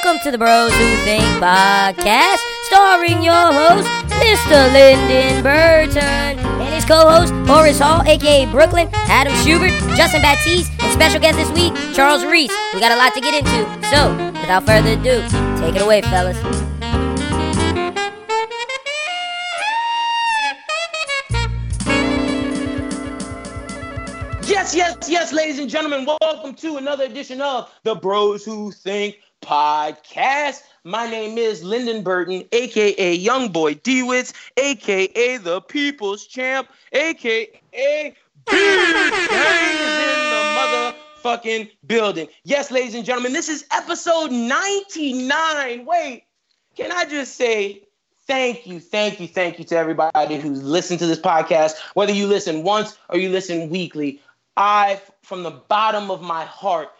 [0.00, 3.88] Welcome to the Bros Who Think podcast, starring your host,
[4.22, 4.72] Mr.
[4.72, 11.18] Lyndon Burton, and his co-host, Horace Hall, aka Brooklyn, Adam Schubert, Justin Baptiste, and special
[11.18, 12.54] guest this week, Charles Reese.
[12.74, 15.20] We got a lot to get into, so without further ado,
[15.58, 16.38] take it away, fellas.
[24.48, 29.16] Yes, yes, yes, ladies and gentlemen, welcome to another edition of the Bros Who Think
[29.48, 30.62] podcast.
[30.84, 38.14] My name is Lyndon Burton, aka Young Boy Dewitz, aka the People's Champ, aka is
[38.52, 38.64] in
[40.28, 40.42] the
[41.24, 42.28] motherfucking building.
[42.44, 45.86] Yes, ladies and gentlemen, this is episode 99.
[45.86, 46.24] Wait,
[46.76, 47.84] can I just say
[48.26, 52.26] thank you, thank you, thank you to everybody who's listened to this podcast, whether you
[52.26, 54.20] listen once or you listen weekly.
[54.58, 56.90] I, from the bottom of my heart,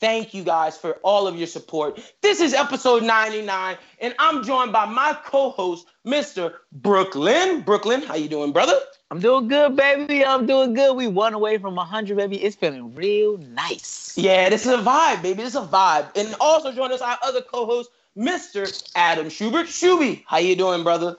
[0.00, 2.00] thank you guys for all of your support.
[2.22, 6.54] This is episode 99, and I'm joined by my co-host, Mr.
[6.72, 7.62] Brooklyn.
[7.62, 8.78] Brooklyn, how you doing, brother?
[9.10, 10.24] I'm doing good, baby.
[10.24, 10.94] I'm doing good.
[10.94, 12.42] We one away from 100, baby.
[12.42, 14.16] It's feeling real nice.
[14.16, 15.42] Yeah, this is a vibe, baby.
[15.42, 16.14] This is a vibe.
[16.14, 18.90] And also join us our other co-host, Mr.
[18.94, 19.66] Adam Schubert.
[19.66, 21.16] Shuby, how you doing, brother?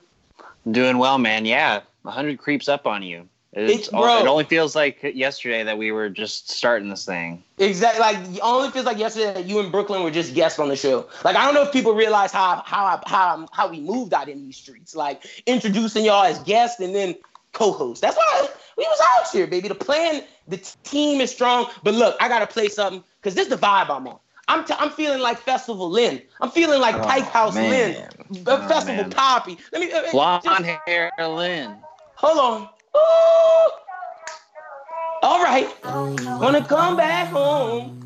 [0.70, 1.46] Doing well, man.
[1.46, 3.28] Yeah, 100 creeps up on you.
[3.52, 4.18] It's, It's- bro.
[4.20, 7.42] it only feels like yesterday that we were just starting this thing.
[7.58, 8.00] Exactly.
[8.00, 10.76] Like it only feels like yesterday that you and Brooklyn were just guests on the
[10.76, 11.08] show.
[11.24, 14.44] Like I don't know if people realize how how how how we moved out in
[14.44, 14.94] these streets.
[14.94, 17.16] Like introducing y'all as guests and then
[17.52, 18.00] co-hosts.
[18.00, 19.66] That's why we was out here, baby.
[19.66, 21.66] The plan, the team is strong.
[21.82, 24.18] But look, I gotta play something because this is the vibe I'm on.
[24.46, 26.22] I'm, t- I'm feeling like Festival Lynn.
[26.40, 27.70] I'm feeling like Oh, Pike House man.
[27.70, 28.46] Lynn.
[28.46, 29.10] Uh, Oh, Festival man.
[29.10, 29.58] Poppy.
[29.72, 31.76] Let me uh, uh, Blonde just- hair, Lynn.
[32.16, 32.68] Hold on.
[32.96, 33.70] Ooh.
[35.22, 35.68] All right.
[36.40, 37.96] Wanna come back home.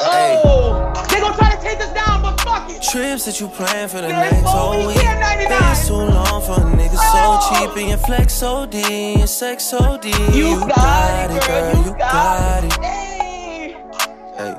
[0.00, 2.82] Oh, they gonna try to take us down, but fuck it.
[2.82, 4.96] Trips that you plan for the next whole week.
[4.96, 5.48] can't 99.
[5.48, 7.40] Been too long for a nigga Oh.
[7.50, 10.08] so cheap and your flex so D and sex so D.
[10.32, 11.84] You, got, it, girl.
[11.84, 12.72] You, got, it.
[12.72, 12.82] it.
[12.82, 13.76] Hey,
[14.36, 14.54] Hey,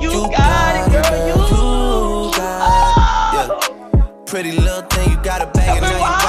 [0.00, 1.28] you, got, it, girl.
[1.28, 1.34] You.
[1.34, 3.50] You got it.
[3.50, 4.24] Yeah.
[4.26, 6.19] Pretty little thing, you got a bag and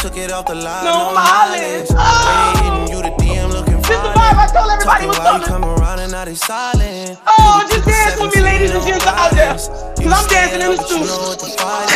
[0.00, 1.90] took it off the line, No mileage.
[1.90, 1.90] mileage.
[1.92, 2.86] Oh.
[2.90, 5.46] You the DM looking This the vibe I told everybody was coming.
[5.48, 7.18] come around and now they silent.
[7.26, 9.54] Oh, just dance with me, ladies and gents out there.
[9.54, 11.06] 'Cause I'm dancing in the studio.
[11.06, 11.88] know what the fight.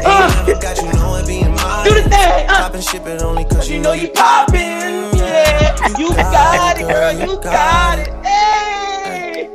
[0.06, 0.60] Uh.
[0.60, 1.84] Got you know being mine.
[1.86, 2.48] Do the thing.
[2.48, 2.58] Uh.
[2.62, 5.88] Poppin' shit, but only cause You know you poppin', yeah.
[5.98, 7.12] You got it, girl.
[7.12, 8.08] You got it.
[8.24, 9.48] Hey.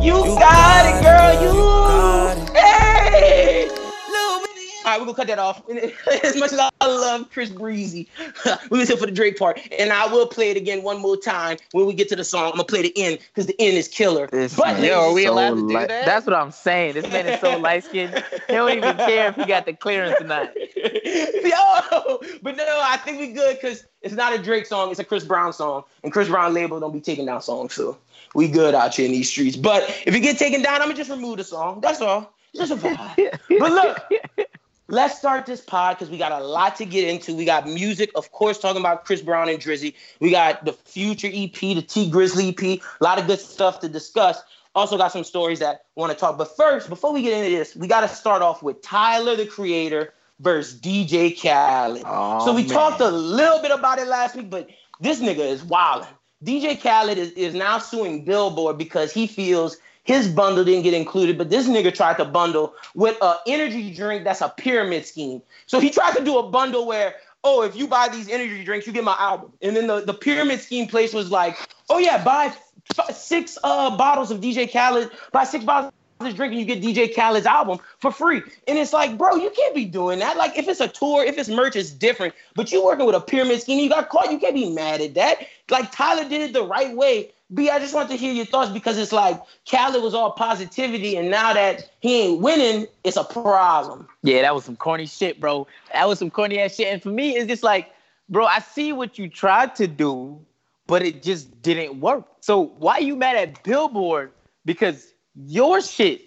[0.00, 1.32] You got it, girl.
[1.42, 2.52] You.
[2.54, 3.65] Hey.
[4.86, 5.68] All right, we're gonna cut that off.
[6.22, 8.08] As much as I love Chris Breezy,
[8.70, 11.16] we was here for the Drake part, and I will play it again one more
[11.16, 12.44] time when we get to the song.
[12.44, 14.28] I'm gonna play the end because the end is killer.
[14.28, 16.04] This But Yo, are is we allowed to do light- that?
[16.04, 16.94] That's what I'm saying.
[16.94, 18.22] This man is so light skinned.
[18.46, 20.54] He don't even care if he got the clearance or not.
[20.54, 25.04] Yo, but no, I think we good because it's not a Drake song, it's a
[25.04, 27.98] Chris Brown song, and Chris Brown label don't be taking down songs, so
[28.36, 29.56] we good out here in these streets.
[29.56, 31.80] But if you get taken down, I'm gonna just remove the song.
[31.80, 32.32] That's all.
[32.54, 33.38] Just a vibe.
[33.58, 34.48] but look,
[34.88, 37.34] let's start this pod because we got a lot to get into.
[37.34, 39.94] We got music, of course, talking about Chris Brown and Drizzy.
[40.20, 43.88] We got the future EP, the Tee Grizzley EP, a lot of good stuff to
[43.88, 44.40] discuss.
[44.74, 46.36] Also got some stories that want to talk.
[46.36, 49.46] But first, before we get into this, we got to start off with Tyler the
[49.46, 52.02] Creator versus DJ Khaled.
[52.04, 52.70] Oh, so we man.
[52.70, 54.68] talked a little bit about it last week, but
[55.00, 56.08] this nigga is wilding.
[56.44, 61.36] DJ Khaled is, is now suing Billboard because he feels his bundle didn't get included,
[61.36, 65.42] but this nigga tried to bundle with an energy drink that's a pyramid scheme.
[65.66, 68.86] So he tried to do a bundle where, oh, if you buy these energy drinks,
[68.86, 69.52] you get my album.
[69.62, 71.58] And then the, the pyramid scheme place was like,
[71.90, 72.52] oh yeah, buy
[72.96, 76.66] f- six uh, bottles of DJ Khaled, buy six bottles of this drink and you
[76.66, 78.42] get DJ Khaled's album for free.
[78.68, 80.36] And it's like, bro, you can't be doing that.
[80.36, 82.32] Like, if it's a tour, if it's merch, it's different.
[82.54, 84.30] But you working with a pyramid scheme, you got caught.
[84.30, 85.48] You can't be mad at that.
[85.68, 87.32] Like, Tyler did it the right way.
[87.54, 89.40] B, I just want to hear your thoughts because it's like
[89.70, 94.08] Khaled was all positivity, and now that he ain't winning, it's a problem.
[94.22, 95.66] Yeah, that was some corny shit, bro.
[95.92, 96.88] That was some corny ass shit.
[96.92, 97.92] And for me, it's just like,
[98.28, 100.40] bro, I see what you tried to do,
[100.88, 102.24] but it just didn't work.
[102.40, 104.32] So why you mad at Billboard?
[104.64, 105.12] Because
[105.46, 106.22] your shit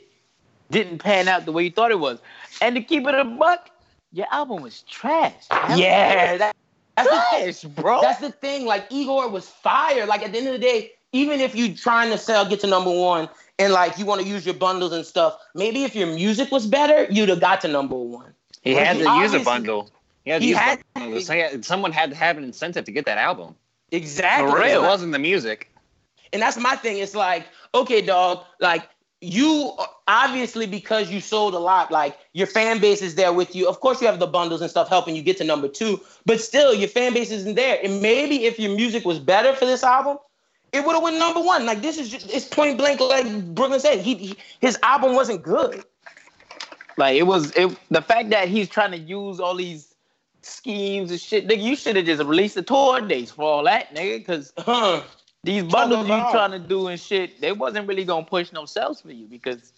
[0.72, 2.20] didn't pan out the way you thought it was.
[2.62, 3.72] And to keep it a buck,
[4.14, 5.34] your album was trash.
[5.76, 6.56] Yeah, that,
[6.96, 8.00] that's the trash, bro.
[8.02, 8.66] That's the thing.
[8.66, 10.06] Like Igor was fire.
[10.06, 12.68] Like at the end of the day, even if you're trying to sell, get to
[12.68, 16.08] number one, and like you want to use your bundles and stuff, maybe if your
[16.08, 18.34] music was better, you'd have got to number one.
[18.62, 19.90] He Like, had to use a bundle.
[20.26, 21.22] He had to He use had- bundle.
[21.22, 23.56] So he had- someone had to have an incentive to get that album.
[23.92, 24.52] Exactly.
[24.52, 24.84] For real.
[24.84, 25.72] It wasn't the music.
[26.32, 26.98] And that's my thing.
[27.00, 28.88] It's like, okay, dog, like
[29.22, 29.74] you
[30.08, 33.68] obviously because you sold a lot, like your fan base is there with you.
[33.68, 36.40] Of course, you have the bundles and stuff helping you get to number two, but
[36.40, 37.80] still, your fan base isn't there.
[37.84, 40.18] And maybe if your music was better for this album,
[40.72, 41.66] it would have went number one.
[41.66, 45.42] Like this is just it's point blank, like Brooklyn said, he, he his album wasn't
[45.42, 45.84] good.
[46.98, 49.96] Like it was it the fact that he's trying to use all these
[50.42, 51.48] schemes and shit.
[51.48, 54.26] Nigga, you should have just released the tour dates for all that, nigga.
[54.26, 55.04] Cause Huh.
[55.44, 59.02] these bundles you trying to do and shit, they wasn't really gonna push no sales
[59.02, 59.74] for you because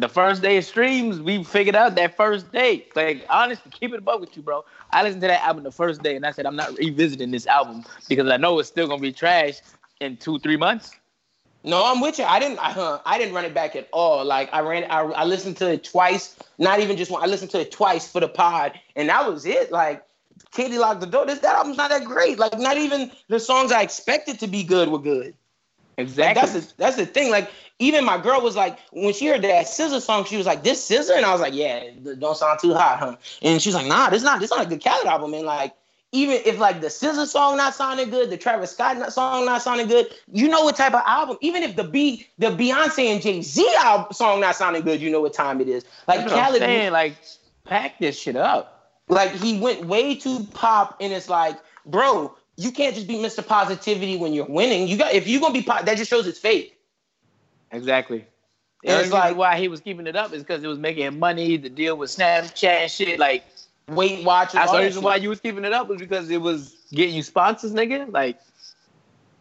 [0.00, 2.86] the first day of streams, we figured out that first day.
[2.94, 4.64] Like honestly, keep it above with you, bro.
[4.90, 7.46] I listened to that album the first day and I said I'm not revisiting this
[7.46, 9.60] album because I know it's still gonna be trash
[10.00, 10.92] in two, three months.
[11.64, 12.24] No, I'm with you.
[12.24, 12.58] I didn't.
[12.60, 14.24] I, huh, I didn't run it back at all.
[14.24, 14.84] Like I ran.
[14.84, 16.36] I, I listened to it twice.
[16.58, 17.22] Not even just one.
[17.22, 19.72] I listened to it twice for the pod, and that was it.
[19.72, 20.04] Like
[20.52, 21.26] Katie locked the door.
[21.26, 22.38] This that album's not that great.
[22.38, 25.34] Like not even the songs I expected to be good were good.
[25.98, 26.40] Like, Exactly.
[26.40, 27.30] that's the that's the thing.
[27.30, 27.50] Like
[27.80, 30.88] even my girl was like, when she heard that SZA song, she was like, "This
[30.88, 34.08] SZA," and I was like, "Yeah, don't sound too hot, huh?" And she's like, "Nah,
[34.10, 35.74] this not this not a good Khaled album." And like,
[36.12, 39.60] even if like the SZA song not sounding good, the Travis Scott not- song not
[39.60, 41.36] sounding good, you know what type of album.
[41.40, 43.68] Even if the B the Beyonce and Jay Z
[44.12, 45.84] song not sounding good, you know what time it is.
[46.06, 47.16] Like That's Khaled, saying, like
[47.64, 48.92] pack this shit up.
[49.08, 51.56] like he went way too pop, and it's like,
[51.86, 53.46] bro, you can't just be Mr.
[53.46, 54.88] Positivity when you're winning.
[54.88, 56.76] You got if you're gonna be that just shows it's fake.
[57.70, 58.26] Exactly.
[58.84, 61.56] And it's like why he was keeping it up is because it was making money.
[61.56, 63.18] The deal with Snapchat and shit.
[63.20, 63.44] Like
[63.88, 64.54] Weight Watchers.
[64.54, 67.22] that's the reason why you was keeping it up was because it was getting you
[67.22, 68.12] sponsors, nigga.
[68.12, 68.40] Like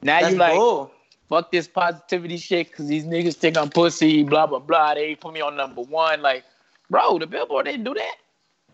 [0.03, 0.91] now That's you like bull.
[1.27, 4.23] fuck this positivity shit because these niggas think I'm pussy.
[4.23, 4.93] Blah blah blah.
[4.93, 6.21] They put me on number one.
[6.21, 6.43] Like,
[6.91, 8.15] bro, the Billboard didn't do that.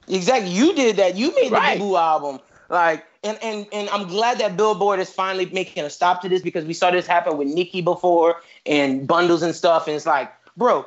[0.09, 0.51] Exactly.
[0.51, 1.15] You did that.
[1.15, 1.79] You made the Right.
[1.79, 2.39] Boo album.
[2.69, 6.41] Like, and and and I'm glad that Billboard is finally making a stop to this
[6.41, 9.87] because we saw this happen with Nicki before and bundles and stuff.
[9.87, 10.85] And it's like, bro,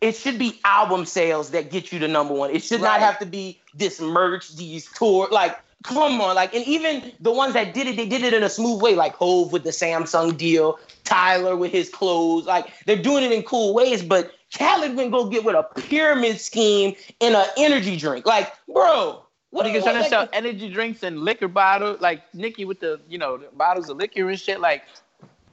[0.00, 2.50] it should be album sales that get you to number one.
[2.50, 5.28] It should not have to be this merch, these tour.
[5.30, 6.34] Like, come on.
[6.34, 8.94] Like, and even the ones that did it, they did it in a smooth way.
[8.94, 12.46] Like Hove with the Samsung deal, Tyler with his clothes.
[12.46, 14.02] Like, they're doing it in cool ways.
[14.02, 18.26] But Khaled went go get with a pyramid scheme and an energy drink.
[18.26, 19.23] Like, bro.
[19.54, 23.18] What Niggas trying to sell energy drinks and liquor bottles, like Nicki with the you
[23.18, 24.58] know the bottles of liquor and shit.
[24.58, 24.82] Like,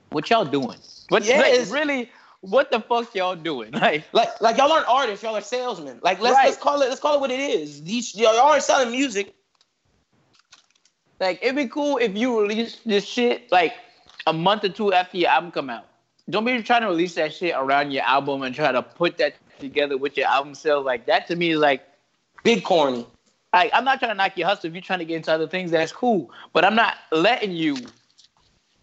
[0.09, 0.79] what y'all doing?
[1.09, 2.09] What Yeah, like, really?
[2.39, 3.71] What the fuck y'all doing?
[3.73, 5.99] Like, Like, like y'all aren't artists, y'all are salesmen.
[6.01, 6.45] Like, let's Right.
[6.45, 7.83] let's call it let's call it what it is.
[7.83, 9.35] These y'all aren't selling music.
[11.19, 13.75] like it'd be cool if you release this shit like
[14.25, 15.85] a month or two after your album come out.
[16.27, 19.35] Don't be trying to release that shit around your album and try to put that
[19.59, 20.87] together with your album sales.
[20.87, 21.83] Like that to me is like,
[22.43, 23.05] Big corny.
[23.53, 24.67] Like I'm not trying to knock your hustle.
[24.67, 26.31] If you're trying to get into other things, that's cool.
[26.53, 27.77] But I'm not letting you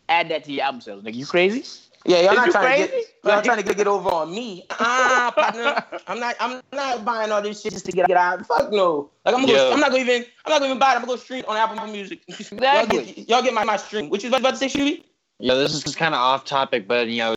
[0.08, 1.04] add that to your album sales.
[1.04, 1.64] Like you crazy?
[2.06, 2.94] Yeah, y'all Is not you trying to get
[3.24, 4.64] y'all Like- trying to get, get over on me.
[4.70, 6.00] Ah, partner.
[6.06, 8.46] I'm not I'm not buying all this shit just to get, get out.
[8.46, 9.10] Fuck no.
[9.24, 10.96] Like I'm gonna go, I'm not gonna even I'm not gonna even buy it.
[10.96, 12.20] I'm gonna go stream on Apple Music.
[12.28, 13.04] Y'all Exactly.
[13.12, 14.08] get, y'all get my, my stream.
[14.10, 15.04] What you about to say, Shooty?
[15.40, 17.34] Yeah, this is kind of off topic, but you know,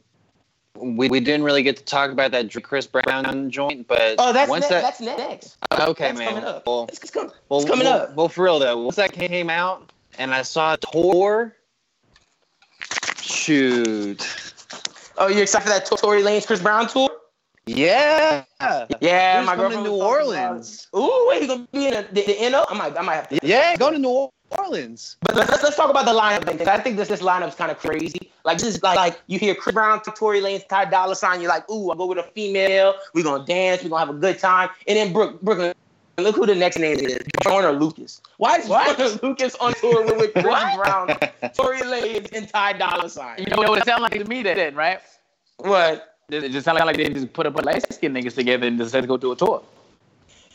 [0.76, 3.88] we, we didn't really get to talk about that Chris Brown joint.
[3.88, 5.58] But Oh, that's once ne- that that's next.
[5.72, 6.30] okay, that's man.
[6.30, 6.66] coming up.
[6.66, 8.16] Well, It's, it's, com- well, it's coming well, up.
[8.16, 11.56] Well, for real though, once that came out and I saw tour,
[13.22, 14.28] shoot,
[15.18, 17.10] Oh, you excited for that Tory Lanez Chris Brown tour?
[17.68, 18.44] yeah,
[19.02, 20.88] Yeah, He's my girlfriend to New about Orleans.
[20.96, 22.66] Ooh, wait, he gonna be in the, the, the NO?
[22.70, 23.40] I might, I might have to.
[23.44, 25.18] yeah, go to New Orleans.
[25.22, 26.68] But let's, let's talk about the lineup.
[26.68, 28.31] I think this this lineup's kind of crazy.
[28.44, 31.42] Like this is like, like you hear Chris Brown, Tory Lanez, Ty Dolla Sign.
[31.42, 32.96] You're like, ooh, I go with a female.
[33.14, 33.84] We're gonna dance.
[33.84, 34.70] We're gonna have a good time.
[34.88, 35.74] And then Brook, Brooklyn.
[36.18, 37.20] Look who the next name is.
[37.42, 38.22] Joyner Lucas.
[38.38, 39.24] Why is What?
[39.24, 40.44] Lucas on tour with, Chris?
[40.44, 41.08] Brown,
[41.56, 43.40] Tory Lanez, and Ty Dolla Sign?
[43.40, 45.00] You know what it sounded like to me then, right?
[45.58, 46.16] What?
[46.30, 48.78] It just sounded like they just put a bunch of light skinned niggas together and
[48.78, 49.64] decided to go do a tour.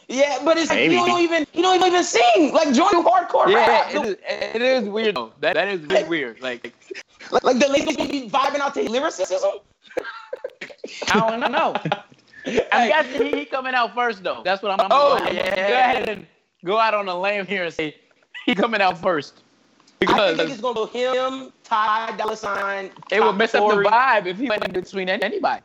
[0.08, 0.94] Yeah, but it's like Maybe.
[0.94, 3.94] you don't even you don't even sing like Joyner hardcore Yeah, rap.
[3.94, 4.16] it is,
[4.54, 5.32] it is weird though.
[5.40, 6.40] That, that is really weird.
[6.40, 6.72] Like,
[7.32, 9.40] Like, like the ladies be vibing out to lyricism.
[11.12, 11.74] I don't know.
[12.72, 14.42] I'm guessing he, he coming out first though.
[14.44, 14.80] That's what I'm.
[14.80, 15.54] I'm Oh, I'm- yeah.
[15.56, 16.26] Go ahead and
[16.64, 17.96] go out on a limb here and say
[18.44, 19.42] he coming out first
[19.98, 22.90] Because I because think it's gonna be him, Ty Dolla Sign.
[23.10, 25.62] it would mess up the vibe if he went in between anybody.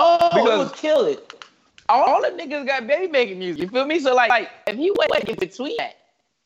[0.00, 1.43] Oh, it because- would kill it.
[1.88, 3.62] All the niggas got baby making music.
[3.62, 3.98] You feel me?
[4.00, 5.96] So like, like if he went in between that,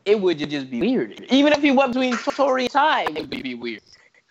[0.05, 1.27] it would ju- just be weird.
[1.31, 3.83] Even if he went between Tory and Ty, it would be weird.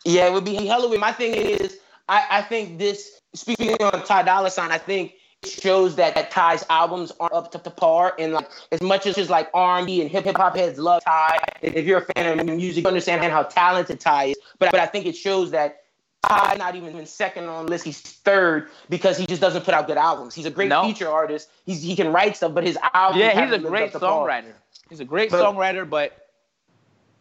[0.06, 1.02] Yeah, it would be hella weird.
[1.02, 5.50] My thing is, I, I think this speaking on Ty Dolla Sign, I think it
[5.50, 8.16] shows that, that Ty's albums aren't up to, to par.
[8.18, 11.04] And like as much as just like R and B and hip hop heads love
[11.06, 14.38] Ty, if you're a fan of music, you understand how talented Ty is.
[14.60, 15.84] But but I think it shows that
[16.24, 17.86] Ty not even second on the list.
[17.86, 20.34] He's third because he just doesn't put out good albums.
[20.36, 20.84] He's a great No.
[20.84, 21.50] feature artist.
[21.66, 23.22] He's he can write stuff, but his albums.
[23.24, 24.28] Yeah, he's a great up to par.
[24.28, 24.54] songwriter.
[24.90, 26.28] He's a great But- songwriter, but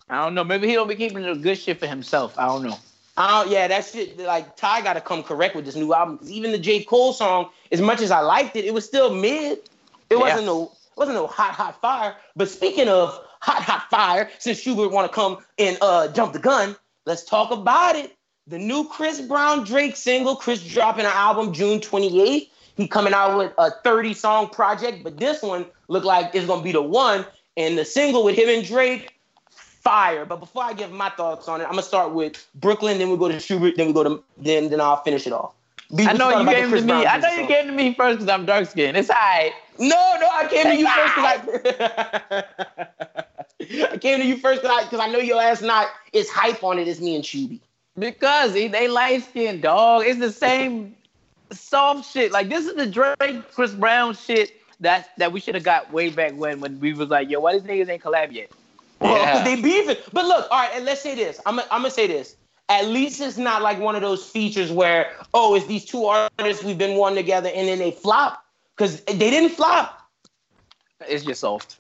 [0.09, 0.45] I don't know.
[0.45, 2.39] Maybe he don't be keeping the good shit for himself.
[2.39, 2.77] I don't know.
[3.19, 4.19] I don't, yeah, that shit.
[4.19, 6.19] Like Ty got to come correct with this new album.
[6.27, 9.61] even the J Cole song, as much as I liked it, it was still mid.
[10.11, 12.15] It wasn't no, it wasn't no hot, hot fire.
[12.37, 16.39] But speaking of hot, hot fire, since Schubert want to come and uh jump the
[16.39, 16.77] gun,
[17.07, 18.13] let's talk about it.
[18.49, 20.37] The new Chris Brown Drake single.
[20.37, 22.49] Chris dropping an album June 28th.
[22.77, 26.63] He coming out with a 30 song project, but this one looked like it's gonna
[26.63, 27.27] be the one.
[27.57, 29.15] And the single with him and Drake,
[29.51, 30.25] fire.
[30.27, 33.17] But before I give my thoughts on it, I'm gonna start with Brooklyn, then we
[33.17, 35.53] go to Schubert, then we go to then then I'll finish it off.
[35.99, 36.87] I know you gave to me.
[36.87, 38.97] Brown I know you gave to me first because I'm dark skinned.
[38.97, 39.53] It's alright.
[39.79, 41.85] No, no, I came to you first because
[42.31, 42.45] I,
[43.93, 46.63] I came to you first because I, 'cause I know your ass not as hype
[46.63, 47.61] on it as me and Shuby.
[47.99, 50.05] Because he, they light skinned dog.
[50.07, 50.95] It's the same
[51.53, 52.33] soft shit.
[52.33, 56.11] Like this is the Drake Chris Brown shit that that we should have got way
[56.11, 58.51] back when when we was like, yo, why these niggas ain't collab yet?
[59.01, 59.45] Well, Yeah.
[59.45, 59.97] they beefing.
[60.13, 61.41] But look, all right, and let's say this.
[61.47, 62.37] I'm I'm gonna say this.
[62.69, 66.65] At least it's not like one of those features where oh, it's these two artists
[66.65, 68.45] we've been one together and then they flop
[68.77, 70.01] because they didn't flop.
[71.09, 71.79] It's just soft.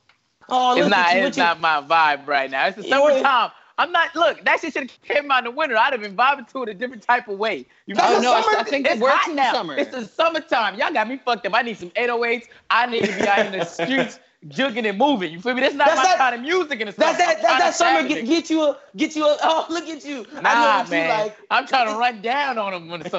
[0.48, 1.12] Oh, it's not.
[1.14, 2.66] you, It's you- not my vibe right now.
[2.68, 3.50] It's the summertime.
[3.78, 4.14] I'm not.
[4.14, 5.76] Look, that shit should have came out in the winter.
[5.76, 7.66] I'd have been vibing to it a different type of way.
[7.86, 8.24] You oh, a me?
[8.24, 9.52] no, I, I think It's it works hot in now.
[9.52, 9.76] the summer.
[9.76, 10.76] It's the summertime.
[10.78, 11.54] Y'all got me fucked up.
[11.54, 12.44] I need some 808s.
[12.70, 14.18] I need to be out in the streets
[14.48, 15.30] jugging and moving.
[15.32, 15.60] You feel me?
[15.60, 17.12] That's not That's my that- kind of music in the summer.
[17.12, 17.42] That's that.
[17.42, 18.08] That's that summer.
[18.08, 18.78] Get, get you a.
[18.96, 19.36] Get you a.
[19.42, 20.24] Oh, look at you.
[20.32, 21.18] I know Nah, man.
[21.18, 21.36] you like.
[21.50, 23.10] I'm trying to run down on them when the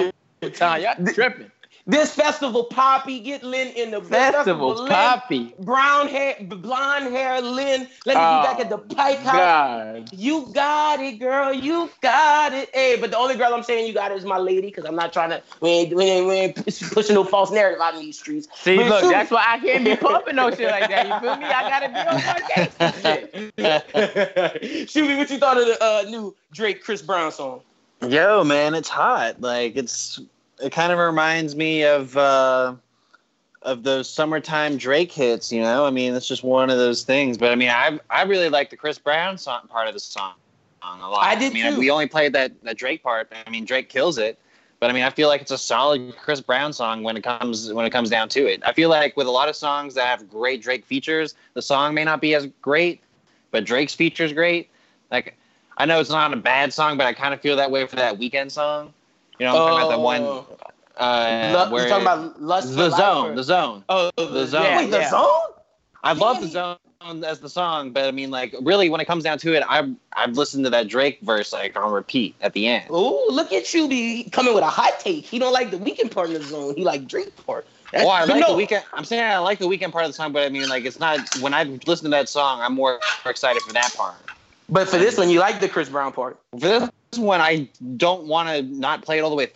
[0.42, 0.82] summertime.
[0.82, 1.52] Y'all tripping.
[1.90, 5.54] This festival, Poppy, get Lynn in the Festival Lynn, Poppy.
[5.60, 7.88] Brown hair, blonde hair, Lynn.
[8.06, 9.38] Let me Oh, be back at the Pike House.
[9.38, 10.10] God.
[10.14, 11.54] You got it, girl.
[11.54, 12.70] You got it.
[12.74, 14.98] Hey, but the only girl I'm saying you got it is my lady, because I'm
[14.98, 15.42] not trying to.
[15.62, 16.56] We ain't, we ain't, we ain't
[16.92, 18.50] pushing no false narrative out in these streets.
[18.54, 21.08] See, But look, Sue- that's why I can't be pumping no shit like that.
[21.08, 21.46] You feel me?
[21.46, 24.90] I gotta be on my gangster shit.
[24.90, 27.62] Shoot me, what you thought of the uh, new Drake Chris Brown song?
[28.06, 29.40] Yo, man, it's hot.
[29.40, 30.20] Like it's
[30.60, 32.76] it kind of reminds me of uh
[33.64, 35.86] of those summertime Drake hits, you know?
[35.86, 37.38] I mean, it's just one of those things.
[37.38, 40.34] But I mean, I I really like the Chris Brown song part of the song
[40.82, 41.24] a lot.
[41.24, 41.80] I did I mean, too.
[41.80, 43.32] we only played that that Drake part.
[43.46, 44.40] I mean, Drake kills it.
[44.80, 47.74] But I mean, I feel like it's a solid Chris Brown song when it comes
[47.74, 48.62] when it comes down to it.
[48.66, 51.96] I feel like with a lot of songs that have great Drake features, the song
[51.96, 53.02] may not be as great,
[53.50, 54.70] but Drake's features great.
[55.10, 55.36] Like
[55.78, 57.96] I know it's not a bad song, but I kind of feel that way for
[57.96, 58.94] that Weeknd song.
[59.40, 60.22] You know, I'm talking about the one
[60.98, 63.84] uh, Lu- where you talking about Lust the zone, or- the zone.
[63.90, 64.78] Oh, The Zone.
[64.78, 65.10] Wait, the Yeah.
[65.12, 65.28] zone?
[66.04, 66.78] I love the zone
[67.24, 69.90] as the song, but I mean, like, really, when it comes down to it, I've
[70.14, 72.86] I've listened to that Drake verse like on repeat at the end.
[72.90, 75.26] Oh, look at you be coming with a hot take.
[75.26, 76.76] He don't like the Weeknd part of the zone.
[76.76, 77.68] He like Drake part.
[77.92, 78.58] That's- Well, I like no.
[78.58, 78.84] the Weeknd.
[78.94, 81.00] I'm saying I like the Weeknd part of the song, but I mean, like, it's
[81.00, 84.16] not when I listen to that song, I'm more excited for that part.
[84.70, 86.40] But for this one, you like the Chris Brown part.
[86.52, 89.48] For this one, I don't want to not play it all the way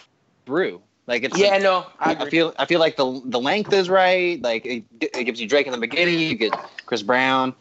[0.46, 0.82] through.
[1.08, 4.42] Like, it's Yeah, no, I I, feel I feel like the the length is right.
[4.42, 6.54] Like it, it gives you Drake in the beginning, you get
[6.86, 7.54] Chris Brown,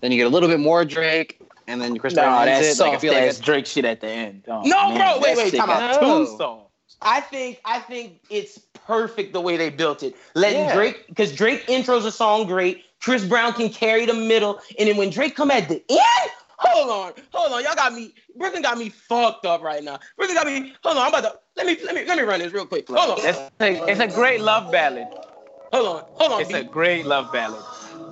[0.00, 2.80] then you get a little bit more Drake, and then Chris No, Brown ends that's
[2.80, 2.82] it.
[2.82, 4.42] Like I feel like it's, Drake shit at the end.
[4.48, 5.60] Oh, No, man, bro, wait, wait, sick.
[5.60, 5.78] time out.
[5.80, 6.24] That's No.
[6.36, 6.60] Too.
[7.02, 10.16] I think I think it's perfect the way they built it.
[10.34, 10.74] Letting Yeah.
[10.74, 12.82] Drake because Drake intros a song great.
[13.00, 16.90] Chris Brown can carry the middle, and then when Drake come at the end, hold
[16.90, 18.14] on, hold on, y'all got me.
[18.36, 19.98] Brooklyn got me fucked up right now.
[20.16, 20.72] Brooklyn got me.
[20.84, 22.88] Hold on, I'm about to let me let me let me run this real quick.
[22.88, 25.08] Hold on, It's a, it's a great love ballad.
[25.72, 26.40] hold on, hold on.
[26.40, 26.68] It's a B.
[26.68, 27.60] great love ballad.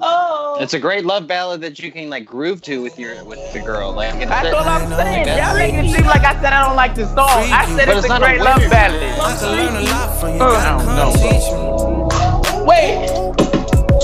[0.03, 3.41] oh, it's a great love ballad that you can like groove to with your with
[3.53, 3.93] the girl.
[3.93, 5.27] Like That's all I'm saying.
[5.27, 7.29] That's- Y'all make it seem like I said I don't like the song.
[7.53, 9.03] I said But it's, it's a not a great love ballad.
[9.03, 10.43] I can learn a lot from you.
[10.43, 13.09] Uh, I don't know, wait,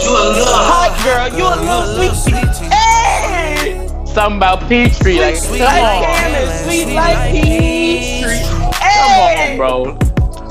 [0.03, 1.57] You a little hot girl, you a
[1.99, 2.82] little sweet.
[4.13, 5.19] Hey, Something about Peachtree.
[5.21, 6.03] Like, Sweet come like on.
[6.05, 8.43] Cameron, sweet like Peachtree.
[8.45, 9.97] Come Hey, on, bro.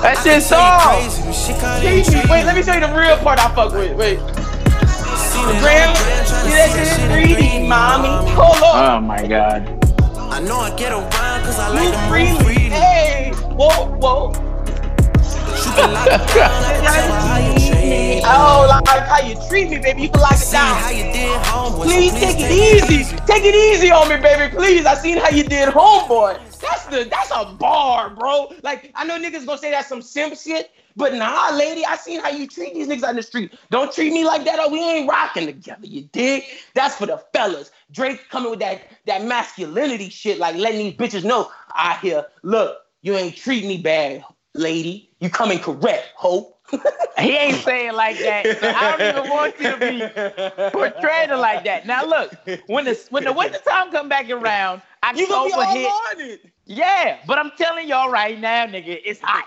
[0.01, 0.79] That's Say his song.
[0.81, 2.21] crazy, but Peachtree.
[2.31, 3.95] Wait, let me show you the real part I fuck with.
[3.97, 4.17] Wait.
[4.17, 8.09] Seen it on Graham, the gram, see that shit that in 3D, mommy.
[8.31, 8.75] Hold on.
[8.95, 9.67] Oh my god.
[10.31, 12.43] I know I get around cause I like Move to move freely.
[12.55, 12.69] freely.
[12.69, 14.33] Hey, whoa, whoa.
[18.21, 18.85] You can lock it down, I can tell how you treat me.
[18.85, 20.03] Oh, like how you treat me, baby.
[20.03, 20.95] You can lock it down.
[20.95, 21.83] you did, homeboy.
[21.83, 23.17] so Please take it easy.
[23.27, 24.55] Take it easy on me, baby.
[24.55, 24.85] Please.
[24.85, 26.39] I seen how you did, homeboy.
[26.61, 28.53] That's the that's a bar, bro.
[28.63, 31.85] Like I know niggas gonna say that's some simp shit, but nah, lady.
[31.85, 33.53] I seen how you treat these niggas on the street.
[33.71, 35.87] Don't treat me like that, or we ain't rocking together.
[35.87, 36.43] You dig?
[36.75, 37.71] That's for the fellas.
[37.91, 41.51] Drake coming with that that masculinity shit, like letting these bitches know.
[41.73, 42.25] I here.
[42.43, 44.23] Look, You ain't treat me bad,
[44.53, 45.11] lady.
[45.19, 46.50] You coming correct, hope.
[47.19, 48.57] He ain't saying like that.
[48.59, 51.85] So I don't even want you to be portrayed like that.
[51.85, 52.33] Now look,
[52.67, 54.81] when the when the winter time come back around,
[55.15, 55.75] You gonna be October all
[56.17, 56.41] hit.
[56.43, 56.51] on.
[56.65, 59.45] Yeah, but I'm telling y'all right now, nigga, it's hot.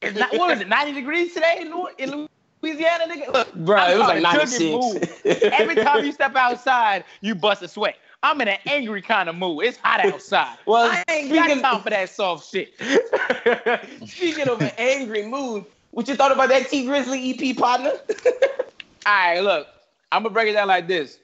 [0.00, 1.66] It's not what is it, 90 degrees today in,
[1.98, 2.28] in
[2.62, 3.32] Louisiana, nigga?
[3.32, 5.52] Look, Bro, I'm it was like talking cooking 96.
[5.52, 7.96] Every time you step outside, you bust a sweat.
[8.22, 9.64] I'm in an angry kind of mood.
[9.64, 10.56] It's hot outside.
[10.66, 12.72] Well, I ain't got speaking- time for that soft shit.
[14.06, 17.92] Speaking of an angry mood, what you thought about that Tee Grizzley EP partner?
[19.06, 19.66] All right, look,
[20.12, 21.18] I'm gonna break it down like this.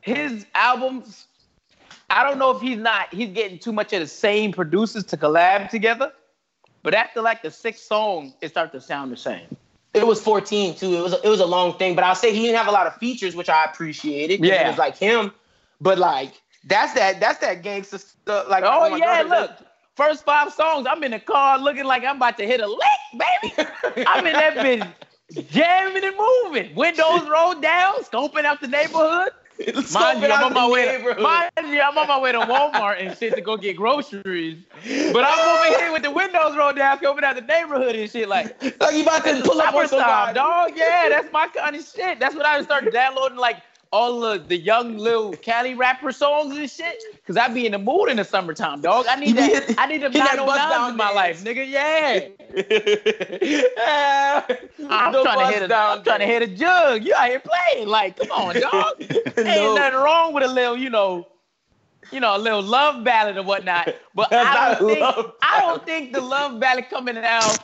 [0.00, 1.26] His albums,
[2.08, 5.16] I don't know if he's not, he's getting too much of the same producers to
[5.16, 6.12] collab together,
[6.82, 9.56] but after like the sixth song, it starts to sound the same.
[9.94, 10.94] it was 14 too.
[10.94, 12.86] It was it was a long thing, but I'll say he didn't have a lot
[12.86, 14.44] of features, which I appreciated.
[14.44, 14.66] Yeah.
[14.66, 15.32] it was like him,
[15.80, 16.32] but like
[16.64, 18.48] that's that that's that gangster stuff.
[18.48, 19.50] Like Oh, oh my yeah, look.
[19.98, 22.78] First five songs, I'm in the car looking like I'm about to hit a lick,
[23.18, 24.04] baby.
[24.06, 26.72] I'm in that bitch jamming and moving.
[26.76, 29.30] Windows rolled down, scoping out the neighborhood.
[29.92, 31.02] Mind you, I'm on my way.
[31.02, 34.62] To, mind you, I'm on my way to Walmart and shit to go get groceries.
[35.12, 38.28] But I'm over here with the windows rolled down, scoping out the neighborhood and shit.
[38.28, 40.74] Like, like you about to pull up on somebody, dog.
[40.76, 42.20] Yeah, that's my kind of shit.
[42.20, 43.56] That's what I started downloading, like
[43.90, 47.02] all of the young little Cali rapper songs and shit.
[47.26, 49.06] Cause I be in the mood in the summertime, dog.
[49.08, 49.74] I need that.
[49.78, 51.68] I need them hit that bust 909s in my life, nigga.
[51.68, 52.28] Yeah.
[54.90, 57.04] I'm trying to hit a, down I'm trying to hit a jug.
[57.04, 57.88] You out here playing.
[57.88, 58.94] Like, come on, dog.
[59.00, 61.26] Ain't nothing wrong with a little, you know,
[62.10, 63.94] you know, a little love ballad or whatnot.
[64.14, 65.02] But I don't think
[65.42, 67.58] I don't think the love ballad coming out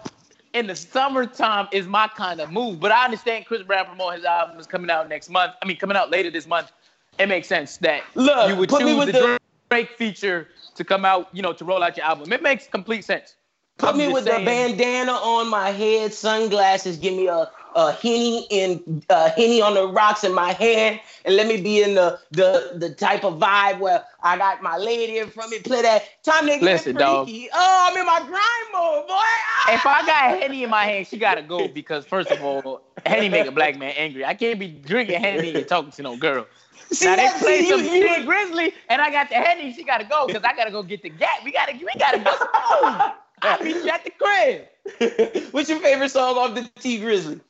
[0.54, 2.80] in the summertime is my kind of move.
[2.80, 5.52] But I understand Chris Brown promote his album is coming out next month.
[5.62, 6.72] I mean, coming out later this month.
[7.18, 9.38] It makes sense that Look, you would put me choose with the the-
[9.70, 12.32] Drake feature to come out, you know, to roll out your album.
[12.32, 13.34] It makes complete sense.
[13.78, 16.96] Put I'm me with saying- the bandana on my head, sunglasses.
[16.96, 21.36] Give me a a henny and uh, henny on the rocks in my hand, and
[21.36, 25.18] let me be in the the the type of vibe where I got my lady
[25.18, 25.62] in front of me.
[25.62, 27.28] Play that time to get Listen, dog.
[27.28, 29.14] Oh, I'm in my grind mode, boy.
[29.14, 29.74] Ah!
[29.74, 33.28] If I got Henny in my hand, she gotta go because first of all, Henny
[33.28, 34.24] make a black man angry.
[34.24, 36.46] I can't be drinking Henny and talking to no girl.
[36.90, 39.72] See, now they play see, some you- you- Grizzley, and I got the Henny.
[39.72, 41.44] She gotta go because I gotta go get the gap.
[41.44, 43.14] We gotta, we gotta a.
[43.42, 45.48] I'll meet you at the crib.
[45.52, 47.40] What's your favorite song off the Tee Grizzley?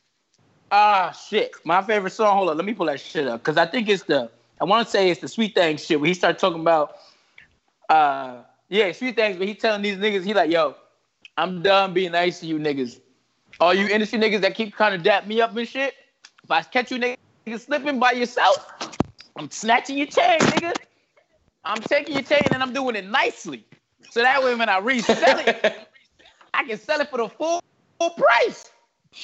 [0.71, 1.53] Ah, shit.
[1.65, 2.37] My favorite song.
[2.37, 4.31] Hold on, let me pull that shit up because I think it's the.
[4.61, 6.97] I want to say it's the Sweet Things shit where he started talking about.
[7.89, 10.75] Uh, yeah, Sweet Things, but he telling these niggas, he like, yo,
[11.37, 13.01] I'm done being nice to you niggas.
[13.61, 15.95] All you industry niggas that keep trying to dap me up and shit.
[16.43, 18.73] If I catch you niggas slipping by yourself,
[19.37, 20.75] I'm snatching your chain, nigga.
[21.65, 23.65] I'm taking your chain and I'm doing it nicely.
[24.11, 25.89] So that way when I resell it,
[26.55, 27.61] I can sell it for the full,
[27.99, 28.71] full price.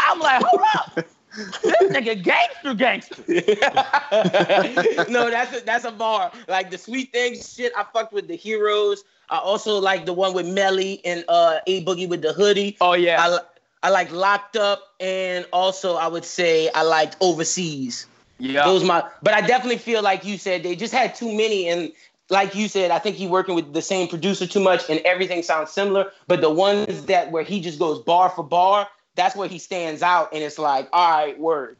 [0.00, 1.04] I'm like, hold up.
[1.36, 3.22] This nigga gangster gangster.
[5.10, 6.32] no, that's a, that's a bar.
[6.48, 7.72] Like the sweet things shit.
[7.76, 9.04] I fucked with the heroes.
[9.28, 12.76] I also like the one with Melly and uh A Boogie with the hoodie.
[12.80, 13.16] Oh yeah.
[13.20, 13.38] I
[13.82, 18.06] I like locked up, and also I would say I liked overseas.
[18.38, 18.64] yeah.
[18.64, 21.92] Those my, but I definitely feel like you said they just had too many, and
[22.28, 25.42] like you said, I think he working with the same producer too much, and everything
[25.42, 26.12] sounds similar.
[26.26, 30.02] But the ones that where he just goes bar for bar, that's where he stands
[30.02, 31.76] out, and it's like, all right, word.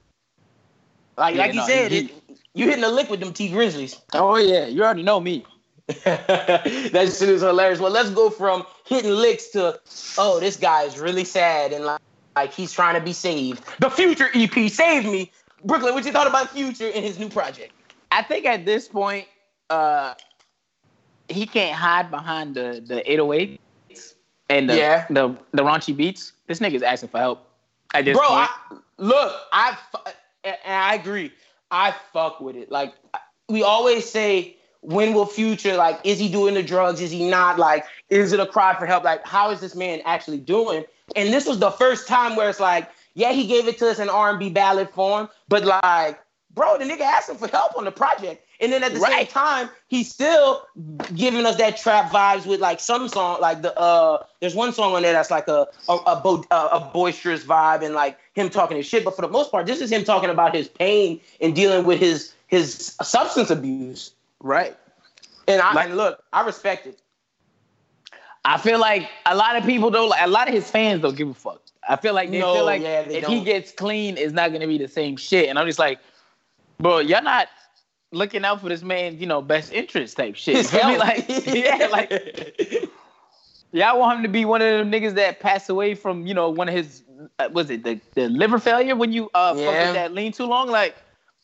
[1.16, 2.11] Like Yeah, like you no, said, he- it,
[2.55, 4.01] you hitting the lick with them Tee Grizzleys.
[4.14, 4.66] oh yeah.
[4.66, 5.45] You already know me.
[6.05, 6.62] that
[6.95, 7.81] shit is hilarious.
[7.81, 9.79] Well, let's go from hitting licks to,
[10.19, 12.01] oh, this guy is really sad and like,
[12.37, 13.64] like he's trying to be saved.
[13.81, 15.31] The Future EP, Save Me.
[15.64, 17.73] Brooklyn, what you thought about Future and his new project?
[18.12, 19.27] I think at this point,
[19.69, 20.14] uh,
[21.29, 23.59] he can't hide behind the the 808s
[24.50, 25.06] and the Yeah.
[25.08, 26.32] the, the raunchy beats.
[26.46, 27.46] This nigga's asking for help.
[27.94, 28.50] At this Bro, point.
[28.50, 29.76] I, look, I
[30.44, 31.32] and I agree.
[31.70, 32.70] I fuck with it.
[32.70, 32.94] Like
[33.48, 36.00] we always say, when will Future like?
[36.04, 37.00] Is he doing the drugs?
[37.00, 37.58] Is he not?
[37.58, 39.04] Like, is it a cry for help?
[39.04, 40.84] Like, how is this man actually doing?
[41.16, 43.98] And this was the first time where it's like, yeah, he gave it to us
[43.98, 46.20] in R and B ballad form, but like,
[46.61, 49.70] bro, the nigga asking for help on the project, and then at the same time,
[49.88, 50.62] he's still
[51.14, 54.94] giving us that trap vibes with like some song, like the uh, there's one song
[54.94, 58.51] on there that's like a a, a, bo- a, a boisterous vibe and like him
[58.51, 59.05] talking his shit.
[59.05, 61.99] But for the most part, this is him talking about his pain and dealing with
[61.99, 64.12] his his substance abuse.
[64.40, 64.77] right.
[65.49, 66.99] And I Like- and look, I respect it.
[68.44, 70.09] I feel like a lot of people don't.
[70.11, 71.61] Like, a lot of his fans don't give a fuck.
[71.88, 73.44] I feel like they No, feel like yeah, they if he don't.
[73.44, 75.49] gets clean, it's not gonna be the same shit.
[75.49, 75.99] And I'm just like,
[76.81, 77.49] bro, y'all not
[78.12, 80.73] looking out for this man's, you know, best interest type shit.
[80.73, 80.97] You me?
[80.99, 82.12] Like, yeah, like
[83.75, 86.51] I want him to be one of them niggas that passed away from, you know,
[86.51, 87.05] one of his,
[87.38, 89.85] uh, was it the, the liver failure when you uh fuck Yeah.
[89.87, 90.69] with that lean too long?
[90.69, 90.97] Like,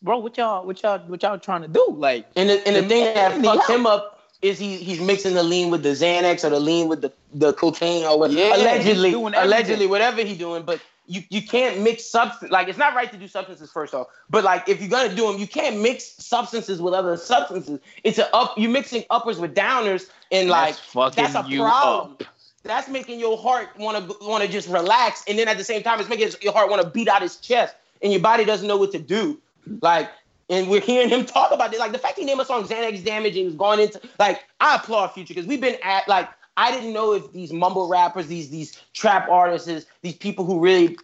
[0.02, 1.86] bro, what y'all, what y'all, what y'all trying to do?
[1.90, 5.34] Like, And the, and the The thing that fucked him up is he he's mixing
[5.34, 8.54] the lean with the Xanax or the lean with the, the cocaine or what Yeah,
[8.56, 9.48] allegedly he's doing everything.
[9.48, 10.62] allegedly whatever he doing.
[10.64, 14.08] But you you can't mix substance like it's not right to do substances first off.
[14.28, 17.80] But like if you're gonna do them, you can't mix substances with other substances.
[18.04, 21.60] It's a up You're mixing uppers with downers and like that's fucking that's a you
[21.60, 22.12] problem.
[22.12, 22.22] up.
[22.62, 25.82] That's making your heart want to want to just relax, and then at the same
[25.82, 28.66] time, it's making your heart want to beat out its chest, and your body doesn't
[28.66, 29.40] know what to do.
[29.82, 30.10] Like,
[30.48, 31.78] and we're hearing him talk about it.
[31.78, 34.76] Like the fact he named a song "Xanax Damage" and he's going into like, I
[34.76, 38.50] applaud Future because we've been at like I didn't know if these mumble rappers, these
[38.50, 40.96] these trap artists, these people who really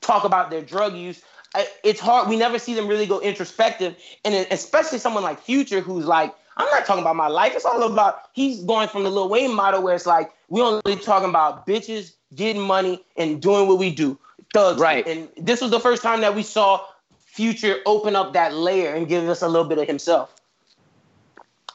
[0.00, 1.22] talk about their drug use.
[1.54, 2.28] I- It's hard.
[2.28, 6.68] We never see them really go introspective, and especially someone like Future, who's like, I'm
[6.70, 7.54] not talking about my life.
[7.56, 8.22] It's all about.
[8.34, 12.12] He's going from the Lil Wayne model where it's like we only talking about bitches
[12.34, 14.16] getting money and doing what we do,
[14.54, 14.80] thugs.
[14.80, 15.06] Right.
[15.06, 16.84] And this was the first time that we saw
[17.26, 20.34] Future open up that layer and give us a little bit of himself.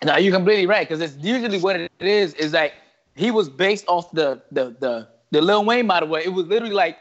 [0.03, 2.33] Now you're completely right because it's usually what it is.
[2.35, 2.73] Is like
[3.15, 6.73] he was based off the the the the Lil Wayne model where it was literally
[6.73, 6.97] like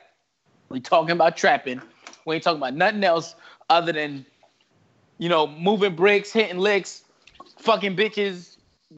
[0.71, 1.81] we talking about trapping,
[2.25, 3.35] we ain't talking about nothing else
[3.69, 4.25] other than
[5.19, 7.03] you know moving bricks, hitting licks,
[7.59, 8.57] fucking bitches,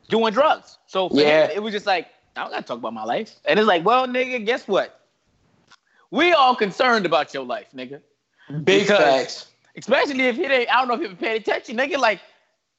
[0.09, 0.79] doing drugs.
[0.87, 1.47] So Yeah.
[1.47, 3.85] him, it was just like I don't gotta talk about my life, and it's like,
[3.85, 5.01] well, nigga, guess what?
[6.11, 8.01] We all concerned about your life, nigga.
[8.65, 9.53] Big Because-.
[9.79, 11.99] Especially if he didn't, I don't know if he paid attention, nigga.
[11.99, 12.21] Like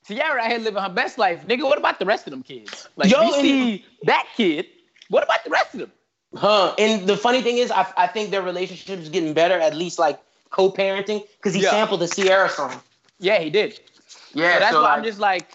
[0.07, 1.63] Tiara out here living her best life, nigga.
[1.63, 2.87] What about the rest of them kids?
[2.95, 4.65] Like Yo, we and- see that kid.
[5.09, 5.91] What about the rest of them?
[6.35, 6.75] Huh.
[6.77, 9.97] And the funny thing is, I, I think their relationship is getting better, at least
[9.97, 11.71] like co-parenting, because he Yeah.
[11.71, 12.79] sampled the Ciara song.
[13.19, 13.79] Yeah, he did.
[14.33, 15.49] Yeah, so that's so, why like, I'm just like,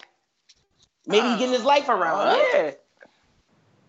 [1.05, 2.27] maybe he getting his life around.
[2.27, 2.71] Uh, yeah.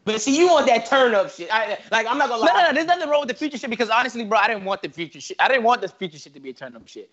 [0.05, 1.49] But see, you want that turn up shit.
[1.51, 2.63] I, like, I'm not gonna no, lie.
[2.63, 2.75] no, no.
[2.75, 5.21] There's nothing wrong with the future shit because honestly, bro, I didn't want the future
[5.21, 5.39] shit.
[5.41, 7.11] I didn't want this future shit to be a turn up shit.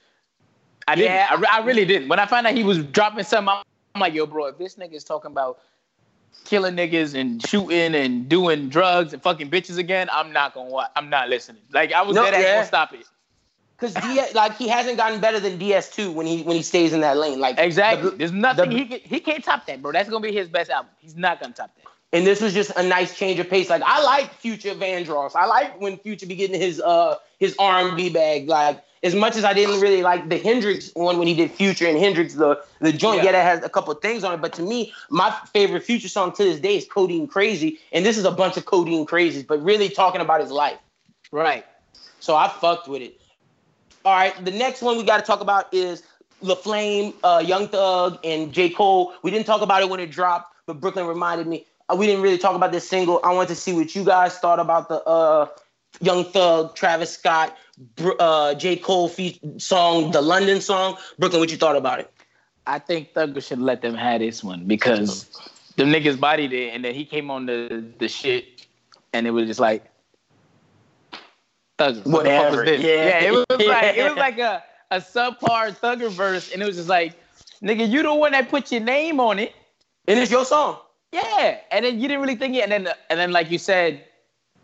[0.88, 1.12] I didn't.
[1.12, 1.28] Yeah.
[1.52, 2.08] I, I really didn't.
[2.10, 3.64] When I found out he was dropping something, I'm,
[3.96, 5.60] I'm like, yo, bro, if this nigga is talking about
[6.46, 10.90] killing niggas and shooting and doing drugs and fucking bitches again, I'm not gonna watch.
[10.96, 11.62] I'm not listening.
[11.74, 12.56] Like I was No, dead yeah.
[12.56, 13.06] gonna stop it.
[13.78, 17.02] Because DS, like he hasn't gotten better than DS2 when he when he stays in
[17.02, 17.40] that lane.
[17.40, 18.12] Like Exactly.
[18.12, 19.92] the- There's nothing the- he can, he can't top that, bro.
[19.92, 20.92] That's gonna be his best album.
[21.00, 21.86] He's not gonna top that.
[22.14, 23.70] and this was just a nice change of pace.
[23.70, 25.36] Like I like Future Vandross.
[25.36, 28.48] I like when Future be getting his uh his R&B bag.
[28.48, 31.88] Like as much as I didn't really like the Hendrix one when he did Future
[31.88, 33.18] and Hendrix the the joint.
[33.18, 33.26] Yeah.
[33.26, 34.42] Yeah, that has a couple things on it.
[34.42, 38.18] But to me, my favorite Future song to this day is Codeine Crazy, and this
[38.18, 40.78] is a bunch of Codeine Crazies, but really talking about his life.
[41.32, 41.66] Right.
[42.20, 43.20] So I fucked with it.
[44.04, 46.02] All right, the next one we got to talk about is
[46.42, 48.70] La Flame, uh, Young Thug, and J.
[48.70, 49.14] Cole.
[49.22, 51.66] We didn't talk about it when it dropped, but Brooklyn reminded me.
[51.88, 53.20] Uh, we didn't really talk about this single.
[53.24, 55.48] I wanted to see what you guys thought about the uh,
[56.00, 57.56] Young Thug, Travis Scott,
[58.20, 58.76] uh, J.
[58.78, 60.98] Cole fe- song, the London song.
[61.20, 62.12] Brooklyn, what you thought about it?
[62.68, 65.30] I think Thugger should let them have this one because
[65.78, 68.68] the niggas bodied it, and then he came on the the shit,
[69.14, 69.86] and it was just like
[71.78, 72.06] Thugger.
[72.06, 72.66] What the fuck was Whatever.
[72.66, 72.82] this?
[72.82, 73.20] Yeah.
[73.24, 76.90] it was like it was like a a subpar Thugger verse, and it was just
[76.90, 77.14] like,
[77.64, 79.54] nigga, you the one that put your name on it.
[80.08, 80.78] And it's your song.
[81.12, 84.04] Yeah, and then you didn't really think it, and then and then like you said,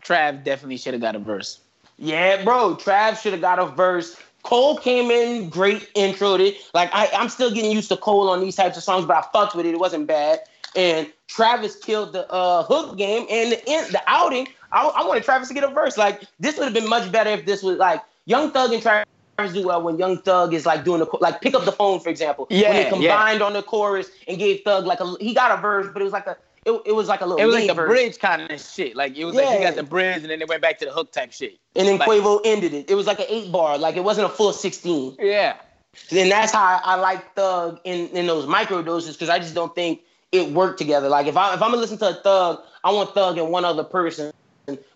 [0.02, 1.60] Trav definitely should have got a verse.
[1.98, 2.76] Yeah, bro.
[2.76, 4.16] Trav should have got a verse.
[4.44, 6.56] Cole came in, great introed it.
[6.72, 9.26] Like I, I'm still getting used to Cole on these types of songs, but I
[9.32, 9.74] fucked with it.
[9.74, 10.40] It wasn't bad.
[10.76, 14.48] And Travis killed the uh, hook game and the in, the outing.
[14.72, 15.98] I, I wanted Travis to get a verse.
[15.98, 19.06] Like this would have been much better if this was like Young Thug and Travis
[19.52, 22.08] do well when Young Thug is like doing the like pick up the phone for
[22.10, 22.46] example.
[22.48, 22.90] when Yeah, they yeah.
[22.90, 26.04] combined on the chorus and gave Thug like a he got a verse, but it
[26.04, 28.42] was like a it, it was like a little It was like a bridge kind
[28.50, 28.96] of shit.
[28.96, 30.92] Like it was like he got the bridge, and then they went back to the
[30.92, 31.58] hook type shit.
[31.76, 32.90] and then like- Quavo ended it.
[32.90, 35.16] It was like an eight bar, like it wasn't a full sixteen.
[35.18, 35.56] Yeah.
[36.12, 39.54] And that's how I, I like Thug in, in those micro doses because I just
[39.54, 41.08] don't think it worked together.
[41.08, 43.64] Like if I if I'm gonna listen to a Thug, I want Thug and one
[43.64, 44.32] other person.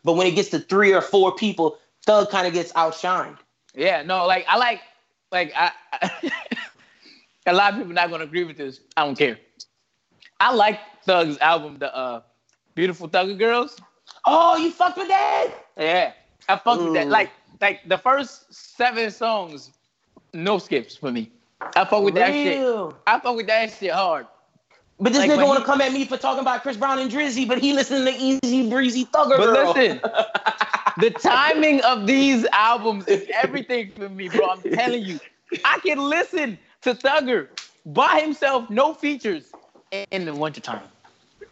[0.04, 3.38] But when it gets to three or four people, Thug kind of gets outshined.
[3.74, 4.80] Yeah, no, like I like,
[5.32, 5.72] like I,
[7.46, 8.80] a lot of people not gonna agree with this.
[8.96, 9.38] I don't care.
[10.42, 12.20] I like Thug's album, the uh,
[12.74, 13.76] Beautiful Thugger Girls.
[14.26, 15.52] Oh, you fucked with that?
[15.78, 16.12] Yeah,
[16.48, 17.08] I fuck with that.
[17.08, 19.70] Like, like the first seven songs,
[20.34, 21.30] no skips for me.
[21.60, 22.58] I fuck with that shit.
[22.58, 22.92] Real.
[23.06, 24.26] I fuck with that shit hard.
[24.98, 27.08] But this Like, nigga want to come at me for talking about Chris Brown and
[27.08, 29.72] Drizzy, but he listening to Easy Breezy Thugger But Girl.
[29.74, 30.00] listen,
[30.98, 34.50] the timing of these albums is everything for me, bro.
[34.50, 35.20] I'm telling you,
[35.64, 37.46] I can listen to Thugger
[37.86, 39.52] by himself, no features,
[39.92, 40.82] in the wintertime.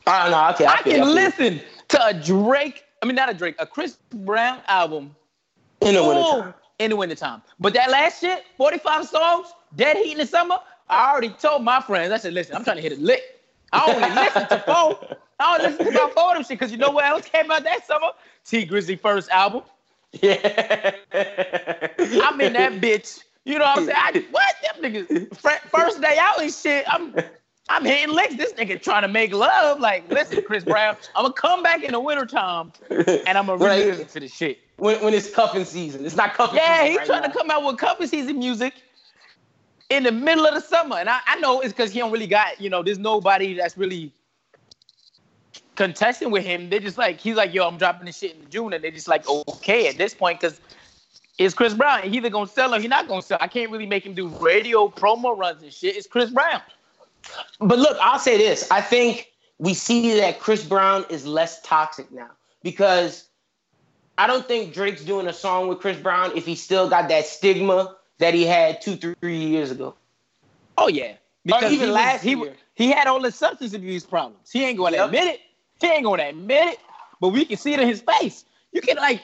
[0.07, 0.55] Ah, I don't know.
[0.55, 2.85] Okay, I, I can you, I feel listen to a Drake.
[3.03, 5.15] I mean, not a Drake, a Chris Brown album
[5.81, 6.55] In the wintertime.
[6.79, 7.43] in the wintertime.
[7.59, 11.81] But that last shit, 45 songs, Dead Heat in the summer, I already told my
[11.81, 13.21] friends, I said, listen, I'm trying to hit it lit.
[13.73, 15.17] I only listen to four.
[15.39, 17.51] I don't listen to about four of them shit, because you know what else came
[17.51, 18.09] out that summer?
[18.45, 19.63] Tee Grizzley first album.
[20.21, 20.93] Yeah.
[21.13, 23.21] I'm in that bitch.
[23.45, 23.97] You know what I'm saying?
[23.97, 24.55] I, what?
[24.83, 27.15] Them niggas, first day out and shit, I'm
[27.71, 28.35] I'm hitting licks.
[28.35, 29.79] This nigga trying to make love.
[29.79, 33.85] Like, listen, Chris Brown, I'm gonna come back in the wintertime and I'm gonna Right.
[33.85, 34.59] re-listen to the shit.
[34.77, 36.05] when, when it's cuffing season.
[36.05, 36.87] It's not cuffing Yeah, season.
[36.89, 37.29] he's right trying now.
[37.29, 38.75] to come out with cover season music
[39.89, 40.97] in the middle of the summer.
[40.97, 43.77] And I, I know it's because he don't really got, you know, there's nobody that's
[43.79, 44.13] really
[45.77, 46.71] contesting with him.
[46.71, 48.73] They're just like, he's like, yo, I'm dropping this shit in June.
[48.73, 50.61] And they're just like, okay at this point, because
[51.39, 52.03] it's Chris Brown.
[52.03, 53.39] He either gonna sell or he not gonna sell.
[53.41, 55.97] I can't really make him do radio promo runs and shit.
[55.97, 56.61] It's Chris Brown.
[57.59, 58.71] But look, I'll say this.
[58.71, 62.31] I think we see that Chris Brown is less toxic now
[62.63, 63.29] because
[64.19, 67.27] I don't think Drake's doing a song with Chris Brown if he still got that
[67.27, 69.95] stigma that he had two, three years ago.
[70.79, 71.15] Oh yeah.
[71.45, 72.55] Because even he was- last he, year.
[72.75, 74.51] he had all the substance abuse problems.
[74.51, 75.07] He ain't gonna Yep.
[75.07, 75.41] admit it.
[75.81, 76.79] He ain't gonna admit it.
[77.21, 78.45] But we can see it in his face.
[78.73, 79.23] You can like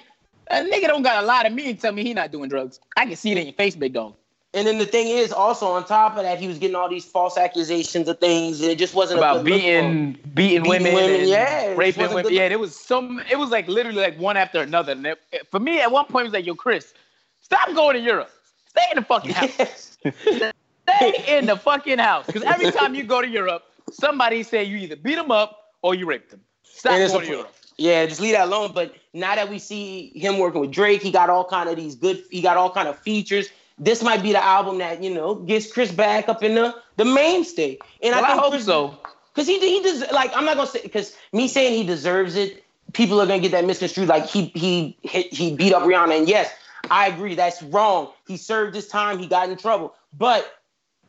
[0.50, 2.80] a nigga don't got a lot of me and tell me he not doing drugs.
[2.96, 4.14] I can see it in your face, big dog.
[4.56, 7.04] And then the thing is, also on top of that, he was getting all these
[7.04, 11.74] false accusations of things, and it just wasn't About beating beating Beating women, women, yeah,
[11.76, 12.32] raping women.
[12.32, 13.20] Yeah, it was some.
[13.30, 14.92] It was like literally like one after another.
[14.92, 16.94] And it- for me, at one point, it was like, "Yo, Chris,
[17.40, 18.30] stop going to Europe.
[18.70, 19.98] Stay in the fucking house.
[20.32, 22.24] Stay in the fucking house.
[22.26, 25.94] Because every time you go to Europe, somebody say you either beat them up or
[25.94, 26.40] you raped them.
[26.62, 27.54] Stop going to Europe.
[27.76, 28.72] Yeah, just leave that alone.
[28.74, 31.94] But now that we see him working with Drake, he got all kind of these
[31.94, 32.22] good.
[32.30, 33.50] He got all kind of features.
[33.78, 37.04] This might be the album that you know gets Chris back up in the the
[37.04, 37.78] mainstay.
[38.02, 38.98] And Well, I I, hope Chris, so.
[39.34, 42.64] Because he he does like I'm not gonna say because me saying he deserves it,
[42.92, 44.08] people are gonna get that misconstrued.
[44.08, 46.50] Like he he he beat up Rihanna, and yes,
[46.90, 48.12] I agree that's wrong.
[48.26, 49.18] He served his time.
[49.18, 49.94] He got in trouble.
[50.16, 50.50] But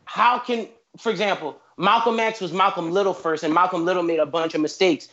[0.06, 4.25] how can, for example, Malcolm X was Malcolm Little first, and Malcolm Little made a
[4.25, 5.08] bunch of mistakes.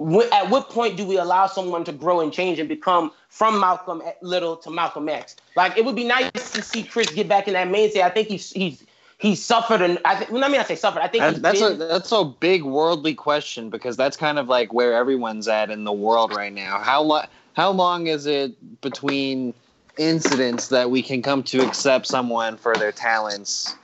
[0.00, 3.60] Wh- At what point do we allow someone to grow and change and become from
[3.60, 5.36] Malcolm Little to Malcolm X?
[5.56, 8.02] Like it would be nice to see Chris get back in that mainstay.
[8.02, 8.84] I think he's he's
[9.18, 10.30] he suffered, and I think.
[10.30, 11.02] Well, I mean, I say suffered.
[11.02, 14.38] I think That- he's that's a been- that's a big worldly question because that's kind
[14.38, 16.78] of like where everyone's at in the world right now.
[16.78, 19.52] How lo- how long is it between
[19.98, 23.74] incidents that we can come to accept someone for their talents,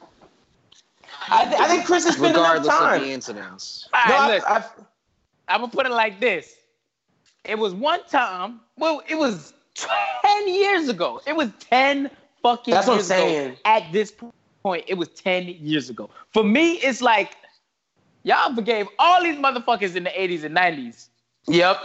[1.28, 3.02] I, th- I think Chris has been enough regardless of time.
[3.02, 3.88] the incidents?
[3.92, 4.82] All No, right, I- look, I-
[5.48, 6.54] I'm gonna put it like this.
[7.44, 8.60] It was one time.
[8.76, 11.20] Well, it was ten years ago.
[11.26, 12.10] It was ten
[12.42, 12.74] fucking.
[12.74, 13.18] That's what I'm years ago.
[13.18, 13.56] saying.
[13.64, 14.12] At this
[14.62, 16.10] point, it was ten years ago.
[16.32, 17.36] For me, it's like
[18.26, 21.08] y'all forgave all these motherfuckers in the 80s and 90s
[21.46, 21.80] yep.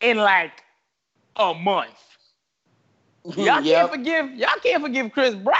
[0.00, 0.62] in like
[1.36, 1.90] a month.
[3.24, 3.64] Hmm, y'all yep.
[3.64, 4.30] can't forgive.
[4.36, 5.56] Y'all can't forgive Chris Brown.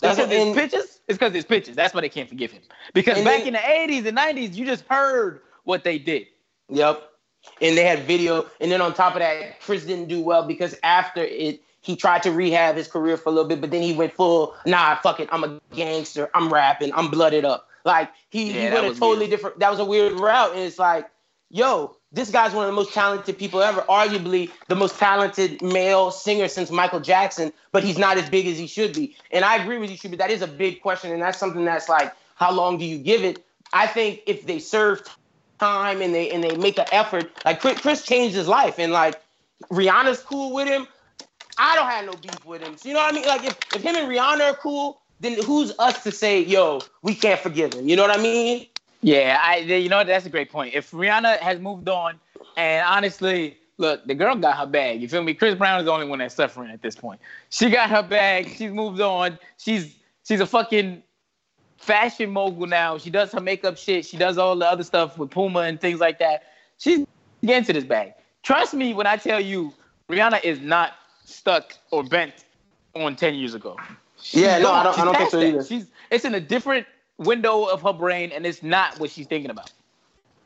[0.00, 1.00] That's because and- pictures.
[1.08, 1.76] It's because his pictures.
[1.76, 2.62] That's why they can't forgive him.
[2.92, 6.26] Because back then- in the 80s and 90s, you just heard what they did.
[6.68, 7.02] Yep.
[7.60, 8.46] And they had video.
[8.60, 12.22] And then on top of that, Chris didn't do well because after it, he tried
[12.22, 15.20] to rehab his career for a little bit, but then he went full, nah, fuck
[15.20, 15.28] it.
[15.30, 16.30] I'm a gangster.
[16.34, 16.92] I'm rapping.
[16.94, 17.68] I'm blooded up.
[17.84, 19.30] Like he, Yeah, he went a totally weird.
[19.30, 20.52] different, that was a weird route.
[20.52, 21.10] And it's like,
[21.50, 26.10] yo, this guy's one of the most talented people ever, arguably the most talented male
[26.10, 29.14] singer since Michael Jackson, but he's not as big as he should be.
[29.30, 30.16] And I agree with you, Shubi.
[30.16, 31.12] That is a big question.
[31.12, 33.44] And that's something that's like, how long do you give it?
[33.74, 35.02] I think if they serve
[35.58, 38.92] time and they and they make an effort, like Chris, Chris changed his life, and
[38.92, 39.20] like
[39.70, 40.86] Rihanna's cool with him.
[41.56, 42.76] I don't have no beef with him.
[42.76, 43.26] So you know what I mean?
[43.26, 47.14] Like if, if him and Rihanna are cool, then who's us to say, yo, we
[47.14, 47.88] can't forgive him?
[47.88, 48.66] You know what I mean?
[49.02, 50.74] Yeah, I you know that's a great point.
[50.74, 52.18] If Rihanna has moved on,
[52.56, 55.00] and honestly, look, the girl got her bag.
[55.00, 55.34] You feel me?
[55.34, 57.20] Chris Brown is the only one that's suffering at this point.
[57.50, 58.48] She got her bag.
[58.56, 59.38] She's moved on.
[59.58, 59.94] She's
[60.26, 61.02] she's a fucking
[61.84, 62.98] fashion mogul now.
[62.98, 64.04] She does her makeup shit.
[64.06, 66.44] She does all the other stuff with Puma and things like that.
[66.78, 67.06] She's
[67.44, 68.14] getting to this bag.
[68.42, 69.72] Trust me when I tell you,
[70.10, 70.92] Rihanna is not
[71.24, 72.44] stuck or bent
[72.94, 73.76] on ten years ago.
[74.30, 75.46] Yeah, no, I don't- I don't think so that.
[75.46, 75.64] either.
[75.64, 76.86] She's it's in a different
[77.18, 79.70] window of her brain, and it's not what she's thinking about.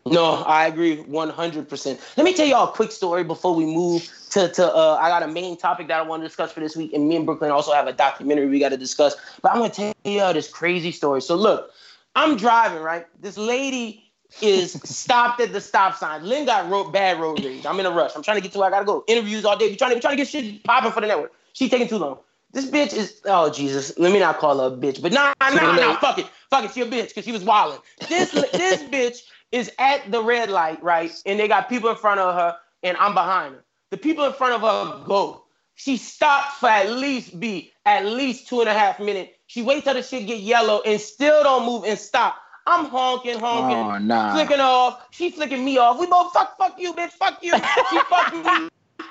[0.06, 2.00] No, I agree 100%.
[2.16, 5.22] Let me tell y'all a quick story before we move to, to uh, I got
[5.22, 6.92] a main topic that I want to discuss for this week.
[6.92, 9.16] And me and Brooklyn also have a documentary we got to discuss.
[9.42, 11.22] But I'm going to tell y'all this crazy story.
[11.22, 11.70] So, look,
[12.14, 13.06] I'm driving, right?
[13.20, 14.04] This lady
[14.42, 16.24] is stopped at the stop sign.
[16.24, 17.64] Lynn got road, bad road rage.
[17.66, 18.12] I'm in a rush.
[18.14, 19.04] I'm trying to get to where I got to go.
[19.06, 19.68] Interviews all day.
[19.68, 21.32] We trying to, we trying to get shit popping for the network.
[21.52, 22.18] She taking too long.
[22.52, 23.98] This bitch is, oh, Jesus.
[23.98, 25.02] Let me not call her a bitch.
[25.02, 26.26] But nah, nah, nah, fuck it.
[26.50, 26.72] Fuck it.
[26.72, 27.80] She a bitch because she was wilding.
[28.08, 29.18] This, this bitch
[29.52, 31.12] is at the red light, right?
[31.26, 33.64] And they got people in front of her, and I'm behind her.
[33.90, 35.44] The people in front of her go.
[35.74, 39.32] She stopped for at least be at least two and a half minutes.
[39.46, 42.36] She waits till the shit get yellow and still don't move and stop.
[42.66, 44.34] I'm honking, honking, Oh, nah.
[44.34, 45.06] flicking off.
[45.10, 45.98] She flicking me off.
[45.98, 47.52] We both fuck, fuck you, bitch, fuck you.
[47.54, 47.60] She
[48.10, 48.68] fuck me.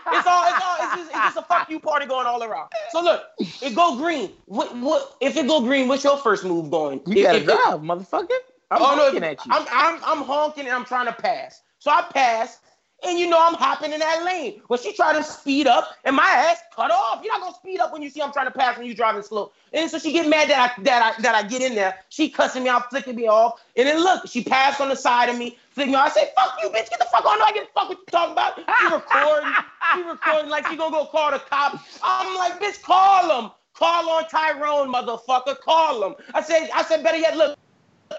[0.09, 2.69] It's all, it's all, it's just, it's just a fuck you party going all around.
[2.91, 4.31] So look, it go green.
[4.45, 5.15] What, what?
[5.21, 7.01] If it go green, what's your first move going?
[7.07, 8.29] You If- gotta if it- drive, motherfucker.
[8.69, 9.51] I'm oh no, looking at you.
[9.53, 11.61] I'm, I'm I'm honking and I'm trying to pass.
[11.79, 12.59] So I pass,
[13.03, 14.62] and you know I'm hopping in that lane.
[14.69, 17.21] Well, she tried to speed up, and my ass cut off.
[17.23, 19.21] You're not gonna speed up when you see I'm trying to pass when you driving
[19.21, 19.51] slow.
[19.73, 21.95] And so she get mad that I that I that I get in there.
[22.10, 25.29] She cussing me out, flicking me off, and then look, she passed on the side
[25.29, 26.07] of me, flicking me off.
[26.07, 26.89] I say, "Fuck you, bitch!
[26.89, 27.41] Get the fuck on!
[27.41, 29.53] I get fuck what you talking about." She recording,
[29.93, 31.99] she recording like she gonna go call the cops.
[32.01, 33.51] I'm like, bitch, call them.
[33.73, 35.60] Call on Tyrone, motherfucker.
[35.60, 36.15] Call him.
[36.33, 37.55] I said, I said, better yet, look.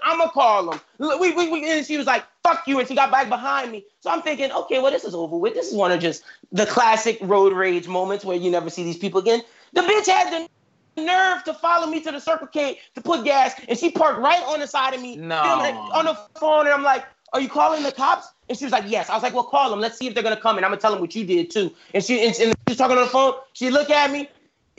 [0.02, 0.80] I'ma call him.
[0.98, 3.84] We, we, we, and she was like, fuck you, and she got back behind me.
[4.00, 5.54] So I'm thinking, okay, well, this is over with.
[5.54, 6.22] This is one of just
[6.52, 9.42] the classic road rage moments where you never see these people again.
[9.72, 10.48] The bitch had
[10.96, 14.20] the nerve to follow me to the Circle K to put gas, and she parked
[14.20, 15.16] right on the side of me.
[15.16, 15.40] No.
[15.40, 18.28] I'm on the phone, and I'm like, are you calling the cops?
[18.48, 19.10] And she was like, yes.
[19.10, 19.80] I was like, well, call them.
[19.80, 21.74] Let's see if they're gonna come, and I'm gonna tell them what you did too.
[21.92, 23.34] And she, and, and she was talking on the phone.
[23.52, 24.28] She looked at me.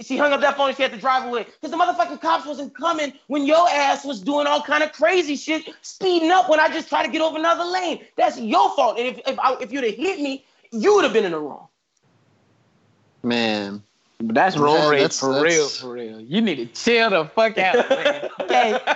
[0.01, 2.45] She hung up that phone and she had to drive away because the motherfucking cops
[2.45, 6.59] wasn't coming when your ass was doing all kind of crazy shit, speeding up when
[6.59, 8.05] I just tried to get over another lane.
[8.17, 8.97] That's your fault.
[8.97, 11.39] And if if, I, if you'd have hit me, you would have been in the
[11.39, 11.67] wrong.
[13.23, 13.83] Man.
[14.21, 16.19] But that's road Yeah, rage that's- for that's- real, for real.
[16.19, 18.29] You need to chill the fuck out, man.
[18.41, 18.79] Okay,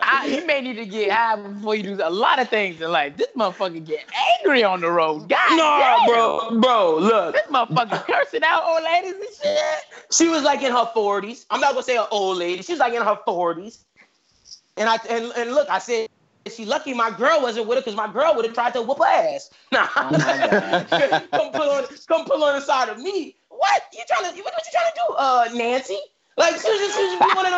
[0.00, 2.90] I, you may need to get high before you do a lot of things in
[2.90, 3.16] life.
[3.16, 4.04] This motherfucker get
[4.38, 5.28] angry on the road.
[5.28, 6.06] God Nah, damn.
[6.06, 7.34] bro, bro, look.
[7.34, 9.58] This motherfucker cursing out old ladies and shit.
[10.12, 11.46] She was like in her 40s.
[11.50, 12.62] I'm not gonna say an old lady.
[12.62, 13.78] She was like in her 40s.
[14.76, 16.08] And I and, and look, I said
[16.50, 18.98] she lucky my girl wasn't with her because my girl would have tried to whoop
[18.98, 19.50] her ass.
[19.72, 20.10] Nah, Oh
[21.34, 23.36] come pull on, come pull on the side of me.
[23.48, 24.42] What you trying to?
[24.42, 25.98] What, what you trying to do, uh, Nancy?
[26.36, 27.52] Like she was just, she was just one of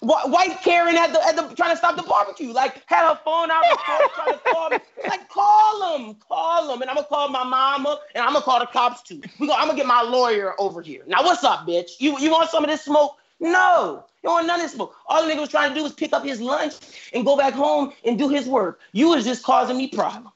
[0.00, 2.52] wh- white Karen at the at the trying to stop the barbecue.
[2.52, 3.66] Like had her phone out,
[4.14, 4.80] trying to call me.
[5.06, 8.60] Like call them, call them, and I'm gonna call my mama, and I'm gonna call
[8.60, 9.22] the cops too.
[9.38, 11.02] We go, I'm gonna get my lawyer over here.
[11.06, 11.92] Now what's up, bitch?
[12.00, 13.16] You you want some of this smoke?
[13.40, 14.94] No, you don't want none of this smoke.
[15.06, 16.74] All the nigga was trying to do was pick up his lunch
[17.12, 18.80] and go back home and do his work.
[18.92, 20.30] You was just causing me problems.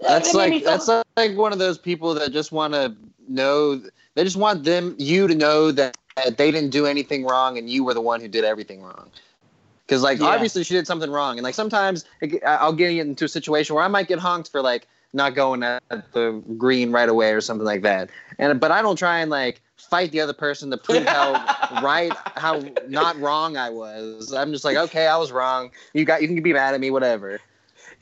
[0.00, 2.94] That's That like that's like one of those people that just want to
[3.28, 3.82] know.
[4.14, 7.68] They just want them you to know that, that they didn't do anything wrong and
[7.68, 9.10] you were the one who did everything wrong.
[9.86, 10.26] Because like Yeah.
[10.26, 12.04] obviously she did something wrong, and like sometimes
[12.46, 15.82] I'll get into a situation where I might get honked for like not going at
[16.12, 18.08] the green right away or something like that.
[18.38, 21.32] And but I don't try and like fight the other person to prove how
[21.82, 24.32] right, how not wrong I was.
[24.32, 25.70] I'm just like, okay, I was wrong.
[25.92, 27.40] You got you can be mad at me, whatever.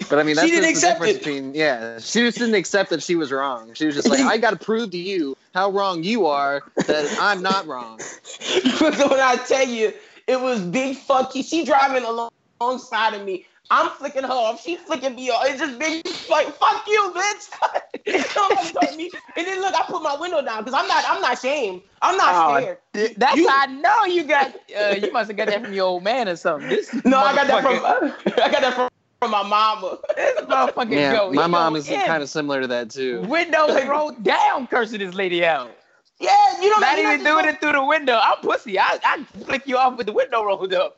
[0.08, 1.18] But I mean, She didn't just the difference it.
[1.18, 1.98] between yeah.
[1.98, 3.74] She just didn't accept that she was wrong.
[3.74, 7.16] She was just like, I got to prove to you how wrong you are that
[7.20, 8.00] I'm not wrong.
[8.80, 9.92] But when I tell you,
[10.26, 11.42] it was big fuck you.
[11.42, 13.46] She driving along alongside of me.
[13.72, 14.62] I'm flicking her off.
[14.62, 15.44] She flicking me off.
[15.46, 18.26] It's just big like fuck you, bitch.
[18.32, 19.10] Somebody told me.
[19.36, 21.04] And then look, I put my window down because I'm not.
[21.06, 21.82] I'm not ashamed.
[22.02, 22.78] I'm not Oh, scared.
[22.94, 24.54] th- That's You- how I know you got.
[24.76, 26.68] Uh, you must have got that from your old man or something.
[26.68, 28.32] This No, I got that motherfucker- from.
[28.42, 28.88] I got that from,
[29.20, 29.98] from my mama.
[30.16, 31.32] This motherfucker Yeah, go.
[31.32, 32.00] my he mom is in.
[32.00, 33.20] kind of similar to that too.
[33.22, 35.70] windows rolled down, cursing this lady out.
[36.18, 36.80] Yeah, you don't.
[36.80, 38.18] Not even doing it through the window.
[38.20, 38.78] I'm pussy.
[38.80, 40.96] I I flick you off with the window rolled up.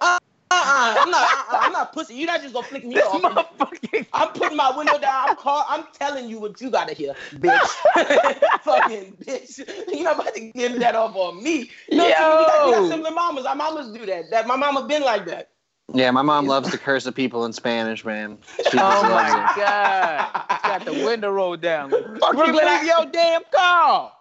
[0.53, 0.95] Uh-uh.
[0.99, 1.23] I'm not.
[1.23, 1.59] Uh-uh.
[1.63, 2.15] I'm not pussy.
[2.15, 3.23] You're not just gonna flick me This off.
[3.23, 4.07] motherfucker.
[4.13, 5.31] I'm putting my window down.
[5.31, 7.59] I'm call, I'm telling you what you gotta hear, bitch.
[8.63, 9.59] Fucking bitch.
[9.93, 11.71] You're not about to get that off on me.
[11.91, 12.81] No, we, got, we Yo.
[12.81, 13.47] got similar mamas.
[13.47, 14.31] Our mamas do that.
[14.31, 15.52] That my mama been like that.
[15.95, 18.39] Yeah, my mom loves to curse at people in Spanish, man.
[18.71, 19.57] She Oh loves my it.
[19.57, 20.59] god.
[20.63, 21.91] Got the window rolled down.
[21.91, 24.13] Fuck you, leave I- your damn car.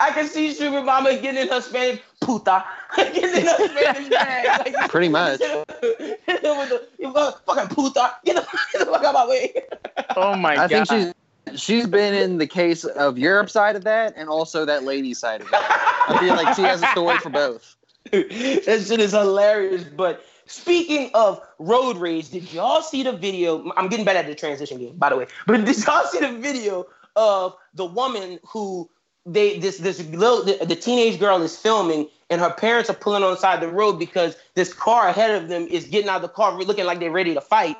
[0.00, 2.64] I can see Sugar Mama getting in her Spanish puta,
[2.96, 4.74] getting in her Spanish bag.
[4.74, 5.38] Like, Pretty much.
[5.40, 9.54] with the, you go, fucking puta, get the, get the fuck out of my way.
[10.16, 10.72] Oh my I god.
[10.72, 11.14] I think
[11.52, 15.14] she's she's been in the case of Europe side of that and also that lady
[15.14, 16.04] side of that.
[16.08, 17.76] I feel like she has a story for both.
[18.10, 19.84] that shit is hilarious.
[19.84, 23.72] But speaking of road rage, did y'all see the video?
[23.76, 25.26] I'm getting better at the transition game, by the way.
[25.46, 26.86] But did y'all see the video
[27.16, 28.90] of the woman who
[29.26, 33.22] they this this little the, the teenage girl is filming and her parents are pulling
[33.22, 36.16] on the side of the road because this car ahead of them is getting out
[36.16, 37.76] of the car looking like they're ready to fight.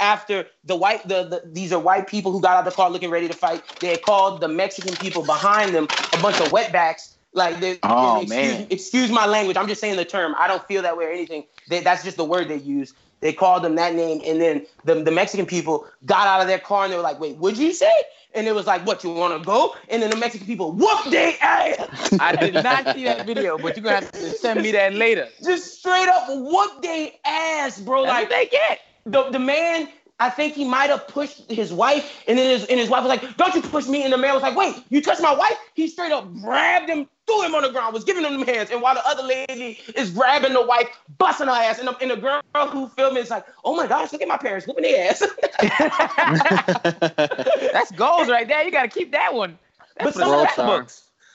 [0.00, 2.90] After the white the, the these are white people who got out of the car
[2.90, 3.62] looking ready to fight.
[3.80, 7.13] They called the Mexican people behind them a bunch of wetbacks.
[7.34, 8.66] Like they, Oh, excuse, man.
[8.70, 9.56] excuse my language.
[9.56, 10.34] I'm just saying the term.
[10.38, 11.44] I don't feel that way or anything.
[11.68, 12.94] They, that's just the word they use.
[13.20, 16.58] They called them that name, and then the, the Mexican people got out of their
[16.58, 17.90] car and they were like, "Wait, what'd you say?"
[18.34, 21.04] And it was like, "What you want to go?" And then the Mexican people whoop
[21.10, 21.88] they ass.
[22.20, 25.28] I did not see that video, but you're gonna have to send me that later.
[25.42, 28.04] Just straight up whoop they ass, bro.
[28.04, 28.80] That's like they get.
[29.06, 29.88] the the man.
[30.20, 33.08] I think he might have pushed his wife, and then his and his wife was
[33.08, 35.56] like, "Don't you push me!" And the man was like, "Wait, you touched my wife?"
[35.74, 38.70] He straight up grabbed him, threw him on the ground, was giving him them hands,
[38.70, 40.86] and while the other lady is grabbing the wife,
[41.18, 43.88] busting her ass, and the, and the girl who filmed it is like, "Oh my
[43.88, 45.18] gosh, look at my parents whooping their ass."
[47.72, 48.62] That's goals right there.
[48.62, 49.58] You gotta keep that one.
[49.98, 50.92] but some of, the the,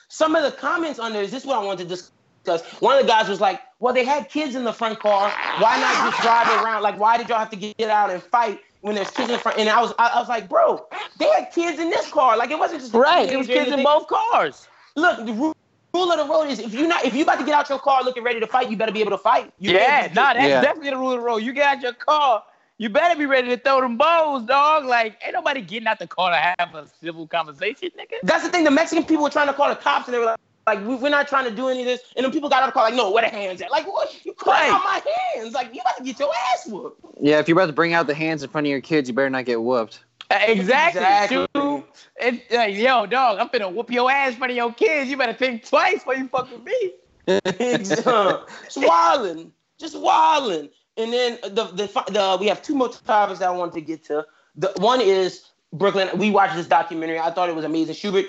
[0.08, 2.62] some of the comments on there is this is what I wanted to discuss.
[2.80, 5.28] One of the guys was like, "Well, they had kids in the front car.
[5.58, 6.82] Why not just drive around?
[6.82, 9.58] Like, why did y'all have to get out and fight?" When there's kids in front,
[9.58, 10.86] and I was, I, I was like, bro,
[11.18, 12.36] they had kids in this car.
[12.36, 13.28] Like it wasn't just a Right.
[13.28, 14.68] There was teenager kids in both cars.
[14.96, 15.52] Look, the ru-
[15.94, 17.78] rule of the road is if you not if you about to get out your
[17.78, 19.52] car looking ready to fight, you better be able to fight.
[19.58, 20.60] You yeah, can't nah, that's Yeah.
[20.62, 21.38] definitely the rule of the road.
[21.38, 22.42] You get out your car,
[22.78, 24.86] you better be ready to throw them bows, dog.
[24.86, 28.14] Like, ain't nobody getting out the car to have a civil conversation, nigga.
[28.22, 28.64] That's the thing.
[28.64, 30.38] The Mexican people were trying to call the cops, and they were like,
[30.74, 32.00] like we, we're not trying to do any of this.
[32.16, 33.70] And then people got out of the car like, no, where the hands at?
[33.70, 34.24] Like, what?
[34.24, 34.76] You crying Right.
[34.76, 35.54] out my hands?
[35.54, 37.04] Like, you about to get your ass whooped.
[37.20, 39.14] Yeah, if you're about to bring out the hands in front of your kids, you
[39.14, 40.00] better not get whooped.
[40.30, 41.00] Exactly.
[41.00, 41.46] Exactly.
[41.56, 41.84] Shoot.
[42.20, 45.10] It, like, yo, dog, I'm finna whoop your ass in front of your kids.
[45.10, 46.92] You better think twice before you fuck with me.
[47.26, 48.04] it's
[48.76, 50.68] wilding, just wilding.
[50.96, 54.04] And then the, the the we have two more topics that I wanted to get
[54.04, 54.24] to.
[54.56, 56.08] The one is Brooklyn.
[56.16, 57.18] We watched this documentary.
[57.18, 57.94] I thought it was amazing.
[57.94, 58.26] Schubert,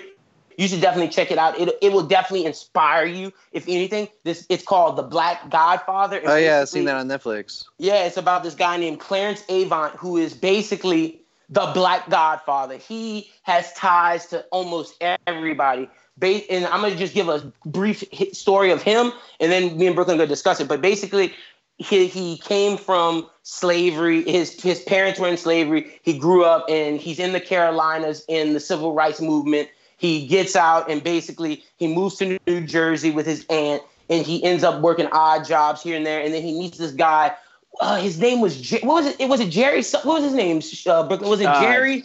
[0.56, 1.58] you should definitely check it out.
[1.58, 3.32] It, it will definitely inspire you.
[3.52, 6.18] If anything, this it's called The Black Godfather.
[6.18, 7.64] And Oh yeah, I've seen that on Netflix.
[7.78, 12.78] Yeah, it's about this guy named Clarence Avant, who is basically the Black Godfather.
[12.78, 15.88] He has ties to almost everybody.
[16.20, 20.18] And I'm gonna just give a brief story of him, and then me and Brooklyn
[20.18, 20.68] gonna discuss it.
[20.68, 21.34] But basically,
[21.78, 24.22] he he came from slavery.
[24.30, 25.98] His his parents were in slavery.
[26.02, 29.68] He grew up, and he's in the Carolinas in the civil rights movement.
[30.02, 34.42] He gets out, and basically he moves to New Jersey with his aunt, and he
[34.42, 36.20] ends up working odd jobs here and there.
[36.20, 37.32] And then he meets this guy
[37.80, 39.20] uh, his name was Jer- what was it?
[39.20, 39.82] It was it Jerry?
[39.82, 40.60] What was his name?
[40.86, 42.04] Uh, Brooklyn was it Uh, Jerry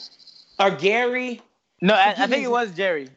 [0.59, 1.41] or Gary?
[1.81, 3.09] No, I, I think it was Jerry.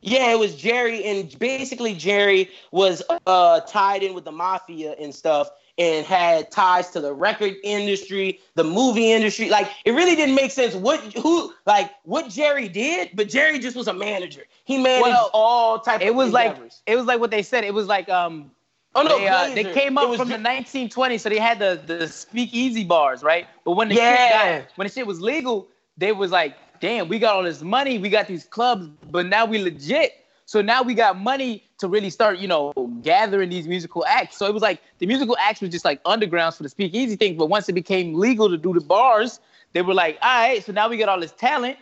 [0.00, 5.14] Yeah, it was Jerry, and basically Jerry was uh, tied in with the mafia and
[5.14, 5.48] stuff,
[5.78, 9.48] and had ties to the record industry, the movie industry.
[9.50, 13.76] Like it really didn't make sense what who like what Jerry did, but Jerry just
[13.76, 14.42] was a manager.
[14.64, 16.00] He managed Well, all type.
[16.00, 16.56] It of was like
[16.86, 17.64] it was like what they said.
[17.64, 18.50] It was like um
[18.94, 21.80] oh no, they, uh, they came up from Jer- the 1920s, so they had the
[21.84, 23.46] the speakeasy bars, right?
[23.64, 24.16] But when the Yeah.
[24.16, 27.62] shit got, when the shit was legal, they was like, damn, we got all this
[27.62, 30.12] money, we got these clubs, but now we legit.
[30.46, 32.72] So now we got money to really start, you know,
[33.02, 34.36] gathering these musical acts.
[34.36, 37.36] So it was like the musical acts was just like undergrounds for the speakeasy thing.
[37.36, 39.40] But once it became legal to do the bars,
[39.72, 41.76] they were like, all right, so now we got all this talent.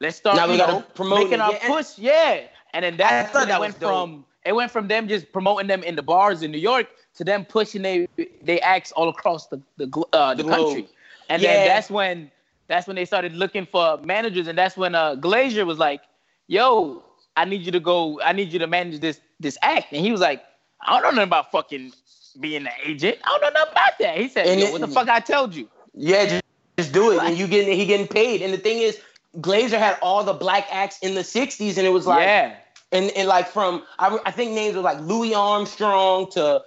[0.00, 1.40] Let's start Now we gotta know, promote making it.
[1.40, 1.98] our Yeah, push.
[1.98, 2.40] Yeah.
[2.72, 6.02] And then that, it went from it went from them just promoting them in the
[6.02, 8.06] bars in New York to them pushing they
[8.42, 10.66] they acts all across the the, uh, the, The globe.
[10.66, 10.88] country.
[11.28, 11.56] And Yeah.
[11.56, 12.30] then that's when
[12.68, 16.02] that's when they started looking for managers, and that's when uh, Glazer was like,
[16.48, 17.02] "Yo,
[17.36, 18.20] I need you to go.
[18.22, 20.42] I need you to manage this this act." And he was like,
[20.80, 21.92] "I don't know nothing about fucking
[22.40, 23.18] being an agent.
[23.24, 25.54] I don't know nothing about that." He said, And it- "What the fuck I told
[25.54, 26.42] you?" Yeah, just,
[26.78, 28.42] just do it, and you getting he getting paid.
[28.42, 28.98] And the thing is,
[29.38, 32.54] Glazer had all the black acts in the '60s, and it was like, yeah,
[32.92, 36.62] and, and like from I, I think names were like Louis Armstrong to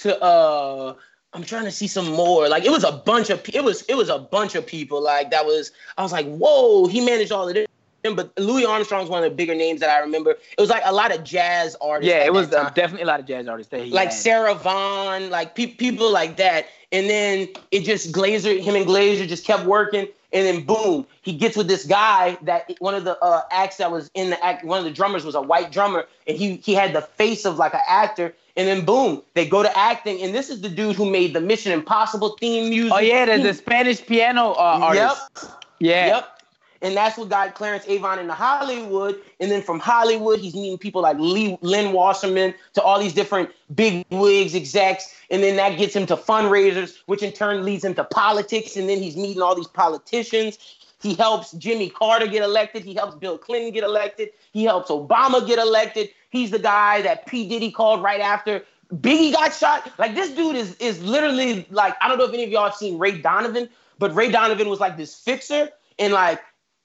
[0.00, 0.94] to uh
[1.32, 2.48] I'm trying to see some more.
[2.48, 5.30] Like it was a bunch of it was it was a bunch of people like
[5.30, 7.66] that was I was like whoa he managed all of this.
[8.14, 10.30] But Louis Armstrong's one of the bigger names that I remember.
[10.30, 12.12] It was like a lot of jazz artists.
[12.12, 12.24] yeah.
[12.24, 14.14] It was uh, definitely a lot of jazz artists that he like had.
[14.14, 16.66] Sarah Vaughan, like pe- people like that.
[16.92, 20.06] And then it just Glazer, him and Glazer just kept working.
[20.32, 23.90] And then boom, he gets with this guy that one of the uh, acts that
[23.90, 26.74] was in the act, one of the drummers was a white drummer, and he he
[26.74, 28.34] had the face of like an actor.
[28.58, 31.40] And then boom, they go to acting, and this is the dude who made the
[31.40, 32.92] Mission Impossible theme music.
[32.92, 35.16] Oh yeah, the, the Spanish piano uh, artist.
[35.42, 35.52] Yep.
[35.78, 36.06] Yeah.
[36.06, 36.35] Yep.
[36.86, 39.20] And that's what got Clarence Avant into Hollywood.
[39.40, 43.50] And then from Hollywood, he's meeting people like Lee, Lynn Wasserman to all these different
[43.74, 45.12] big wigs, execs.
[45.28, 48.76] And then that gets him to fundraisers, which in turn leads him to politics.
[48.76, 50.58] And then he's meeting all these politicians.
[51.02, 52.84] He helps Jimmy Carter get elected.
[52.84, 54.30] He helps Bill Clinton get elected.
[54.52, 56.10] He helps Obama get elected.
[56.30, 57.48] He's the guy that P.
[57.48, 58.62] Diddy called right after
[58.94, 59.90] Biggie got shot.
[59.98, 62.76] Like this dude is is literally like I don't know if any of y'all have
[62.76, 63.68] seen Ray Donovan,
[63.98, 66.40] but Ray Donovan was like this fixer and like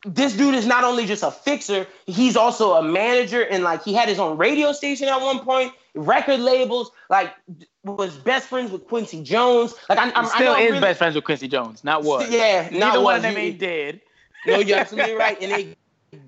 [0.05, 3.93] this dude is not only just a fixer, he's also a manager and like he
[3.93, 7.33] had his own radio station at one point, record labels, like
[7.83, 9.75] was best friends with Quincy Jones.
[9.89, 12.29] Like I, I'm, Still I know is really, best friends with Quincy Jones, not was.
[12.31, 14.01] Yeah, Neither not one of them He- ain't dead.
[14.47, 15.39] No, you're absolutely right.
[15.39, 15.75] And they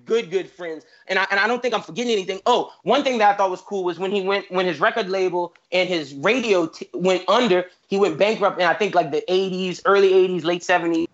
[0.05, 0.85] good, good friends.
[1.07, 2.39] And I and I don't think I'm forgetting anything.
[2.45, 5.09] Oh, one thing that I thought was cool was when he went when his record
[5.09, 9.23] label and his radio t- went under, he went bankrupt in I think like the
[9.27, 11.07] 80s, early 80s, late 70s.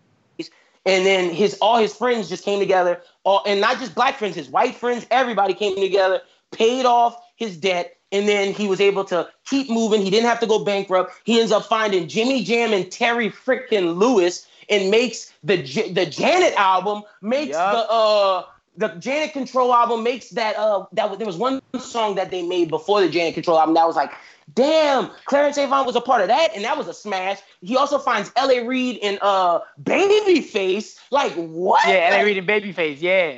[0.90, 4.36] And then his all his friends just came together, all and not just black friends,
[4.36, 6.22] his white friends, everybody came together,
[6.52, 10.02] paid off his debt, and then he was able to keep moving.
[10.02, 11.14] He didn't have to go bankrupt.
[11.24, 16.06] He ends up finding Jimmy Jam and Terry frickin' Lewis and makes the J- the
[16.06, 17.74] Janet album, makes Yup.
[17.74, 18.44] the uh
[18.78, 22.70] the Janet Control album makes that uh that there was one song that they made
[22.70, 24.12] before the Janet Control album that was like,
[24.54, 27.40] damn, Clarence Avant was a part of that, and that was a smash.
[27.62, 28.66] He also finds L.A.
[28.66, 30.98] Reid in uh Babyface.
[31.12, 31.88] Like what?
[31.88, 32.24] Yeah, L.A.
[32.24, 33.02] Like, in Babyface.
[33.02, 33.38] Yeah.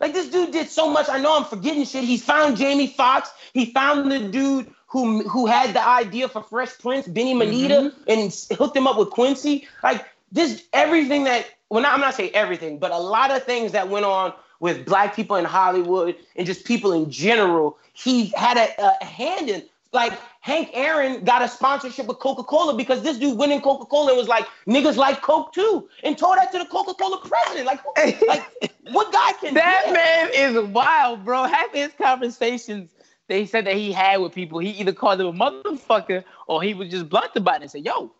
[0.00, 1.08] like this dude did so much.
[1.08, 2.04] I know I'm forgetting shit.
[2.04, 3.30] He found Jamie Foxx.
[3.52, 8.34] He found the dude who who had the idea for Fresh Prince, Benny Medina, and
[8.52, 9.68] hooked him up with Quincy.
[9.82, 13.72] Like this, everything that well, not, I'm not saying everything, but a lot of things
[13.72, 17.78] that went on with black people in Hollywood and just people in general.
[17.92, 19.62] He had a, a hand in.
[19.90, 20.12] Like
[20.48, 24.12] Hank Aaron got a sponsorship with Coca Cola because this dude went in Coca Cola
[24.12, 27.66] and was like, "Niggas like Coke too," and told that to the Coca Cola president.
[27.66, 27.80] Like,
[28.26, 31.44] like what guy can That man is wild, bro.
[31.44, 32.90] Half his conversations
[33.26, 36.72] they said that he had with people, he either called them a motherfucker or he
[36.72, 38.10] was just blunt about it and said, "Yo,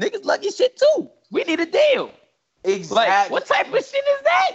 [0.00, 1.08] niggas lucky shit too.
[1.30, 2.10] We need a deal."
[2.64, 2.96] Exactly.
[2.96, 4.50] Like, what type of shit is that?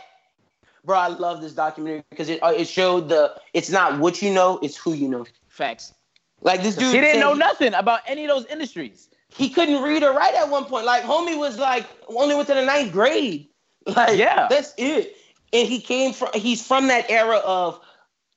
[0.83, 4.33] Bro, I love this documentary because it uh, it showed the it's not what you
[4.33, 5.25] know, it's who you know.
[5.47, 5.93] Facts.
[6.41, 9.09] Like this dude, he didn't know nothing about any of those industries.
[9.35, 10.85] He couldn't read or write at one point.
[10.85, 13.47] Like homie was like only went to the ninth grade.
[13.87, 14.45] Like Yeah.
[14.47, 15.17] that's it.
[15.53, 17.79] And he came from he's from that era of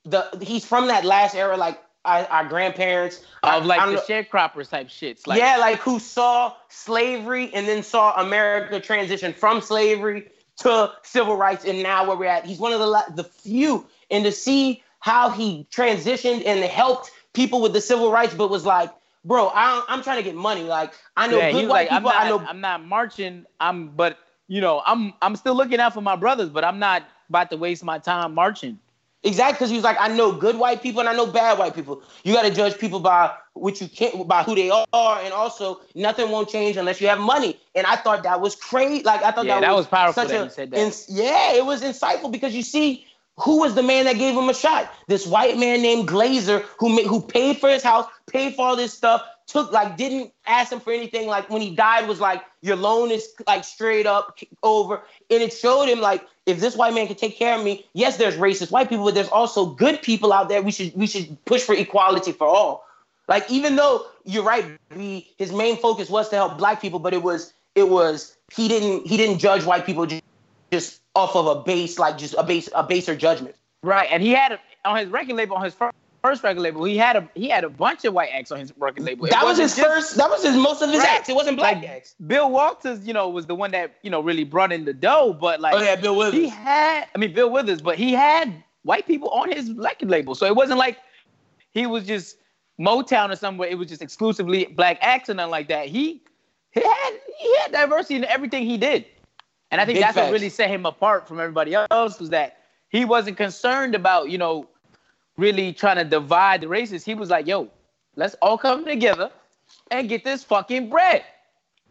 [0.04, 4.00] the he's from that last era like our, our grandparents Of like I don't the
[4.00, 5.26] sharecroppers type shits.
[5.26, 11.36] Like, yeah, like who saw slavery and then saw America transition from slavery to civil
[11.36, 12.46] rights, and now where we're at.
[12.46, 17.60] He's one of the the few, and to see how he transitioned and helped people
[17.60, 18.90] with the civil rights, but was like,
[19.24, 20.62] bro, I, I'm trying to get money.
[20.62, 22.10] Like I know yeah, good white like, I'm people.
[22.10, 23.44] not, I know I'm not marching.
[23.60, 24.18] I'm, but
[24.48, 27.56] you know, I'm, I'm still looking out for my brothers, but I'm not about to
[27.56, 28.78] waste my time marching.
[29.26, 31.74] Exactly, because he was like, I know good white people and I know bad white
[31.74, 32.02] people.
[32.24, 34.84] You got to judge people by what you can't, by who they are,
[35.22, 37.58] and also nothing won't change unless you have money.
[37.74, 39.02] And I thought that was crazy.
[39.02, 40.78] Like I thought Yeah, that, that was, was powerful Such that a, he said that.
[40.78, 43.06] ins- yeah, it was insightful because you see
[43.36, 44.92] who was the man that gave him a shot.
[45.08, 48.92] This white man named Glazer who who paid for his house, paid for all this
[48.92, 51.26] stuff, took like didn't ask him for anything.
[51.26, 55.52] Like when he died, was like your loan is like straight up over, and it
[55.52, 58.70] showed him like if this white man can take care of me, yes, there's racist
[58.70, 60.62] white people, but there's also good people out there.
[60.62, 62.84] We should we should push for equality for all.
[63.28, 64.64] Like even though you're right,
[64.94, 68.68] we, his main focus was to help black people, but it was it was he
[68.68, 70.06] didn't he didn't judge white people
[70.74, 73.54] just, off of a base like just a base a baser judgment.
[73.82, 76.82] Right, and he had a, on his record label, on his fir- first record label,
[76.84, 79.26] he had a he had a bunch of white acts on his record label.
[79.26, 80.16] It That was his just- first.
[80.16, 81.08] That was his most of his Right.
[81.10, 81.28] acts.
[81.28, 82.14] It wasn't black Like, acts.
[82.26, 85.36] Bill Walters, you know, was the one that you know really brought in the dough,
[85.40, 86.34] but like Oh yeah, Bill Withers.
[86.34, 88.52] he had, I mean, Bill Withers, but he had
[88.82, 90.98] white people on his record label, so it wasn't like
[91.70, 92.38] he was just
[92.80, 93.68] Motown or somewhere.
[93.68, 95.86] It was just exclusively black acts and nothing like that.
[95.86, 96.22] He
[96.72, 99.04] he had he had diversity in everything he did,
[99.74, 100.26] and I think Big that's facts.
[100.26, 102.58] what really set him apart from everybody else was that
[102.90, 104.68] he wasn't concerned about you know
[105.36, 107.04] really trying to divide the races.
[107.04, 107.68] He was like, yo,
[108.14, 109.32] let's all come together
[109.90, 111.24] and get this fucking bread.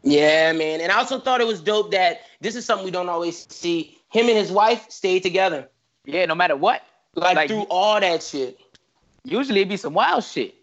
[0.02, 0.80] Yeah, man.
[0.80, 3.98] And I also thought it was dope that this is something we don't always see.
[4.12, 5.68] Him and his wife stayed together,
[6.06, 6.84] Yeah, no matter what.
[7.16, 8.58] like, Like- through all that shit.
[9.26, 10.56] Usually it'd be some wild shit.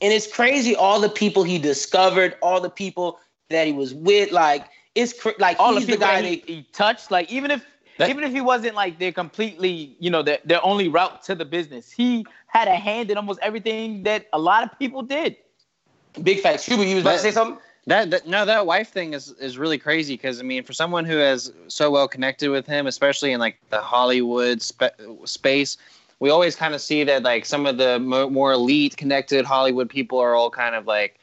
[0.00, 3.18] And it's crazy all the people he discovered, all the people
[3.50, 4.32] that he was with.
[4.32, 4.64] Like
[4.94, 7.30] it's cr- like All he's the the people guy that he, that he touched, like
[7.30, 7.64] even if
[7.98, 11.34] That- even if he wasn't like their completely, you know, their, their only route to
[11.34, 15.36] the business, he had a hand in almost everything that a lot of people did.
[16.22, 16.64] big facts.
[16.64, 17.58] Schubert, you was about to say something?
[17.86, 21.04] That, that no, that wife thing is is really crazy because I mean, for someone
[21.04, 25.76] who has so well connected with him, especially in like the Hollywood spe- space,
[26.18, 29.90] we always kind of see that like some of the mo- more elite connected Hollywood
[29.90, 31.18] people are all kind of like,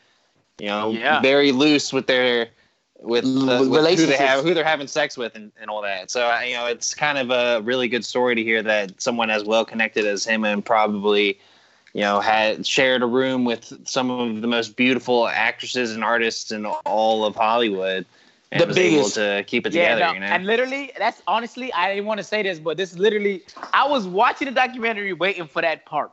[0.60, 1.20] you know, Yeah.
[1.22, 2.50] very loose with their
[3.02, 5.82] with, the, With with who they have, who they're having sex with, and, and all
[5.82, 6.12] that.
[6.12, 9.30] So uh, you know, it's kind of a really good story to hear that someone
[9.30, 11.40] as well connected as him and probably
[11.94, 16.52] you know, had shared a room with some of the most beautiful actresses and artists
[16.52, 18.06] in all of Hollywood.
[18.52, 19.16] and The was able biggest.
[19.16, 20.00] to keep it Yeah, together.
[20.00, 22.92] no, you know, and literally, that's honestly, I didn't want to say this, but this
[22.92, 23.44] is literally,
[23.74, 26.12] I was watching the documentary waiting for that part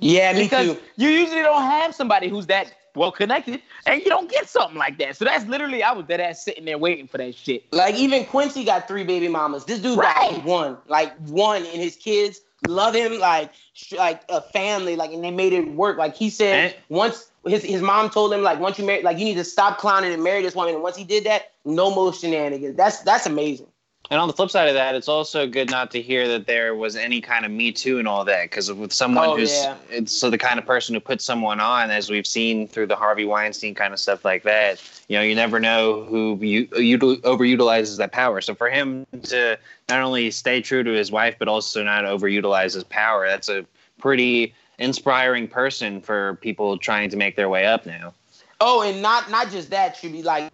[0.00, 0.80] Yeah, me because too.
[0.96, 4.98] you usually don't have somebody who's that well connected, and you don't get something like
[4.98, 5.16] that.
[5.16, 7.64] So that's literally, I was dead ass sitting there waiting for that shit.
[7.72, 9.64] Like even Quincy got three baby mamas.
[9.64, 10.30] This dude Right.
[10.32, 14.96] got one, like one, and his kids love him like sh- like a family.
[14.96, 15.98] Like and they made it work.
[15.98, 19.18] Like he said And- once his his mom told him like once you marry like
[19.18, 20.74] you need to stop clowning and marry this woman.
[20.74, 22.76] And once he did that, no more shenanigans.
[22.76, 23.66] That's that's amazing.
[24.10, 26.76] And on the flip side of that, it's also good not to hear that there
[26.76, 29.76] was any kind of Me Too and all that, because with someone Oh, who's yeah.
[29.90, 32.94] it's so the kind of person who puts someone on, as we've seen through the
[32.94, 37.16] Harvey Weinstein kind of stuff like that, you know, you never know who you, util
[37.22, 38.40] overutilizes that power.
[38.40, 42.74] So for him to not only stay true to his wife, but also not overutilize
[42.74, 43.66] his power, that's a
[43.98, 48.14] pretty inspiring person for people trying to make their way up now.
[48.60, 50.52] Oh, and not not just that, should be like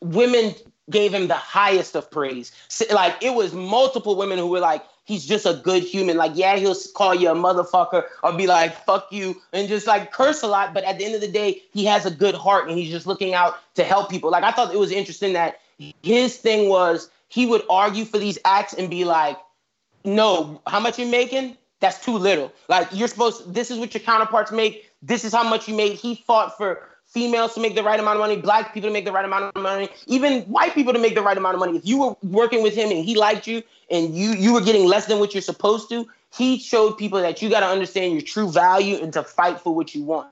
[0.00, 0.54] women
[0.92, 2.52] gave him the highest of praise.
[2.90, 6.16] Like it was multiple women who were like, he's just a good human.
[6.16, 10.12] Like, yeah, he'll call you a motherfucker or be like, fuck you, and just like
[10.12, 10.72] curse a lot.
[10.74, 13.06] But at the end of the day, he has a good heart and he's just
[13.06, 14.30] looking out to help people.
[14.30, 15.60] Like I thought it was interesting that
[16.02, 19.38] his thing was he would argue for these acts and be like,
[20.04, 21.56] no, how much you making?
[21.80, 22.52] That's too little.
[22.68, 23.52] Like you're supposed.
[23.52, 24.90] This is what your counterparts make.
[25.02, 25.94] This is how much you made.
[25.94, 29.04] He fought for females to make the right amount of money, black people to make
[29.04, 31.76] the right amount of money, even white people to make the right amount of money.
[31.76, 34.86] If you were working with him and he liked you and you you were getting
[34.86, 38.22] less than what you're supposed to, he showed people that you got to understand your
[38.22, 40.30] true value and to fight for what you want.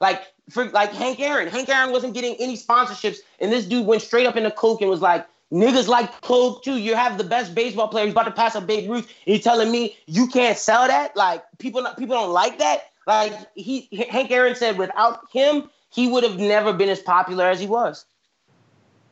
[0.00, 1.48] Like for like Hank Aaron.
[1.48, 4.90] Hank Aaron wasn't getting any sponsorships, and this dude went straight up into Coke and
[4.90, 6.76] was like, "Niggas like Coke too.
[6.76, 8.04] You have the best baseball player.
[8.04, 9.08] He's about to pass a Babe Ruth.
[9.26, 11.16] And you're telling me you can't sell that?
[11.16, 12.90] Like people, people don't like that.
[13.06, 17.60] Like he, Hank Aaron said, without him, he would have never been as popular as
[17.60, 18.06] he was.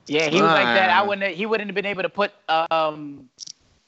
[0.06, 0.90] Yeah, he was like that.
[0.90, 1.34] I wouldn't.
[1.34, 2.32] He wouldn't have been able to put.
[2.48, 3.28] Um,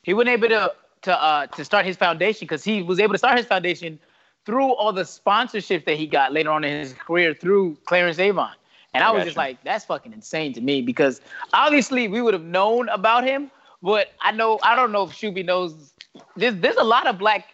[0.03, 0.73] he wouldn't able to
[1.03, 3.99] to uh to start his foundation because he was able to start his foundation
[4.45, 8.57] through all the sponsorships that he got later on in his career through Clarence Avant.
[8.95, 9.29] And I, was Gotcha.
[9.29, 11.21] just like, that's fucking insane to me because
[11.55, 13.51] obviously we would have known about him,
[13.83, 15.95] but I know I don't know if Shuby knows.
[16.37, 17.47] There's there's a lot of black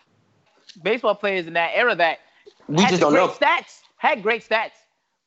[0.82, 2.18] baseball players in that era that
[2.68, 3.34] We had just don't great know.
[3.34, 4.72] stats, had great stats,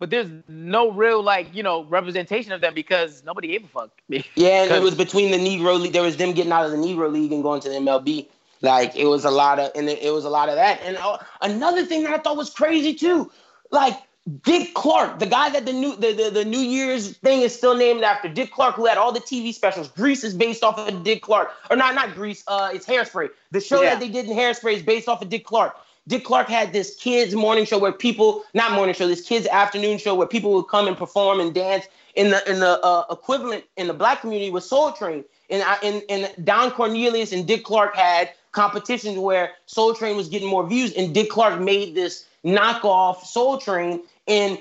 [0.02, 3.92] but there's no real like you know representation of them because nobody gave a fuck.
[4.10, 5.94] Yeah, it was between the Negro League.
[5.94, 8.28] There was them getting out of the Negro League and going to the MLB.
[8.62, 10.82] Like it was a lot of, and it, it was a lot of that.
[10.84, 13.32] And uh, another thing that I thought was crazy too,
[13.70, 13.94] like
[14.42, 17.78] Dick Clark, the guy that the new the, the, the New Year's thing is still
[17.78, 18.28] named after.
[18.28, 19.88] Dick Clark, who had all the TV specials.
[19.90, 22.44] Grease is based off of Dick Clark, or not not Grease.
[22.48, 23.30] Uh, it's Hairspray.
[23.52, 23.92] The show Yeah.
[23.92, 25.76] that they did in Hairspray is based off of Dick Clark.
[26.12, 29.98] Dick Clark had this kids morning show where people, not morning show, this kids afternoon
[29.98, 31.86] show where people would come and perform and dance.
[32.16, 35.78] In the in the uh, equivalent in the black community was Soul Train, and I,
[35.82, 40.68] and and Don Cornelius and Dick Clark had competitions where Soul Train was getting more
[40.68, 44.58] views, and Dick Clark made this knockoff Soul Train, and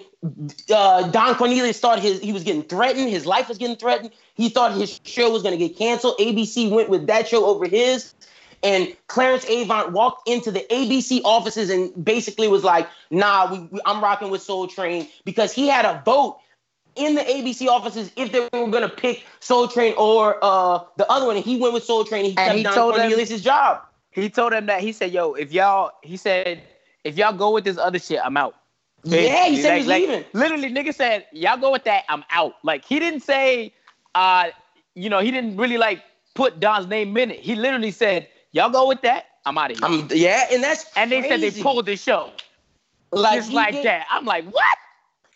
[0.73, 4.13] uh, Don Cornelius thought his he was getting threatened, his life was getting threatened.
[4.35, 6.17] He thought his show was going to get canceled.
[6.19, 8.15] ABC went with that show over his.
[8.63, 13.81] And Clarence Avant walked into the ABC offices and basically was like, "Nah, we, we-
[13.87, 16.39] I'm rocking with Soul Train because he had a vote
[16.97, 21.27] in the ABC offices if they were gonna pick Soul Train or uh, the other
[21.27, 21.37] one.
[21.37, 22.25] And he went with Soul Train.
[22.27, 23.81] And he And he told Cornelius' job.
[24.11, 26.63] He told him that he said, "Yo, if y'all," he said,
[27.05, 28.57] "if y'all go with this other shit, I'm out."
[29.05, 30.25] Yeah, he said he was like, leaving.
[30.35, 33.73] Literally, nigga said, "Y'all go with that, I'm out." Like he didn't say,
[34.15, 34.49] uh,
[34.95, 36.03] you know, he didn't really like
[36.35, 37.39] put Don's name in it.
[37.41, 40.87] He literally said, "Y'all go with that, I'm out of here." I'm, yeah, and that's
[40.97, 42.31] and they said they pulled the show
[43.13, 44.07] like just like did- that.
[44.11, 44.65] I'm like, what?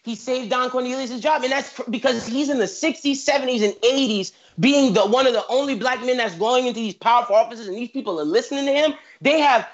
[0.02, 3.72] He saved Don Cornelius' job, and that's cr- because he's in the 60s, 70s, and
[3.76, 7.68] 80s, being the one of the only black men that's going into these powerful offices,
[7.68, 8.94] and these people are listening to him.
[9.22, 9.66] They have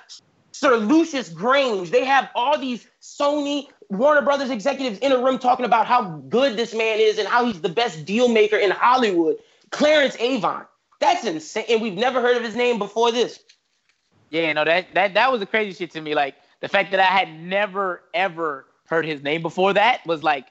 [0.53, 1.91] Sir Lucian Grainge.
[1.91, 6.57] They have all these Sony, Warner Brothers executives in a room talking about how good
[6.57, 9.37] this man is and how he's the best deal maker in Hollywood.
[9.71, 10.67] Clarence Avant.
[11.01, 13.41] That's insane, and we've never heard of his name before this.
[14.31, 16.15] Yeah, no, that that that was the crazy shit to me.
[16.15, 20.47] Like the fact that I had never ever heard his name before that was like,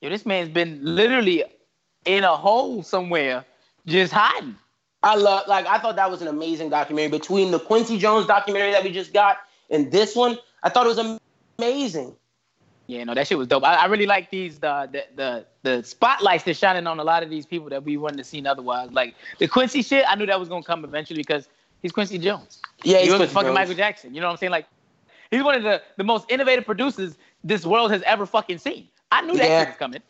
[0.00, 1.44] yo, this man's been literally
[2.04, 3.44] in a hole somewhere,
[3.86, 4.56] just hiding.
[5.02, 8.72] I love like I thought that was an amazing documentary between the Quincy Jones documentary
[8.72, 9.38] that we just got
[9.70, 10.38] and this one.
[10.62, 11.18] I thought it was
[11.58, 12.14] amazing.
[12.86, 13.64] Yeah, no, that shit was dope.
[13.64, 17.22] I, I really like these the, the the the spotlights that's shining on a lot
[17.22, 18.90] of these people that we wouldn't have seen otherwise.
[18.92, 21.48] Like the Quincy shit, I knew that was gonna come eventually because
[21.80, 22.60] he's Quincy Jones.
[22.82, 23.54] Yeah, he he's was Quincy fucking Jones.
[23.54, 24.14] Michael Jackson.
[24.14, 24.52] You know what I'm saying?
[24.52, 24.66] Like
[25.30, 28.88] he's one of the, the most innovative producers this world has ever fucking seen.
[29.10, 29.60] I knew that Yeah.
[29.60, 30.02] shit was coming.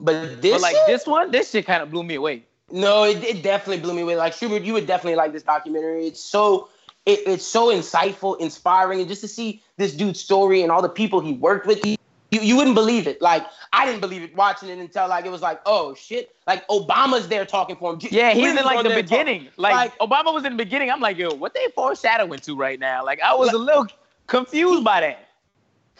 [0.00, 2.44] But this, But like shit- this one, this shit kind of blew me away.
[2.70, 4.16] No, it, it definitely blew me away.
[4.16, 6.06] Like Schubert, you would definitely like this documentary.
[6.06, 6.68] It's so
[7.06, 10.88] it, it's so insightful, inspiring, and just to see this dude's story and all the
[10.88, 11.96] people he worked with, you,
[12.30, 13.20] you wouldn't believe it.
[13.20, 16.66] Like I didn't believe it watching it until like it was like, oh shit, like
[16.68, 17.98] Obama's there talking for him.
[18.02, 19.48] Yeah, he's Clinton's in like the beginning.
[19.56, 20.90] Like, Obama was in the beginning.
[20.90, 23.04] I'm like, yo, what they foreshadowing to right now?
[23.04, 23.86] Like I was a little
[24.28, 25.28] confused by that.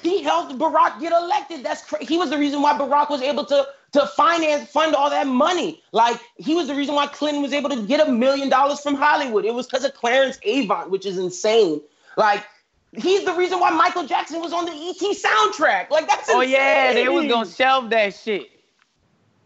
[0.00, 1.64] he helped Barack get elected.
[1.64, 5.10] That's cra- he was the reason why Barack was able to to finance fund all
[5.10, 5.82] that money.
[5.92, 8.94] Like he was the reason why Clinton was able to get a million dollars from
[8.94, 9.44] Hollywood.
[9.44, 11.80] It was because of Clarence Avant, which is insane.
[12.16, 12.44] Like
[12.92, 15.90] he's the reason why Michael Jackson was on the ET soundtrack.
[15.90, 16.36] Like that's insane.
[16.36, 18.48] Oh yeah, they was gonna shelve that shit.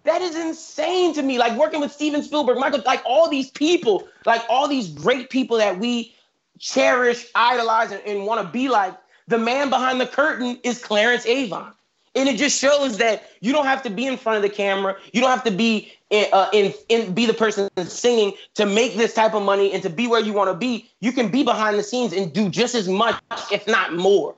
[0.05, 1.39] That is insane to me.
[1.39, 5.59] Like working with Steven Spielberg, Michael, like all these people, like all these great people
[5.59, 6.15] that we
[6.61, 8.97] cherish, idolize, and, and want to be like.
[9.29, 11.75] The man behind the curtain is Clarence Avant.
[12.17, 14.97] And it just shows that you don't have to be in front of the camera.
[15.13, 18.97] You don't have to be in, uh, in, in be the person singing to make
[18.97, 20.91] this type of money and to be where you want to be.
[21.01, 23.21] You can be behind the scenes and do just as much,
[23.53, 24.35] if not more.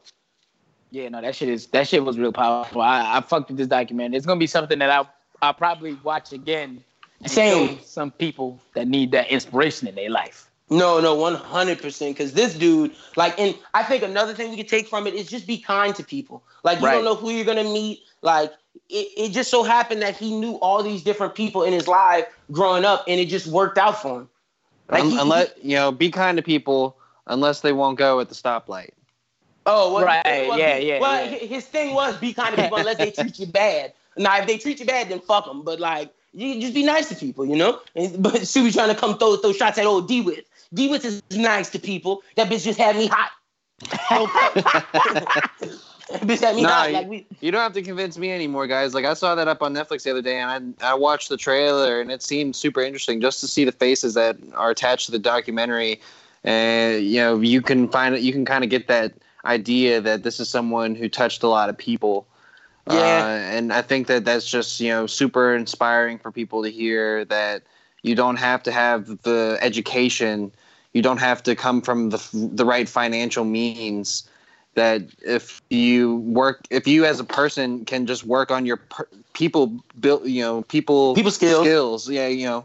[0.90, 2.80] Yeah, no, that shit is that shit was real powerful.
[2.80, 4.16] I, I fucked with this documentary.
[4.16, 5.06] It's gonna be something that I
[5.42, 6.82] I'll probably watch again.
[7.20, 7.78] And Same.
[7.82, 10.47] Some people that need that inspiration in their life.
[10.70, 12.16] No, no, one hundred percent.
[12.16, 15.28] Because this dude, like, and I think another thing we could take from it is
[15.28, 16.42] just be kind to people.
[16.62, 16.94] Like, you Right.
[16.94, 18.02] don't know who you're gonna meet.
[18.22, 18.52] Like,
[18.90, 22.26] it, it just so happened that he knew all these different people in his life
[22.52, 24.28] growing up, and it just worked out for him.
[24.90, 26.96] Like, Un- he- unless you know, be kind to people
[27.26, 28.90] unless they won't go at the stoplight.
[29.66, 31.38] Oh, well, Right, well, yeah, yeah, Well, yeah.
[31.38, 33.92] his thing was be kind to people unless they treat you bad.
[34.16, 35.62] Now, if they treat you bad, then fuck them.
[35.62, 37.80] But like, you just be nice to people, you know.
[37.94, 40.08] And, but Subi trying to come throw throw shots at old
[40.74, 42.22] D-Witz is nice to people.
[42.36, 43.30] That bitch just had me hot.
[46.10, 46.88] bitch had me Nah, hot.
[46.90, 48.94] you- Like we, You don't have to convince me anymore, guys.
[48.94, 51.36] Like I saw that up on Netflix the other day, and I I watched the
[51.36, 55.12] trailer, and it seemed super interesting just to see the faces that are attached to
[55.12, 56.00] the documentary.
[56.44, 58.22] And you know, you can find it.
[58.22, 59.14] You can kind of get that
[59.44, 62.26] idea that this is someone who touched a lot of people.
[62.90, 62.94] Yeah.
[62.96, 67.24] Uh, and I think that that's just you know super inspiring for people to hear
[67.26, 67.62] that
[68.02, 70.52] you don't have to have the education,
[70.92, 74.28] you don't have to come from the the right financial means.
[74.74, 79.08] That if you work, if you as a person can just work on your per-
[79.32, 81.66] people build, you know, people People skills.
[81.66, 82.64] skills, yeah, you know,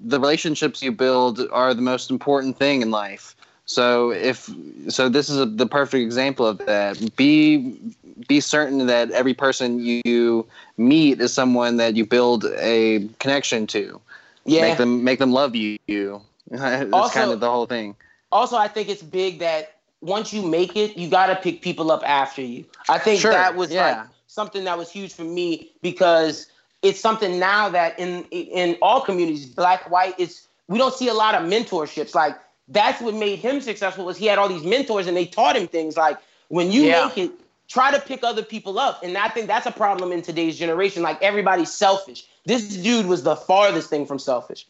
[0.00, 3.36] the relationships you build are the most important thing in life.
[3.66, 4.48] So if
[4.88, 7.14] so, this is a, the perfect example of that.
[7.16, 7.78] Be
[8.26, 10.46] be certain that every person you
[10.78, 14.00] meet is someone that you build a connection to.
[14.44, 14.62] Yeah.
[14.62, 15.78] Make them make them love you.
[16.50, 17.96] That's Also- kind of the whole thing.
[18.32, 21.90] also, I think it's big that once you make it, you got to pick people
[21.92, 22.64] up after you.
[22.88, 23.98] I think Sure, that was yeah.
[23.98, 26.46] like something that was huge for me because
[26.82, 31.14] it's something now that in in all communities, black, white, it's we don't see a
[31.14, 32.14] lot of mentorships.
[32.14, 32.36] Like
[32.68, 35.66] that's what made him successful was he had all these mentors and they taught him
[35.68, 36.18] things like
[36.48, 37.06] when you Yeah.
[37.06, 37.30] make it,
[37.70, 39.02] try to pick other people up.
[39.02, 41.02] And I think that's a problem in today's generation.
[41.02, 42.26] Like everybody's selfish.
[42.44, 44.66] This dude was the farthest thing from selfish.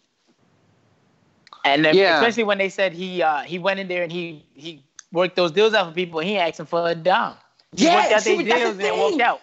[1.64, 2.14] And then, Yeah.
[2.14, 5.50] especially when they said he uh, he went in there and he he worked those
[5.50, 7.36] deals out for people and he asked them for a dime.
[7.76, 9.40] He Yeah, worked out see, their that's the and walked out.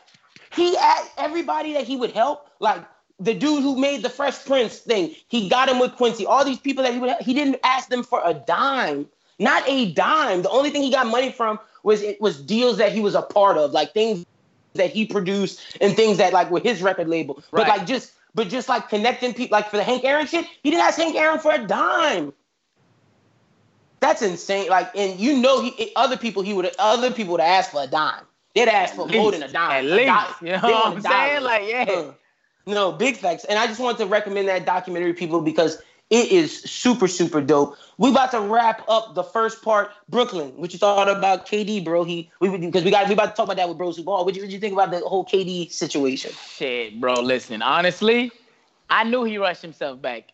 [0.55, 2.84] he asked everybody that he would help, like
[3.20, 6.26] the dude who made the Fresh Prince thing, he got him with Quincy.
[6.26, 9.08] All these people that he would, he didn't ask them for a dime,
[9.39, 10.43] not a dime.
[10.43, 13.21] The only thing he got money from was it was deals that he was a
[13.21, 14.25] part of, like things
[14.73, 17.41] that he produced and things that like were his record label.
[17.49, 20.69] But like just, but just like connecting people, like for the Hank Aaron shit, he
[20.69, 22.33] didn't ask Hank Aaron for a dime.
[24.01, 24.69] That's insane.
[24.69, 27.88] Like, and you know, he other people he would other people would ask for a
[27.88, 28.25] dime.
[28.53, 29.71] They'd ask for more than a dime.
[29.71, 30.07] At A least.
[30.07, 30.35] dollar.
[30.41, 31.43] You know They what I'm saying?
[31.43, 31.85] Like, yeah.
[31.89, 32.13] Uh,
[32.65, 33.45] no, big facts.
[33.45, 37.76] And I just wanted to recommend that documentary, people, because it is super, super dope.
[37.97, 39.91] We about to wrap up the first part.
[40.08, 42.03] Brooklyn, what you thought about KD, bro?
[42.03, 44.24] He we because we got we about to talk about that with Bros Who Ball.
[44.24, 46.32] What you what you think about the whole KD situation?
[46.32, 47.16] Shit, bro.
[47.16, 48.32] Listen, honestly,
[48.89, 50.32] I knew he rushed himself back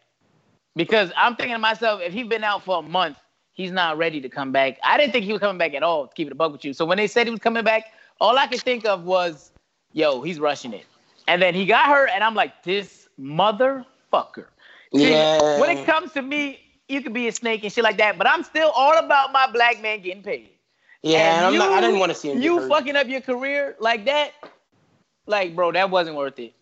[0.75, 3.17] because I'm thinking to myself, if he's been out for a month,
[3.53, 4.77] he's not ready to come back.
[4.83, 6.07] I didn't think he was coming back at all.
[6.07, 6.73] To keep it a buck with you.
[6.73, 7.85] So when they said he was coming back,
[8.19, 9.51] all I could think of was,
[9.93, 10.85] yo, he's rushing it.
[11.27, 14.47] And then he got hurt, and I'm like, this motherfucker.
[14.93, 15.59] Yeah.
[15.59, 18.27] When it comes to me, you could be a snake and shit like that, but
[18.27, 20.49] I'm still all about my black man getting paid.
[21.01, 22.41] Yeah, and I'm you, not, I didn't want to see him.
[22.41, 24.31] You fucking up your career like that,
[25.25, 26.53] like, bro, that wasn't worth it.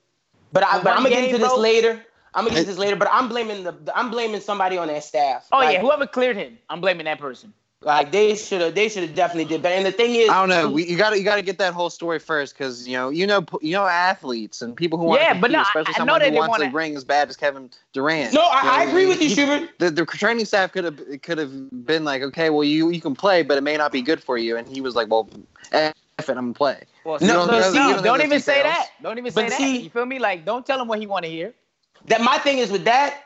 [0.51, 2.03] But, I, I'm gonna get into this later.
[2.34, 2.95] I'm gonna get into this later.
[2.95, 5.47] But I'm blaming the I'm blaming somebody on that staff.
[5.51, 7.53] Oh Like, yeah, whoever cleared him, I'm blaming that person.
[7.84, 9.73] Like they should have, they should have definitely did better.
[9.75, 10.69] And the thing is, I don't know.
[10.69, 13.09] We, you got to you got to get that whole story first because you know
[13.09, 15.61] you know you know athletes and people who want Yeah, to but compete, no, I-
[15.63, 18.34] especially I know someone they who didn't wants wanna- ring as bad as Kevin Durant.
[18.36, 19.69] no, I, I agree with you, he- Schubert.
[19.79, 23.15] The, the training staff could have could have been like, okay, well you you can
[23.15, 24.57] play, but it may not be good for you.
[24.57, 25.27] And he was like, well,
[25.71, 26.84] F it, I'm gonna play.
[27.03, 28.89] Well, No, see, no, no, see, don't, don't even the say that.
[29.01, 29.57] Don't even say But that.
[29.57, 30.19] see- you feel me?
[30.19, 31.51] Like, don't tell him what he want to hear.
[32.05, 33.23] That my thing is with that.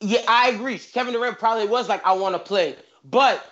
[0.00, 0.78] Yeah, I agree.
[0.78, 3.44] Kevin Durant probably was like, I want to play, but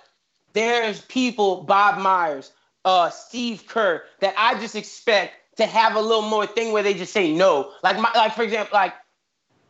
[0.55, 2.53] there's people, Bob Myers,
[2.85, 6.95] uh, Steve Kerr, that I just expect to have a little more thing where they
[6.95, 7.73] just say no.
[7.83, 8.95] Like my, like for example, like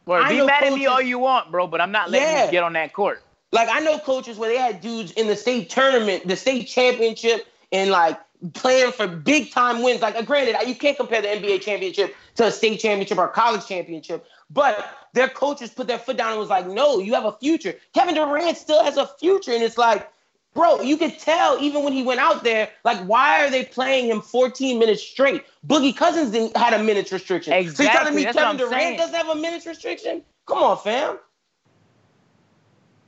[0.07, 2.45] be mad at me all you want, bro, but I'm not letting Yeah.
[2.47, 3.23] you get on that court.
[3.53, 7.47] Like I know coaches where they had dudes in the state tournament, the state championship,
[7.73, 8.19] and like
[8.53, 10.03] playing for big time wins.
[10.03, 13.31] Like uh, granted, you can't compare the NBA championship to a state championship or a
[13.33, 17.25] college championship, but their coaches put their foot down and was like, "No, you have
[17.25, 20.11] a future." Kevin Durant still has a future, and it's like.
[20.55, 24.09] Bro, you could tell even when he went out there, like, why are they playing
[24.09, 25.45] him 14 minutes straight?
[25.67, 27.53] Boogie Cousins didn't had a minutes restriction.
[27.53, 27.75] Exactly.
[27.77, 28.99] So you telling me that's what Kevin Durant saying.
[28.99, 30.23] doesn't have a minutes restriction?
[30.47, 31.19] Come on, fam.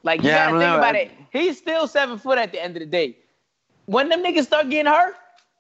[0.03, 1.13] Like, you Yeah, gotta think about it.
[1.33, 3.17] He's still seven foot at the end of the day.
[3.87, 5.15] When them niggas start getting hurt,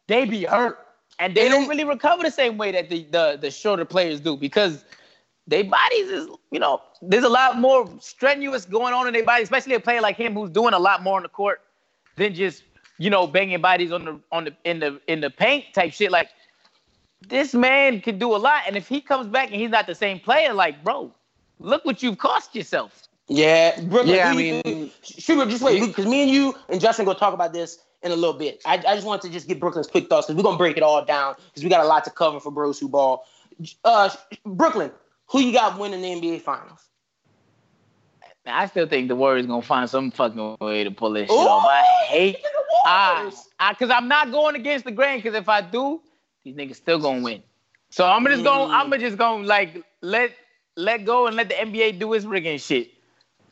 [0.08, 0.78] they be hurt.
[1.20, 4.18] And they And don't really recover the same way that the, the, the shorter players
[4.20, 4.84] do because
[5.46, 9.44] their bodies is, you know, there's a lot more strenuous going on in their body,
[9.44, 11.60] especially a player like him who's doing a lot more on the court
[12.16, 12.62] than just,
[12.98, 16.10] you know, banging bodies on the on the in the in the paint type shit.
[16.10, 16.28] Like
[17.28, 18.62] this man can do a lot.
[18.66, 21.12] And if he comes back and he's not the same player, like, bro,
[21.58, 23.02] look what you've cost yourself.
[23.28, 24.14] Yeah, Brooklyn.
[24.14, 27.18] Yeah, who I you- mean- Schubert, just wait, because me and you and Justin gonna
[27.18, 28.60] talk about this in a little bit.
[28.64, 30.82] I, I just want to just get Brooklyn's quick thoughts because we're gonna break it
[30.84, 33.24] all down because we got a lot to cover for Bros Who Ball.
[33.84, 34.10] Uh,
[34.44, 34.92] Brooklyn,
[35.26, 36.85] who you got winning the NBA Finals?
[38.46, 41.36] Now, I still think the Warriors gonna find some fucking way to pull this shit
[41.36, 41.66] Ooh, off.
[41.68, 42.48] I hate, the
[42.84, 45.20] I, I, cause I'm not going against the grain.
[45.20, 46.00] Cause if I do,
[46.44, 47.42] these niggas still gonna win.
[47.90, 48.92] So I'm just gonna, Mm.
[48.94, 50.30] I'm just gonna like let,
[50.76, 52.90] let go and let the NBA do its rigging shit.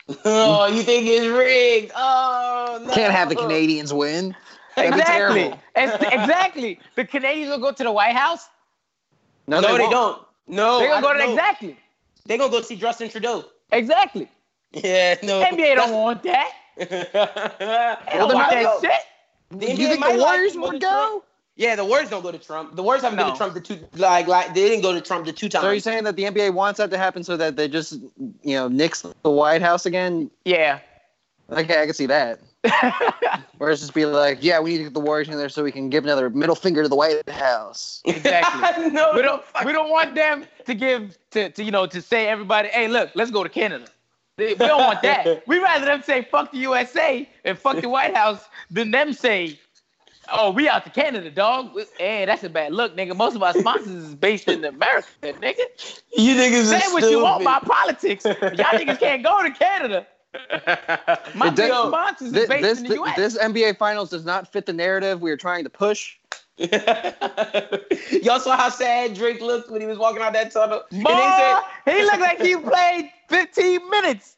[0.25, 1.91] oh, you think it's rigged?
[1.97, 2.93] Oh no!
[2.95, 4.37] Can't have the Canadians win.
[4.77, 5.61] That'd Exactly, terrible.
[5.75, 6.79] Exactly.
[6.95, 8.49] The Canadians will go to the White House.
[9.47, 9.91] No, no they, won't.
[9.91, 10.23] don't.
[10.47, 11.33] No, They're gonna go to know.
[11.33, 11.77] exactly,
[12.27, 13.45] They're gonna go see Justin Trudeau.
[13.73, 14.29] exactly.
[14.75, 15.43] Yeah, no.
[15.43, 16.53] NBA don't want that.
[16.77, 16.89] They
[18.19, 18.81] well, don't want that might go.
[18.81, 19.01] shit.
[19.51, 21.23] The you think the Warriors to would go?
[21.57, 22.75] Yeah, the Warriors don't go to Trump.
[22.75, 25.27] The Warriors haven't been to Trump the two like like they didn't go to Trump
[25.27, 25.63] the two times.
[25.63, 27.93] So are you saying that the NBA wants that to happen so that they just,
[28.43, 30.31] you know, nix the White House again?
[30.45, 30.81] Yeah.
[31.51, 32.41] Okay, I can see that.
[33.61, 35.63] Or it's just be like, yeah, we need to get the Warriors in there so
[35.63, 38.03] we can give another middle finger to the White House.
[38.05, 38.91] Exactly.
[38.91, 42.27] no, we don't we don't want them to give to, to you know to say
[42.27, 43.87] everybody, hey look, let's go to Canada.
[44.37, 45.47] They- We don't want that.
[45.47, 49.59] We rather them say fuck the USA and fuck the White House than them say,
[50.33, 51.79] oh we out to Canada, dog.
[51.99, 53.15] Hey, that's a bad look, nigga.
[53.17, 56.01] Most of our sponsors is based in America, nigga.
[56.17, 58.25] You niggas Say are what you want about politics.
[58.25, 60.07] Y'all niggas can't go to Canada.
[61.37, 63.17] My It big does- sponsors is based this, in the US.
[63.17, 66.17] this NBA Finals does not fit the narrative we are trying to push.
[68.23, 70.83] Y'all saw how sad Drake looked when he was walking out that tunnel.
[70.91, 71.11] And Boy,
[71.87, 74.37] they he looked like he played 15 minutes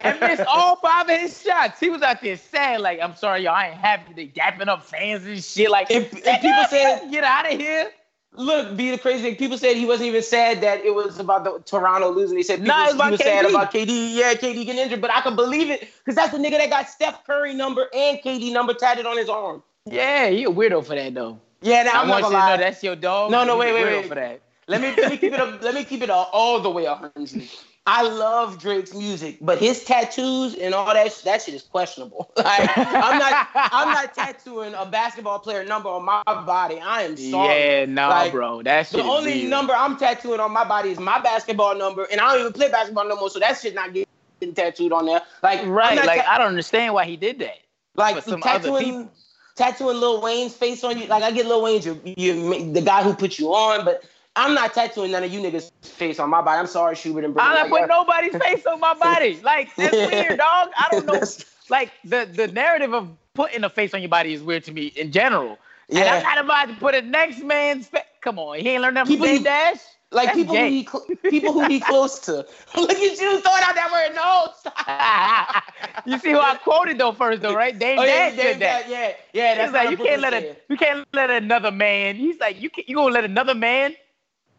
[0.00, 1.78] and missed all five of his shots.
[1.78, 4.12] He was out there sad, like, I'm sorry, y'all, I ain't happy.
[4.14, 5.70] They dapping up fans and shit.
[5.70, 7.90] Like, If- if people said- get out of here.
[8.34, 9.36] Look, be the crazy thing.
[9.36, 12.34] People said he wasn't even sad that it was about the Toronto losing.
[12.38, 13.50] They said people, Nah, it's about he was sad KD.
[13.50, 14.14] about KD.
[14.14, 16.88] Yeah, KD getting injured, but I can believe it because that's the nigga that got
[16.88, 19.62] Steph Curry number and KD number tatted on his arm.
[19.84, 21.38] Yeah, you a weirdo for that, though.
[21.62, 22.56] Yeah, now I I'm want you to lie.
[22.56, 23.30] know that's your dog.
[23.30, 24.06] No, no, wait, wait, wait.
[24.06, 24.40] For that.
[24.68, 25.62] Let me let me keep it up.
[25.62, 27.48] Let me keep it all, all the way 100.
[27.84, 32.30] I love Drake's music, but his tattoos and all that that shit is questionable.
[32.36, 36.78] Like I'm not I'm not tattooing a basketball player number on my body.
[36.80, 37.58] I am sorry.
[37.60, 38.62] Yeah, nah, Like, bro.
[38.62, 39.50] That's The only weird.
[39.50, 42.70] number I'm tattooing on my body is my basketball number, and I don't even play
[42.70, 45.22] basketball no more, so that shit not getting tattooed on there.
[45.42, 47.58] Like Right, like, ta- I don't understand why he did that.
[47.96, 49.12] like some other tattooing people.
[49.56, 51.06] Tattooing Lil Wayne's face on you.
[51.06, 54.54] Like I get Lil Wayne's you, you the guy who put you on, but I'm
[54.54, 56.58] not tattooing none of you niggas face on my body.
[56.58, 59.38] I'm sorry, Schubert and I'm not putting nobody's face on my body.
[59.42, 60.70] Like, that's weird, dog.
[60.76, 61.20] I don't know.
[61.68, 64.86] Like, the, the narrative of putting a face on your body is weird to me
[64.86, 65.58] in general.
[65.88, 66.16] Yeah.
[66.16, 66.26] And.
[66.26, 68.02] I'm not about to put a next man's face.
[68.20, 69.78] Come on, he ain't learned that from you- Dash?
[70.12, 70.70] Like That's people who gay.
[70.70, 72.32] he cl- people who he close to.
[72.76, 74.14] Look at you throwing out that word.
[74.14, 76.04] No, stop.
[76.06, 77.78] you see who I quoted though first though, right?
[77.78, 78.88] Dame Oh yeah, said that.
[78.88, 79.54] yeah, yeah.
[79.54, 82.16] That's He's like, you can't let a you can't let another man.
[82.16, 83.94] He's like, you can, you gonna let another man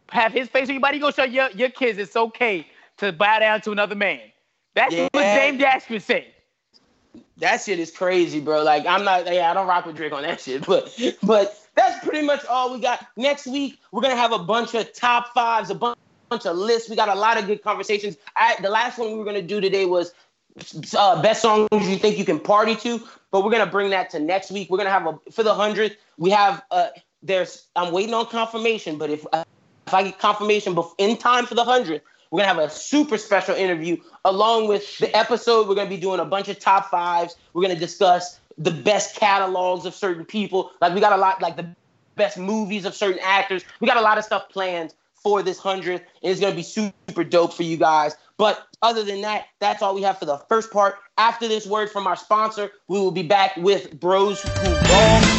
[0.09, 0.97] have his face on your body?
[0.97, 4.21] You gonna show your, your kids it's okay to bow down to another man.
[4.75, 5.35] That's what Yeah.
[5.35, 6.32] Dame Dash was saying.
[7.37, 8.63] That shit is crazy, bro.
[8.63, 12.03] Like I'm not, yeah, I don't rock with Drake on that shit, but but that's
[12.05, 13.05] pretty much all we got.
[13.17, 15.97] Next week we're gonna have a bunch of top fives, a bunch
[16.29, 16.89] bunch of lists.
[16.89, 18.17] We got a lot of good conversations.
[18.35, 20.13] I, the last one we were gonna do today was
[20.97, 23.01] uh, best songs you think you can party to,
[23.31, 24.69] but we're gonna bring that to next week.
[24.69, 25.97] We're gonna have a for the hundredth.
[26.17, 26.87] We have uh,
[27.21, 29.43] there's I'm waiting on confirmation, but if uh,
[29.87, 32.03] if I get confirmation in time for the hundredth,
[32.33, 35.67] we're gonna have a super special interview along with the episode.
[35.67, 37.35] We're gonna be doing a bunch of top fives.
[37.53, 40.71] We're gonna discuss the best catalogs of certain people.
[40.81, 41.75] Like we got a lot, like the
[42.15, 43.63] best movies of certain actors.
[43.79, 47.53] We got a lot of stuff planned for this hundredth, it's gonna be super dope
[47.53, 48.15] for you guys.
[48.37, 50.95] But other than that, that's all we have for the first part.
[51.19, 55.32] After this word from our sponsor, we will be back with Bros Who Ball.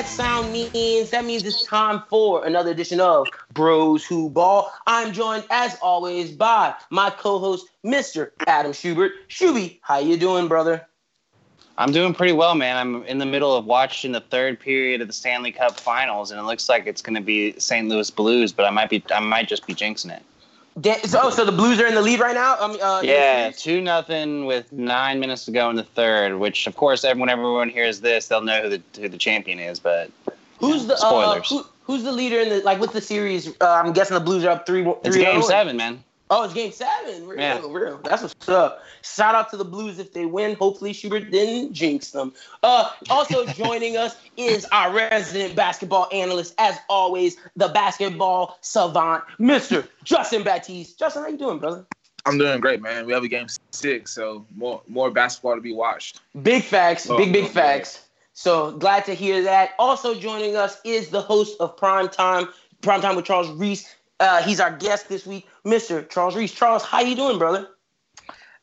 [0.00, 1.10] That sound means.
[1.10, 4.72] That means it's time for another edition of Bros Who Ball.
[4.86, 8.30] I'm joined, as always, by my co-host, Mr.
[8.46, 9.12] Adam Schubert.
[9.28, 10.86] Shuby, how you doing, brother?
[11.76, 12.78] I'm doing pretty well, man.
[12.78, 16.40] I'm in the middle of watching the third period of the Stanley Cup Finals, and
[16.40, 17.86] it looks like it's going to be St.
[17.86, 20.22] Louis Blues, but I might be, I might just be jinxing it.
[20.78, 22.56] Da- so, so the Blues are in the lead right now.
[22.60, 26.38] Um, uh, Yeah, two nothing with nine minutes to go in the third.
[26.38, 29.80] Which, of course, everyone, everyone hears this, they'll know who the who the champion is.
[29.80, 30.10] But
[30.58, 31.48] Who's the uh, Spoilers.
[31.48, 33.48] who, who's the leader in the like with the series?
[33.60, 34.84] Uh, I'm guessing the Blues are up three.
[34.84, 35.48] three it's game oh.
[35.48, 36.04] seven, man.
[36.32, 37.26] Oh, it's game seven.
[37.26, 37.60] Real, Yeah.
[37.68, 38.00] real.
[38.04, 38.84] That's what's up.
[39.02, 40.54] Shout out to the Blues if they win.
[40.56, 42.32] Hopefully Schubert didn't jinx them.
[42.62, 49.86] Uh, also joining us is our resident basketball analyst, as always, the basketball savant, Mr.
[50.04, 50.98] Justin Baptiste.
[51.00, 51.84] Justin, how you doing, brother?
[52.26, 53.06] I'm doing great, man.
[53.06, 56.20] We have a game six, so more more basketball to be watched.
[56.42, 57.52] Big facts, Oh, big big okay.
[57.54, 58.06] facts.
[58.34, 59.70] So glad to hear that.
[59.80, 62.48] Also joining us is the host of Prime Time,
[62.82, 63.96] Prime Time with Charles Reese.
[64.20, 66.06] Uh, he's our guest this week, Mr.
[66.08, 66.52] Charles Reese.
[66.52, 67.68] Charles, how you doing, brother?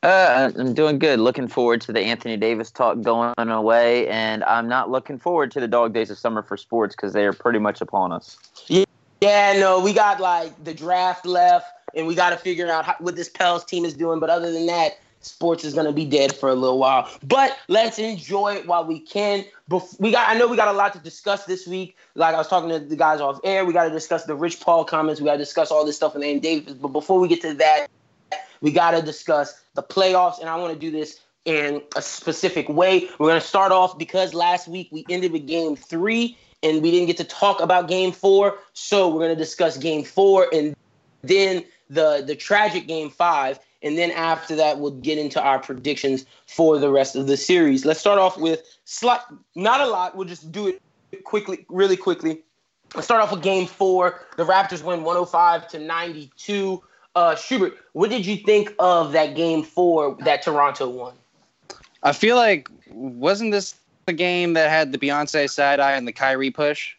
[0.04, 1.20] Uh, I'm doing good.
[1.20, 5.60] Looking forward to the Anthony Davis talk going away, and I'm not looking forward to
[5.60, 8.38] the dog days of summer for sports because they are pretty much upon us.
[8.68, 8.86] Yeah,
[9.22, 12.96] yeah, no, we got like the draft left, and we got to figure out how,
[13.00, 14.20] what this Pels team is doing.
[14.20, 17.10] But other than that, sports is gonna be dead for a little while.
[17.24, 19.46] But let's enjoy it while we can.
[19.70, 21.98] Bef- we got, I know we got a lot to discuss this week.
[22.16, 24.62] Like I was talking to the guys off air, we got to discuss the Rich
[24.62, 25.20] Paul comments.
[25.20, 26.74] We got to discuss all this stuff in Anthony Davis.
[26.74, 27.88] But before we get to that,
[28.62, 32.68] we got to discuss the playoffs, and I want to do this in a specific
[32.68, 33.08] way.
[33.18, 37.08] We're gonna start off because last week we ended with Game Three and we didn't
[37.08, 38.60] get to talk about game four.
[38.74, 40.76] So we're gonna discuss game four and
[41.22, 43.60] then the the tragic game five.
[43.84, 47.86] And then after that, we'll get into our predictions for the rest of the series.
[47.86, 49.22] Let's start off with slight,
[49.56, 50.16] not a lot.
[50.16, 50.82] We'll just do it
[51.24, 52.42] quickly, really quickly.
[52.96, 54.22] Let's start off with game four.
[54.38, 56.84] The Raptors win 105 to 92.
[57.16, 61.14] Uh, Schubert, what did you think of that game four that Toronto won?
[62.04, 63.76] I feel like wasn't this
[64.06, 66.97] the game that had the Beyonce side eye and the Kyrie push?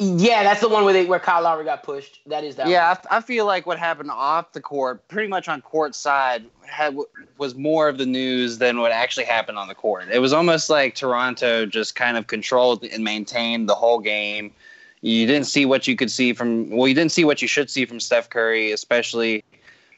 [0.00, 2.20] Yeah, that's the one where they where Kyle Lowry got pushed.
[2.26, 2.68] That is that.
[2.68, 6.96] Yeah, I feel like what happened off the court, pretty much on court side, had
[7.36, 10.04] was more of the news than what actually happened on the court.
[10.12, 14.52] It was almost like Toronto just kind of controlled and maintained the whole game.
[15.00, 17.68] You didn't see what you could see from well, you didn't see what you should
[17.68, 19.42] see from Steph Curry, especially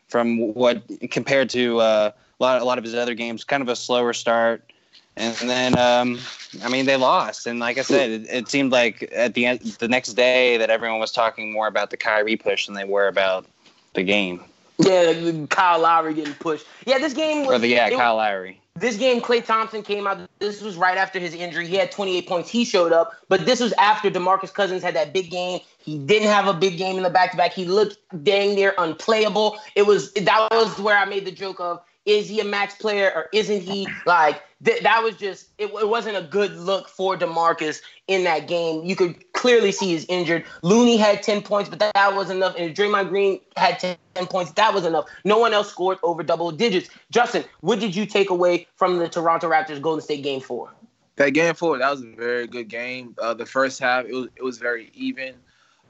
[0.08, 3.44] from what compared to uh, a lot a lot of his other games.
[3.44, 4.72] Kind of a slower start,
[5.16, 6.18] and then um,
[6.62, 7.46] I mean they lost.
[7.46, 10.70] And like I said, it, it seemed like at the end the next day that
[10.70, 13.46] everyone was talking more about the Kyrie push than they were about
[13.94, 14.42] the game
[14.78, 16.66] Yeah, Kyle Lowry getting pushed.
[16.86, 18.60] Yeah, this game was or the yeah it- Kyle Lowry.
[18.76, 20.26] This game, Klay Thompson came out.
[20.38, 21.66] This was right after his injury.
[21.66, 22.48] He had 28 points.
[22.48, 25.60] He showed up, but this was after DeMarcus Cousins had that big game.
[25.78, 27.52] He didn't have a big game in the back to back.
[27.52, 29.58] He looked dang near unplayable.
[29.74, 33.12] It was that was where I made the joke of is he a max player
[33.14, 33.86] or isn't he?
[34.04, 38.48] Like th- that was just it, it wasn't a good look for DeMarcus in that
[38.48, 38.84] game.
[38.84, 40.44] You could clearly see he's injured.
[40.62, 42.54] Looney had 10 points, but that, that was enough.
[42.58, 43.96] And Draymond Green had 10
[44.26, 44.52] points.
[44.52, 45.06] That was enough.
[45.24, 46.90] No one else scored over double digits.
[47.10, 50.72] Justin, what did you take away from the Toronto Raptors Golden State game four?
[51.16, 53.14] That game four, that was a very good game.
[53.18, 55.34] Uh, the first half, it was it was very even.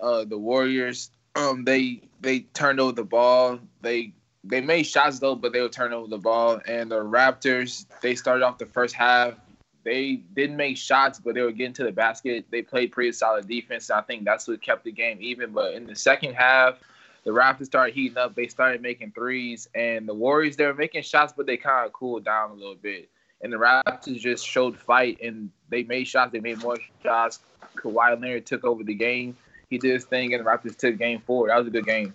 [0.01, 3.61] Uh, the Warriors, um, they they turned over the ball.
[3.83, 4.15] They
[4.45, 6.61] they made shots though, but they would turn over the ball.
[6.67, 9.35] And the Raptors, they started off the first half.
[9.83, 12.45] They didn't make shots, but they were getting to the basket.
[12.51, 13.89] They played pretty solid defense.
[13.89, 15.53] And I think that's what kept the game even.
[15.53, 16.79] But in the second half,
[17.25, 18.35] the Raptors started heating up.
[18.35, 21.93] They started making threes, and the Warriors they were making shots, but they kind of
[21.93, 23.09] cooled down a little bit.
[23.43, 26.33] And the Raptors just showed fight, and they made shots.
[26.33, 27.41] They made more shots.
[27.77, 29.37] Kawhi Leonard took over the game.
[29.69, 31.49] He did his thing, and the Raptors took game four.
[31.49, 32.15] That was a good game.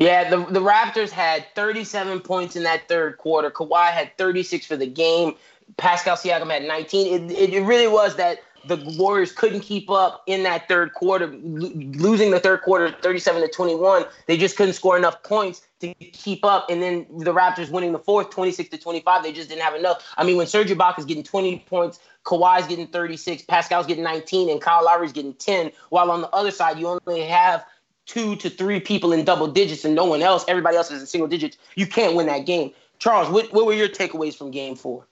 [0.00, 3.50] Yeah, the, the Raptors had 37 points in that third quarter.
[3.50, 5.34] Kawhi had 36 for the game.
[5.76, 7.30] Pascal Siakam had 19.
[7.30, 11.70] It, it, really was that the Warriors couldn't keep up in that third quarter, lo-
[11.74, 14.04] losing the third quarter 37 to 21.
[14.26, 16.70] They just couldn't score enough points to keep up.
[16.70, 19.22] And then the Raptors winning the fourth 26 to 25.
[19.22, 20.02] They just didn't have enough.
[20.16, 24.60] I mean, when Serge Ibaka's getting 20 points, Kawhi's getting 36, Pascal's getting 19, and
[24.62, 25.72] Kyle Lowry's getting 10.
[25.90, 27.64] While on the other side, you only have
[28.10, 30.44] two to three people in double digits and no one else.
[30.48, 31.56] Everybody else is in single digits.
[31.76, 32.72] You can't win that game.
[32.98, 35.06] Charles, what, what were your takeaways from game four?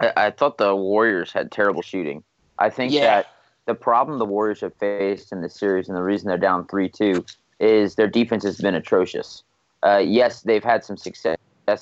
[0.00, 2.24] I, I thought the Warriors had terrible shooting.
[2.58, 3.04] I think Yeah.
[3.04, 3.26] that
[3.66, 6.88] the problem the Warriors have faced in this series and the reason they're down 3
[6.88, 7.24] 2
[7.60, 9.44] is their defense has been atrocious.
[9.84, 11.36] Uh, yes, they've had some success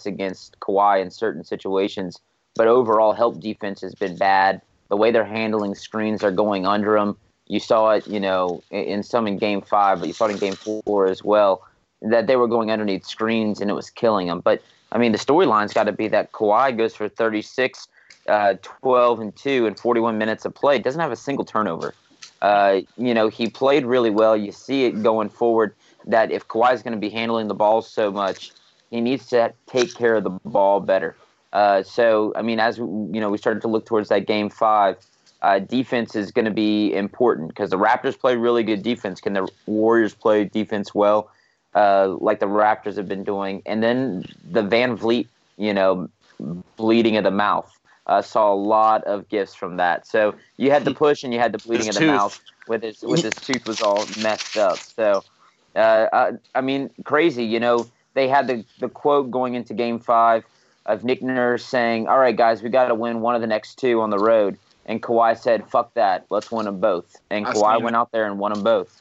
[0.04, 2.20] against Kawhi in certain situations,
[2.56, 4.60] but overall, help defense has been bad.
[4.90, 7.16] The way they're handling screens are going under them.
[7.46, 10.38] You saw it, you know, in, some in game five, but you saw it in
[10.38, 11.62] game four as well,
[12.02, 14.40] that they were going underneath screens and it was killing them.
[14.40, 17.88] But, I mean, the storyline's got to be that Kawhi goes for 36
[18.28, 20.78] uh, 12 and 2 in 41 minutes of play.
[20.78, 21.94] Doesn't have a single turnover.
[22.40, 24.36] Uh, you know, he played really well.
[24.36, 25.74] You see it going forward
[26.06, 28.52] that if Kawhi's going to be handling the ball so much,
[28.90, 31.16] he needs to take care of the ball better.
[31.52, 34.96] Uh, so, I mean, as you know, we started to look towards that game five.
[35.44, 39.20] Uh, defense is going to be important because the Raptors play really good defense.
[39.20, 41.30] Can the Warriors play defense well,
[41.74, 43.60] uh, like the Raptors have been doing?
[43.66, 45.26] And then the VanVleet,
[45.58, 46.08] you know,
[46.76, 47.70] bleeding of the mouth.
[48.06, 50.06] Uh, saw a lot of gifts from that.
[50.06, 52.16] So you had the push and you had the bleeding His of the tooth.
[52.16, 54.78] mouth with his with his tooth was all messed up.
[54.78, 55.24] So
[55.76, 57.44] uh, uh, I mean, crazy.
[57.44, 60.44] You know, they had the the quote going into Game Five
[60.86, 63.78] of Nick Nurse saying, "All right, guys, we got to win one of the next
[63.78, 64.56] two on the road."
[64.86, 68.38] And Kawhi said, "Fuck that, let's win them both." And Kawhi went out there and
[68.38, 69.00] won them both.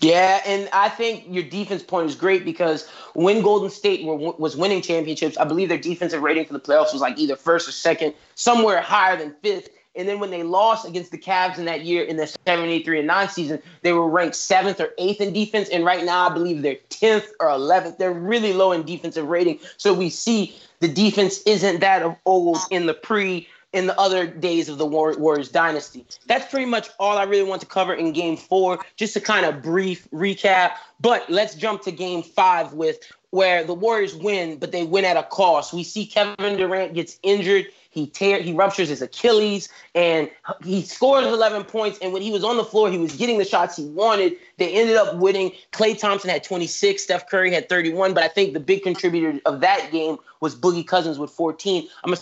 [0.00, 4.56] Yeah, and I think your defense point is great because when Golden State were, was
[4.56, 7.72] winning championships, I believe their defensive rating for the playoffs was like either first or
[7.72, 9.70] second, somewhere higher than fifth.
[9.94, 13.06] And then when they lost against the Cavs in that year in the 73 and
[13.06, 15.70] 9 season, they were ranked seventh or eighth in defense.
[15.70, 17.96] And right now, I believe they're 10th or 11th.
[17.96, 19.58] They're really low in defensive rating.
[19.78, 24.26] So we see the defense isn't that of old in the pre in the other
[24.26, 26.06] days of the War- Warriors dynasty.
[26.26, 29.44] That's pretty much all I really want to cover in game four, just to kind
[29.44, 30.72] of brief recap.
[31.00, 32.98] But let's jump to game five with
[33.30, 35.74] where the Warriors win, but they win at a cost.
[35.74, 37.66] We see Kevin Durant gets injured.
[37.90, 40.30] He tear he ruptures his Achilles and
[40.62, 41.98] he scores 11 points.
[42.02, 44.36] And when he was on the floor, he was getting the shots he wanted.
[44.58, 45.52] They ended up winning.
[45.72, 47.02] Klay Thompson had 26.
[47.02, 48.12] Steph Curry had 31.
[48.12, 51.88] But I think the big contributor of that game was Boogie Cousins with 14.
[52.04, 52.20] I'm gonna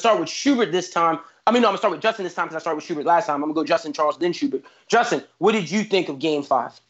[0.00, 1.20] start with Schubert this time.
[1.46, 3.06] I mean, no, I'm gonna start with Justin this time because I started with Schubert
[3.06, 3.36] last time.
[3.36, 4.64] I'm gonna go Justin Charles, then Schubert.
[4.88, 6.80] Justin, what did you think of Game Five?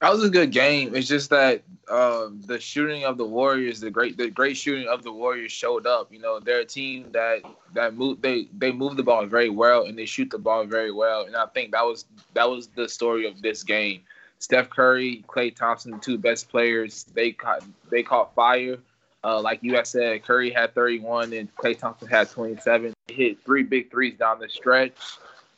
[0.00, 0.96] That was a good game.
[0.96, 5.04] It's just that um, the shooting of the Warriors, the great, the great shooting of
[5.04, 6.12] the Warriors showed up.
[6.12, 7.42] You know, they're a team that
[7.74, 10.90] that move they they move the ball very well and they shoot the ball very
[10.90, 11.24] well.
[11.24, 14.00] And I think that was that was the story of this game.
[14.40, 18.78] Steph Curry, Klay Thompson, the two best players, they caught they caught fire.
[19.24, 22.92] Uh, like you said, Curry had 31 and Klay Thompson had 27.
[23.06, 24.96] They hit three big threes down the stretch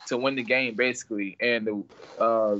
[0.08, 1.36] to win the game, basically.
[1.40, 2.56] And the uh,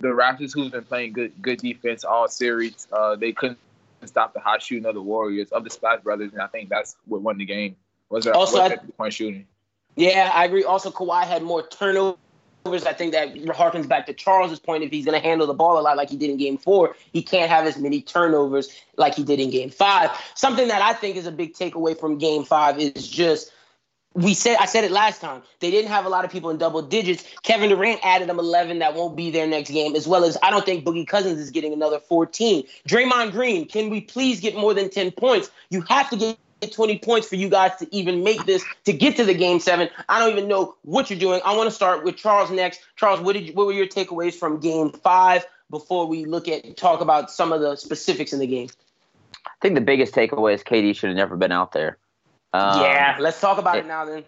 [0.00, 3.58] the Raptors, who's been playing good good defense all series, uh, they couldn't
[4.04, 6.96] stop the hot shooting of the Warriors of the Splash Brothers, and I think that's
[7.06, 7.76] what won the game.
[8.10, 9.46] Was their, also was I, point shooting?
[9.96, 10.64] Yeah, I agree.
[10.64, 12.18] Also, Kawhi had more turnovers.
[12.66, 14.82] I think that harkens back to Charles's point.
[14.82, 16.96] If he's going to handle the ball a lot like he did in Game Four,
[17.12, 20.10] he can't have as many turnovers like he did in Game Five.
[20.34, 23.52] Something that I think is a big takeaway from Game Five is just
[24.14, 25.42] we said I said it last time.
[25.60, 27.24] They didn't have a lot of people in double digits.
[27.42, 30.50] Kevin Durant added them 11 that won't be there next game, as well as I
[30.50, 32.64] don't think Boogie Cousins is getting another 14.
[32.88, 35.50] Draymond Green, can we please get more than 10 points?
[35.68, 36.38] You have to get
[36.72, 39.88] 20 points for you guys to even make this to get to the game seven.
[40.08, 41.40] I don't even know what you're doing.
[41.44, 42.80] I want to start with Charles next.
[42.96, 46.76] Charles, what did you, what were your takeaways from game five before we look at
[46.76, 48.68] talk about some of the specifics in the game?
[49.46, 51.98] I think the biggest takeaway is KD should have never been out there.
[52.52, 54.24] Um, yeah, let's talk about it, it- now then.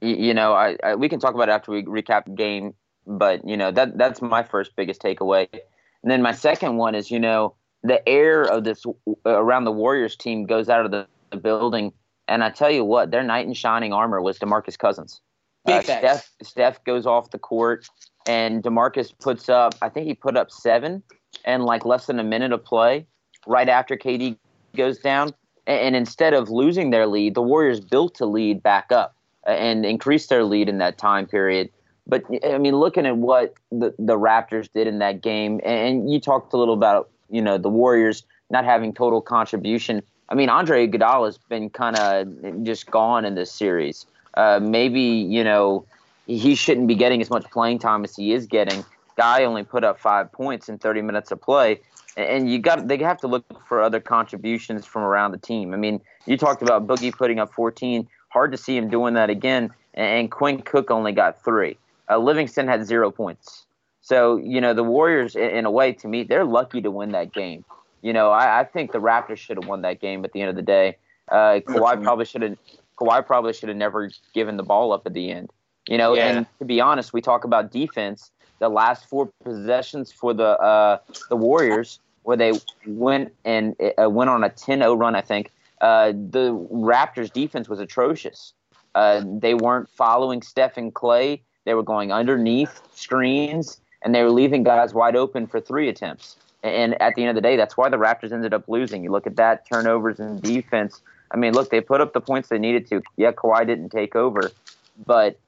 [0.00, 2.74] you know, I, I we can talk about it after we recap the game,
[3.06, 5.46] but you know that that's my first biggest takeaway.
[6.02, 8.84] And then my second one is, you know, the air of this
[9.24, 11.92] around the Warriors team goes out of the, the building,
[12.26, 15.20] and I tell you what, their knight in shining armor was Demarcus Cousins.
[15.66, 15.82] Uh.
[15.82, 17.88] Steph Steph goes off the court,
[18.26, 19.74] and Demarcus puts up.
[19.82, 21.02] I think he put up seven,
[21.44, 23.06] and like less than a minute of play,
[23.46, 24.36] right after KD
[24.76, 25.34] goes down.
[25.66, 29.14] And, and instead of losing their lead, the Warriors built to lead back up
[29.46, 31.70] uh, and increased their lead in that time period.
[32.06, 36.20] But I mean, looking at what the, the Raptors did in that game, and you
[36.20, 40.02] talked a little about you know the Warriors not having total contribution.
[40.28, 44.06] I mean, Andre Iguodala has been kind of just gone in this series.
[44.34, 45.84] Uh, maybe you know
[46.26, 48.84] he shouldn't be getting as much playing time as he is getting.
[49.16, 51.80] Guy only put up five points in 30 minutes of play,
[52.16, 55.72] and you got they have to look for other contributions from around the team.
[55.72, 58.06] I mean, you talked about Boogie putting up 14.
[58.28, 59.70] Hard to see him doing that again.
[59.94, 61.78] And Quinn Cook only got three.
[62.08, 63.64] Uh, Livingston had zero points.
[64.02, 67.32] So you know the Warriors, in a way, to me, they're lucky to win that
[67.32, 67.64] game.
[68.02, 70.50] You know, I, I think the Raptors should have won that game at the end
[70.50, 70.96] of the day.
[71.30, 72.56] Uh, Kawhi probably should have.
[72.98, 75.50] Kawhi probably should have never given the ball up at the end.
[75.88, 76.28] You know, Yeah.
[76.28, 78.30] and to be honest, we talk about defense.
[78.58, 80.98] The last four possessions for the uh,
[81.28, 82.52] the Warriors, where they
[82.86, 85.52] went and uh, went on a 10-0 run, I think.
[85.80, 88.52] Uh, the Raptors' defense was atrocious.
[88.94, 91.40] Uh, they weren't following Steph and Klay.
[91.64, 96.36] They were going underneath screens, and they were leaving guys wide open for three attempts.
[96.62, 99.04] And at the end of the day, that's why the Raptors ended up losing.
[99.04, 101.00] You look at that turnovers and defense.
[101.30, 103.02] I mean, look, they put up the points they needed to.
[103.16, 104.50] Yeah, Kawhi didn't take over,
[105.06, 105.38] but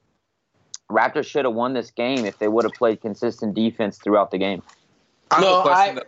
[0.89, 4.37] Raptors should have won this game if they would have played consistent defense throughout the
[4.37, 4.61] game.
[5.31, 5.97] I have No, a question.
[5.99, 6.01] I-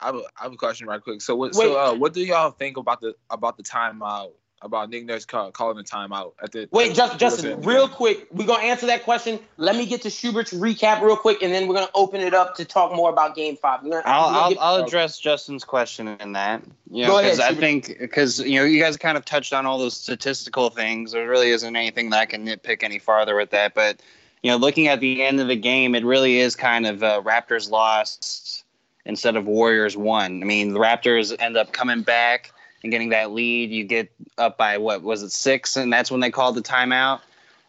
[0.00, 1.20] I, have a, I have a question right quick.
[1.20, 1.54] So what?
[1.54, 1.64] Wait.
[1.64, 4.30] So uh, what do y'all think about the about the timeout?
[4.60, 7.86] About Nick Nurse call, calling the timeout at the Wait, just, at Justin, the- real
[7.88, 9.38] quick, we're gonna answer that question.
[9.56, 12.56] Let me get to Schubert's recap real quick, and then we're gonna open it up
[12.56, 13.82] to talk more about Game Five.
[13.82, 16.62] Gonna, I'll gonna I'll, get- I'll address Justin's question in that.
[16.90, 17.60] You Go ahead, because I Schubert.
[17.60, 21.12] think because you know you guys kind of touched on all those statistical things.
[21.12, 23.74] There really isn't anything that I can nitpick any farther with that.
[23.74, 24.00] But
[24.42, 27.22] you know, looking at the end of the game, it really is kind of uh,
[27.24, 28.64] Raptors lost
[29.04, 30.42] instead of Warriors won.
[30.42, 32.50] I mean, the Raptors end up coming back
[32.82, 33.70] and getting that lead.
[33.70, 37.20] You get up by what was it six, and that's when they called the timeout.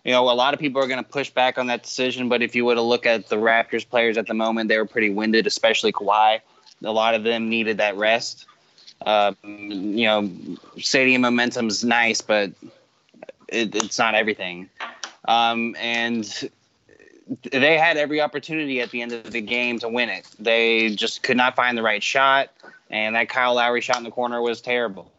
[0.03, 2.41] You know, a lot of people are going to push back on that decision, but
[2.41, 5.09] if you were to look at the Raptors players at the moment, they were pretty
[5.09, 6.39] winded, especially Kawhi.
[6.83, 8.45] A lot of them needed that rest.
[9.05, 10.29] Um, you know,
[10.77, 12.51] stadium momentum's nice, but
[13.49, 14.69] it, it's not everything.
[15.27, 16.49] Um, and
[17.51, 20.25] they had every opportunity at the end of the game to win it.
[20.39, 22.49] They just could not find the right shot,
[22.89, 25.11] and that Kyle Lowry shot in the corner was terrible.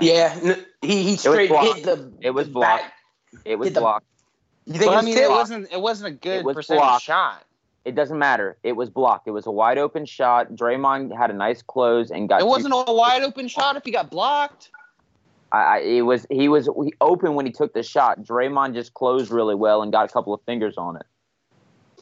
[0.00, 2.12] yeah, n- he he straight hit the.
[2.20, 2.82] It was blocked.
[2.82, 2.92] back.
[3.44, 4.06] It was Did the- blocked.
[4.66, 5.24] You think But it I was mean, tip?
[5.24, 7.04] it wasn't it wasn't a good It was percentage blocked.
[7.04, 7.44] shot.
[7.86, 8.58] It doesn't matter.
[8.62, 9.26] It was blocked.
[9.26, 10.52] It was a wide open shot.
[10.52, 12.40] Draymond had a nice close and got.
[12.42, 14.70] It wasn't a wide open shot if he got blocked.
[15.52, 16.26] I, I, it was.
[16.30, 18.20] He was he open when he took the shot.
[18.22, 21.06] Draymond just closed really well and got a couple of fingers on it.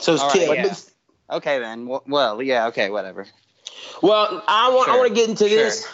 [0.01, 0.75] So it's right, yeah.
[1.37, 1.87] Okay then.
[1.87, 3.27] Well, well, yeah, okay, whatever.
[4.03, 5.59] Well, I want I want to get into Sure.
[5.59, 5.87] this.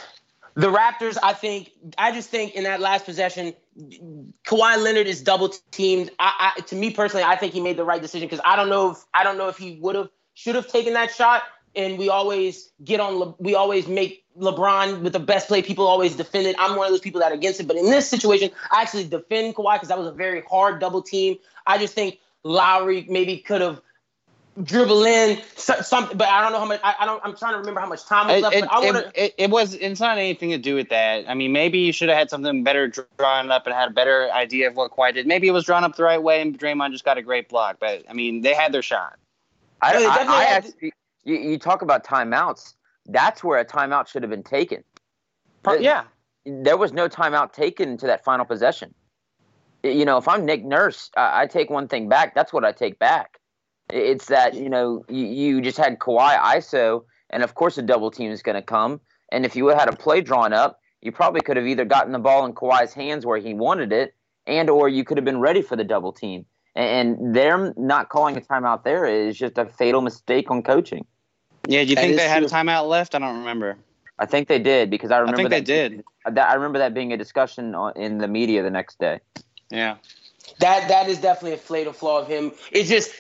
[0.55, 3.55] The Raptors, I think, I just think in that last possession,
[4.45, 6.11] Kawhi Leonard is double teamed.
[6.19, 8.69] I, I, to me personally, I think he made the right decision because I don't
[8.69, 11.43] know if I don't know if he would have should have taken that shot.
[11.75, 13.15] And we always get on.
[13.19, 15.63] Le, we always make LeBron with the best play.
[15.63, 16.55] People always defend it.
[16.59, 17.67] I'm one of those people that are against it.
[17.67, 21.01] But in this situation, I actually defend Kawhi because that was a very hard double
[21.01, 21.39] team.
[21.67, 23.81] I just think Lowry maybe could have
[24.63, 26.81] dribble in something, but I don't know how much.
[26.85, 27.21] I, I don't.
[27.25, 28.57] I'm trying to remember how much time was It, left.
[28.57, 29.75] it, but I want it, it, it was.
[29.75, 31.25] It's not anything to do with that.
[31.29, 32.89] I mean, maybe you should have had something better
[33.19, 35.27] drawn up and had a better idea of what Kawhi did.
[35.27, 37.77] Maybe it was drawn up the right way, and Draymond just got a great block.
[37.81, 39.19] But I mean, they had their shot.
[39.81, 40.93] I, No, they I, I actually,
[41.25, 42.75] you, you talk about timeouts.
[43.07, 44.85] That's where a timeout should have been taken.
[45.63, 46.05] Pro- The- yeah,
[46.45, 48.95] There was no timeout taken to that final possession.
[49.83, 52.35] You know, if I'm Nick Nurse, I, I take one thing back.
[52.37, 53.39] That's what I take back.
[53.93, 58.11] It's that you know you, you just had Kawhi ISO, and of course a double
[58.11, 59.01] team is going to come.
[59.31, 62.19] And if you had a play drawn up, you probably could have either gotten the
[62.19, 64.15] ball in Kawhi's hands where he wanted it,
[64.47, 66.47] and or you could have been ready for the double team.
[66.75, 71.05] And them not calling a timeout there is just a fatal mistake on coaching.
[71.69, 71.85] yeah.
[71.85, 72.57] Do you That think they had a true.
[72.59, 73.15] timeout left?
[73.15, 73.77] I don't remember.
[74.19, 76.05] I think they did because I remember I remember think they did.
[76.37, 79.21] That, I remember that being a discussion on, in the media the next day.
[79.71, 79.97] Yeah.
[80.61, 82.53] That that is definitely a fatal flaw of him.
[82.71, 83.13] It's just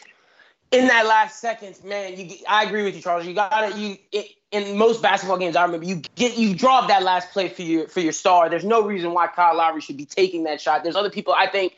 [0.73, 2.17] in that last seconds, man.
[2.19, 3.27] You, I agree with you, Charles.
[3.27, 5.55] You got to you it, in most basketball games.
[5.57, 8.49] I remember you get you draw up that last play for your for your star.
[8.49, 10.83] There's no reason why Kyle Lowry should be taking that shot.
[10.83, 11.35] There's other people.
[11.37, 11.75] I think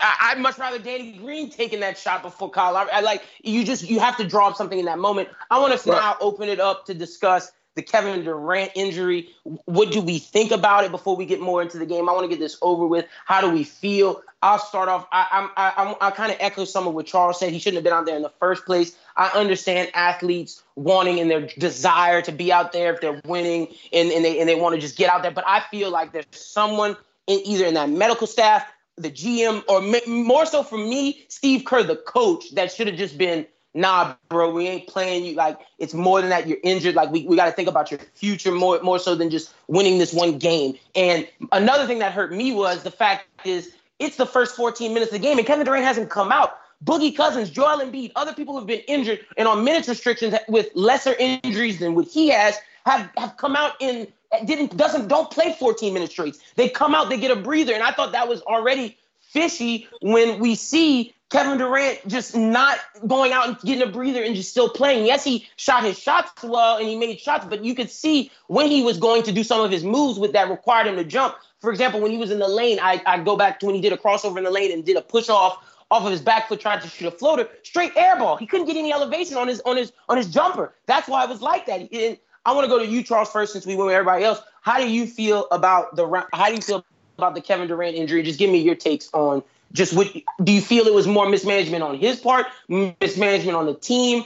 [0.00, 2.90] I, I'd much rather Danny Green taking that shot before Kyle Lowry.
[2.90, 5.28] I like you just you have to draw up something in that moment.
[5.50, 6.00] I want us Right.
[6.00, 9.30] now open it up to discuss the Kevin Durant injury.
[9.44, 12.08] What do we think about it before we get more into the game?
[12.08, 13.06] I want to get this over with.
[13.24, 14.22] How do we feel?
[14.42, 15.06] I'll start off.
[15.12, 17.52] I, I, I'm, I kind of echo some of what Charles said.
[17.52, 18.96] He shouldn't have been out there in the first place.
[19.16, 24.10] I understand athletes wanting and their desire to be out there if they're winning and,
[24.10, 25.30] and they and they want to just get out there.
[25.30, 26.96] But I feel like there's someone
[27.26, 28.66] in either in that medical staff,
[28.96, 29.80] the GM, or
[30.10, 34.50] more so for me, Steve Kerr, the coach, that should have just been nah, bro,
[34.50, 35.34] we ain't playing you.
[35.34, 36.46] Like it's more than that.
[36.46, 36.94] You're injured.
[36.94, 39.98] Like we, we got to think about your future more more so than just winning
[39.98, 40.74] this one game.
[40.94, 45.12] And another thing that hurt me was the fact is it's the first 14 minutes
[45.12, 46.58] of the game, and Kevin Durant hasn't come out.
[46.84, 51.14] Boogie Cousins, Joel Embiid, other people who've been injured and on minutes restrictions with lesser
[51.14, 54.08] injuries than what he has have, have come out in
[54.44, 56.36] didn't doesn't don't play 14 minutes straight.
[56.56, 60.40] They come out, they get a breather, and I thought that was already fishy when
[60.40, 64.68] we see Kevin Durant just not going out and getting a breather and just still
[64.68, 65.06] playing.
[65.06, 68.66] Yes, he shot his shots well and he made shots, but you could see when
[68.66, 71.34] he was going to do some of his moves with that required him to jump.
[71.60, 73.80] For example, when he was in the lane, I, I go back to when he
[73.80, 75.56] did a crossover in the lane and did a push off
[75.90, 78.36] off of his back foot trying to shoot a floater, straight air ball.
[78.36, 80.74] He couldn't get any elevation on his on his on his jumper.
[80.84, 81.90] That's why it was like that.
[81.92, 84.40] And I want to go to you, Charles, first, since we went with everybody else.
[84.60, 86.84] How do you feel about the how do you feel
[87.16, 88.22] about the Kevin Durant injury?
[88.22, 89.42] Just give me your takes on
[89.72, 94.24] just do you feel it was more mismanagement on his part, mismanagement on the team?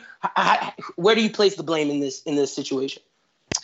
[0.96, 3.02] Where do you place the blame in this in this situation?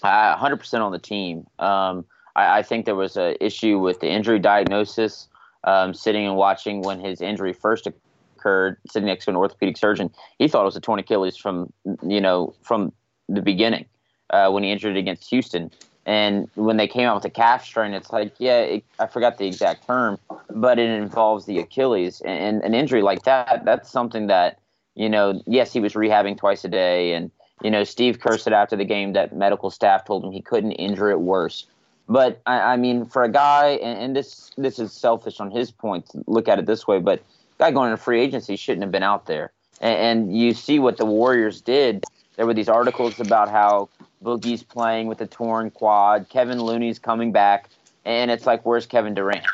[0.02, 1.46] Uh, 100% on the team.
[1.58, 2.04] Um,
[2.34, 5.28] I, I, think there was an issue with the injury diagnosis.
[5.64, 10.10] Um, sitting and watching when his injury first occurred, sitting next to an orthopedic surgeon,
[10.38, 11.72] he thought it was a torn Achilles from
[12.02, 12.92] you know from
[13.28, 13.86] the beginning
[14.30, 15.70] uh, when he injured it against Houston.
[16.04, 19.38] And when they came out with the calf strain, it's like, yeah, it, I forgot
[19.38, 20.18] the exact term,
[20.50, 22.20] but it involves the Achilles.
[22.22, 24.58] And, and an injury like that, that's something that,
[24.94, 27.12] you know, yes, he was rehabbing twice a day.
[27.12, 27.30] And,
[27.62, 30.72] you know, Steve cursed said after the game that medical staff told him he couldn't
[30.72, 31.66] injure it worse.
[32.08, 35.70] But I, I mean, for a guy, and, and, this this is selfish on his
[35.70, 36.08] point.
[36.10, 37.22] to Look at it this way, but
[37.58, 39.52] guy going into free agency shouldn't have been out there.
[39.80, 42.04] And, and you see what the Warriors did.
[42.36, 43.88] There were these articles about how
[44.22, 46.28] Boogie's playing with a torn quad.
[46.28, 47.68] Kevin Looney's coming back,
[48.04, 49.46] and it's like, where's Kevin Durant?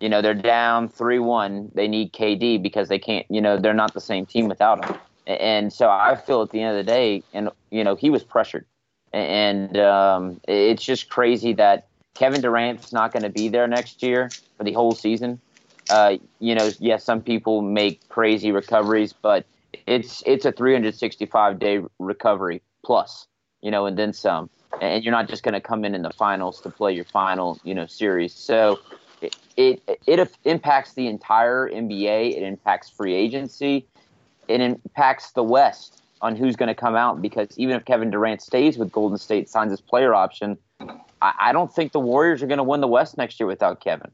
[0.00, 1.70] You know, they're down three one.
[1.74, 3.26] They need KD because they can't.
[3.28, 4.96] You know, they're not the same team without him.
[5.26, 8.24] And so I feel at the end of the day, and you know, he was
[8.24, 8.64] pressured,
[9.12, 14.30] and um, it's just crazy that Kevin Durant's not going to be there next year
[14.56, 15.40] for the whole season.
[15.90, 19.44] Uh, you know, yes, some people make crazy recoveries, but
[19.86, 23.26] it's it's a 365 day recovery plus
[23.62, 24.50] you know, and then some.
[24.80, 27.58] And you're not just going to come in in the finals to play your final,
[27.64, 28.32] you know, series.
[28.32, 28.78] So
[29.20, 32.36] it, it it impacts the entire NBA.
[32.36, 33.86] It impacts free agency.
[34.48, 38.42] It impacts the West on who's going to come out because even if Kevin Durant
[38.42, 42.46] stays with Golden State, signs his player option, I, I don't think the Warriors are
[42.46, 44.10] going to win the West next year without Kevin.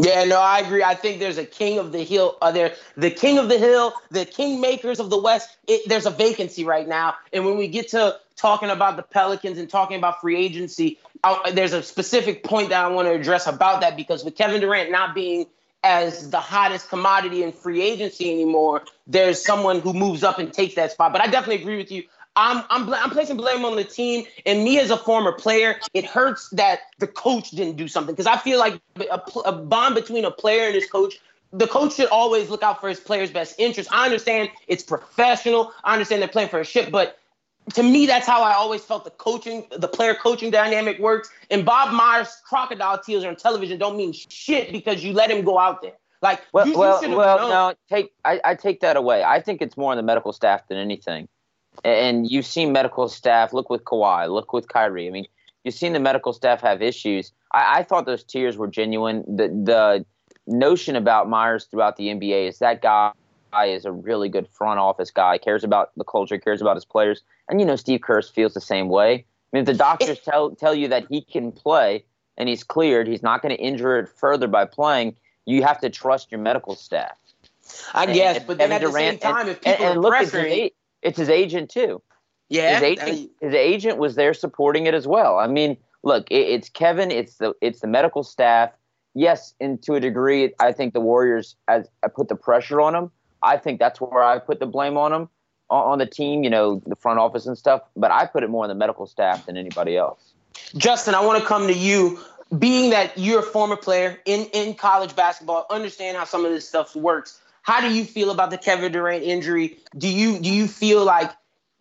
[0.00, 0.84] Yeah, no, I agree.
[0.84, 2.38] I think there's a king of the hill.
[2.40, 5.56] Uh, there, the king of the hill, the kingmakers of the West.
[5.66, 9.58] It, there's a vacancy right now, and when we get to talking about the Pelicans
[9.58, 13.46] and talking about free agency, I, there's a specific point that I want to address
[13.46, 15.46] about that because with Kevin Durant not being
[15.84, 20.74] as the hottest commodity in free agency anymore, there's someone who moves up and takes
[20.74, 21.12] that spot.
[21.12, 22.04] But I definitely agree with you.
[22.34, 24.24] I'm, I'm, I'm placing blame on the team.
[24.46, 28.26] And me as a former player, it hurts that the coach didn't do something because
[28.26, 31.18] I feel like a, a bond between a player and his coach
[31.52, 33.88] the coach should always look out for his players' best interest.
[33.92, 35.72] I understand it's professional.
[35.82, 37.17] I understand they're playing for a ship, but
[37.74, 41.30] to me, that's how I always felt the coaching, the player coaching dynamic works.
[41.50, 45.58] And Bob Myers' crocodile tears on television don't mean shit because you let him go
[45.58, 45.94] out there.
[46.20, 47.50] Like, well, you, well, you well, known.
[47.50, 49.22] no, take I, I take that away.
[49.22, 51.28] I think it's more on the medical staff than anything
[51.84, 55.06] and you've seen medical staff look with Kawhi, look with Kyrie.
[55.06, 55.26] I mean,
[55.64, 57.32] you've seen the medical staff have issues.
[57.52, 59.24] I, I thought those tears were genuine.
[59.26, 60.06] The the
[60.46, 63.12] notion about Myers throughout the NBA is that guy
[63.66, 67.22] is a really good front office guy, cares about the culture, cares about his players.
[67.48, 69.14] And you know, Steve Kerr feels the same way.
[69.14, 72.04] I mean, if the doctors tell tell you that he can play
[72.36, 75.16] and he's cleared, he's not going to injure it further by playing.
[75.46, 77.16] You have to trust your medical staff.
[77.94, 79.98] I guess, and, but then at Durant, the same time, and, if people and, and
[79.98, 80.72] are look, pressuring,
[81.02, 82.02] it's his agent too.
[82.48, 85.38] Yeah, his agent, his agent was there supporting it as well.
[85.38, 88.70] I mean, look, it, it's Kevin, it's the it's the medical staff.
[89.14, 92.92] Yes, and to a degree, I think the Warriors as I put the pressure on
[92.92, 93.10] them.
[93.42, 95.28] I think that's where I put the blame on them
[95.70, 96.44] on, the team.
[96.44, 97.82] You know, the front office and stuff.
[97.96, 100.32] But I put it more on the medical staff than anybody else.
[100.76, 102.18] Justin, I want to come to you.
[102.58, 106.66] Being that you're a former player in, in college basketball, understand how some of this
[106.66, 107.38] stuff works.
[107.60, 109.76] How do you feel about the Kevin Durant injury?
[109.98, 111.30] Do you do you feel like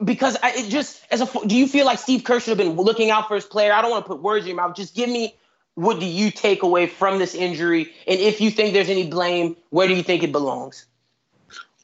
[0.04, 2.76] because I, it just as a do you feel like Steve Kerr should have been
[2.76, 3.72] looking out for his player?
[3.72, 4.76] I don't want to put words in your mouth.
[4.76, 5.36] Just give me
[5.76, 9.56] what do you take away from this injury, and if you think there's any blame,
[9.70, 10.86] where do you think it belongs?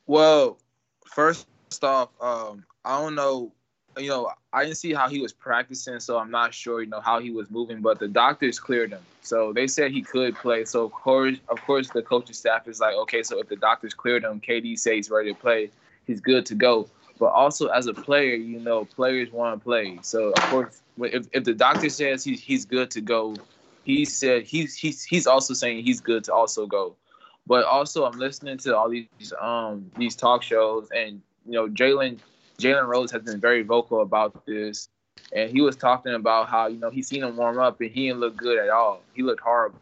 [0.06, 0.58] Well,
[1.06, 1.48] first
[1.82, 3.54] off, um, I don't know
[3.98, 7.02] you know, I didn't see how he was practicing, so I'm not sure, you know,
[7.02, 7.82] how he was moving.
[7.82, 10.66] But the doctors cleared him, so they said he could play.
[10.66, 13.94] So of course, of course, the coaching staff is like, okay, so if the doctors
[13.94, 15.70] cleared him, KD says he's ready to play,
[16.06, 16.90] he's good to go.
[17.20, 20.00] But also as a player, you know, players want to play.
[20.02, 23.36] So of course, if, if the doctor says he's he's good to go,
[23.84, 26.96] he said he's he's he's also saying he's good to also go.
[27.46, 29.08] But also, I'm listening to all these
[29.40, 32.20] um these talk shows, and you know, Jalen
[32.60, 34.90] Jalen Rose has been very vocal about this,
[35.34, 38.08] and he was talking about how you know he seen him warm up and he
[38.08, 39.02] didn't look good at all.
[39.14, 39.80] He looked horrible.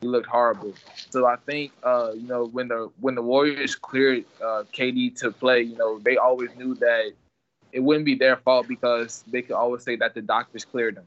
[0.00, 0.74] He looked horrible.
[1.10, 5.30] So I think uh, you know when the when the Warriors cleared uh, KD to
[5.32, 7.12] play, you know they always knew that
[7.72, 11.06] it wouldn't be their fault because they could always say that the doctors cleared him.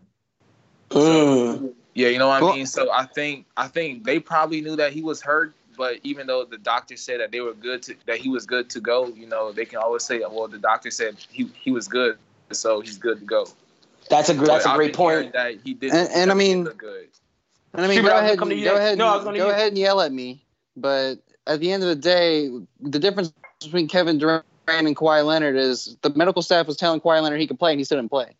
[0.89, 1.73] Mm.
[1.93, 2.65] Yeah, you know what I mean.
[2.65, 6.45] So I think I think they probably knew that he was hurt, but even though
[6.45, 9.27] the doctor said that they were good to that he was good to go, you
[9.27, 12.17] know, they can always say, well, the doctor said he he was good,
[12.51, 13.47] so he's good to go.
[14.09, 15.33] That's a gr- that's But a I've great point.
[15.33, 17.07] That he did, And- and I mean- good.
[17.73, 19.17] And I mean, Schubert, go I was gonna ahead, and- go ahead, No, I was
[19.19, 19.51] and- gonna go you.
[19.51, 20.41] ahead and yell at me.
[20.77, 21.15] But
[21.45, 22.49] at the end of the day,
[22.79, 27.21] the difference between Kevin Durant and Kawhi Leonard is the medical staff was telling Kawhi
[27.21, 28.35] Leonard he could play, and he still didn't play.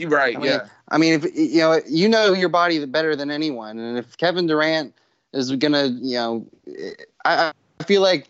[0.00, 0.36] Right.
[0.36, 0.66] I mean, yeah.
[0.90, 4.46] I mean, if you know, you know your body better than anyone, and if Kevin
[4.46, 4.94] Durant
[5.32, 6.46] is gonna, you know,
[7.24, 8.26] I, I feel like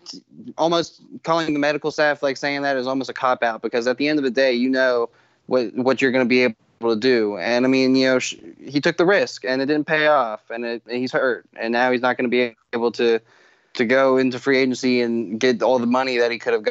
[0.56, 3.98] almost calling the medical staff like saying that is almost a cop out because at
[3.98, 5.08] the end of the day, you know
[5.46, 8.80] what what you're gonna be able to do, and I mean, you know, sh- he
[8.80, 11.90] took the risk and it didn't pay off, and, it, and he's hurt, and now
[11.92, 13.20] he's not gonna be able to
[13.74, 16.64] to go into free agency and get all the money that he could have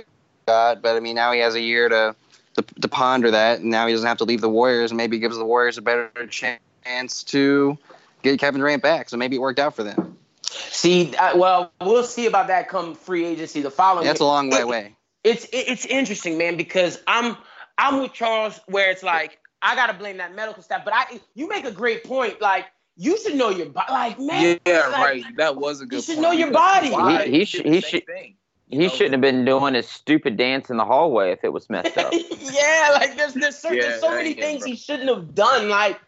[0.45, 2.15] got, but I mean, now he has a year to
[2.57, 5.17] to, to ponder that, and now he doesn't have to leave the Warriors, and maybe
[5.19, 7.77] gives the Warriors a better chance to
[8.23, 9.09] get Kevin Durant back.
[9.09, 10.17] So maybe it worked out for them.
[10.43, 14.05] See, I, well, we'll see about that come free agency the following.
[14.05, 14.93] That's a long way It- away.
[15.23, 17.35] It's it, it's interesting, man, because I'm
[17.77, 21.49] I'm with Charles where it's like I gotta blame that medical staff, but I you
[21.49, 22.39] make a great point.
[22.39, 23.91] Like you should know your body.
[23.91, 25.23] Like man, Yeah, like, right.
[25.35, 25.97] That was a good.
[25.97, 26.89] You should point know your body.
[26.89, 28.36] He- he did should- he same should- thing.
[28.69, 31.69] He know, shouldn't have been doing his stupid dance in the hallway if it was
[31.69, 32.11] messed up.
[32.41, 34.68] yeah, like there's there's, certain, there's so many things bro.
[34.69, 35.69] he shouldn't have done.
[35.69, 35.99] Like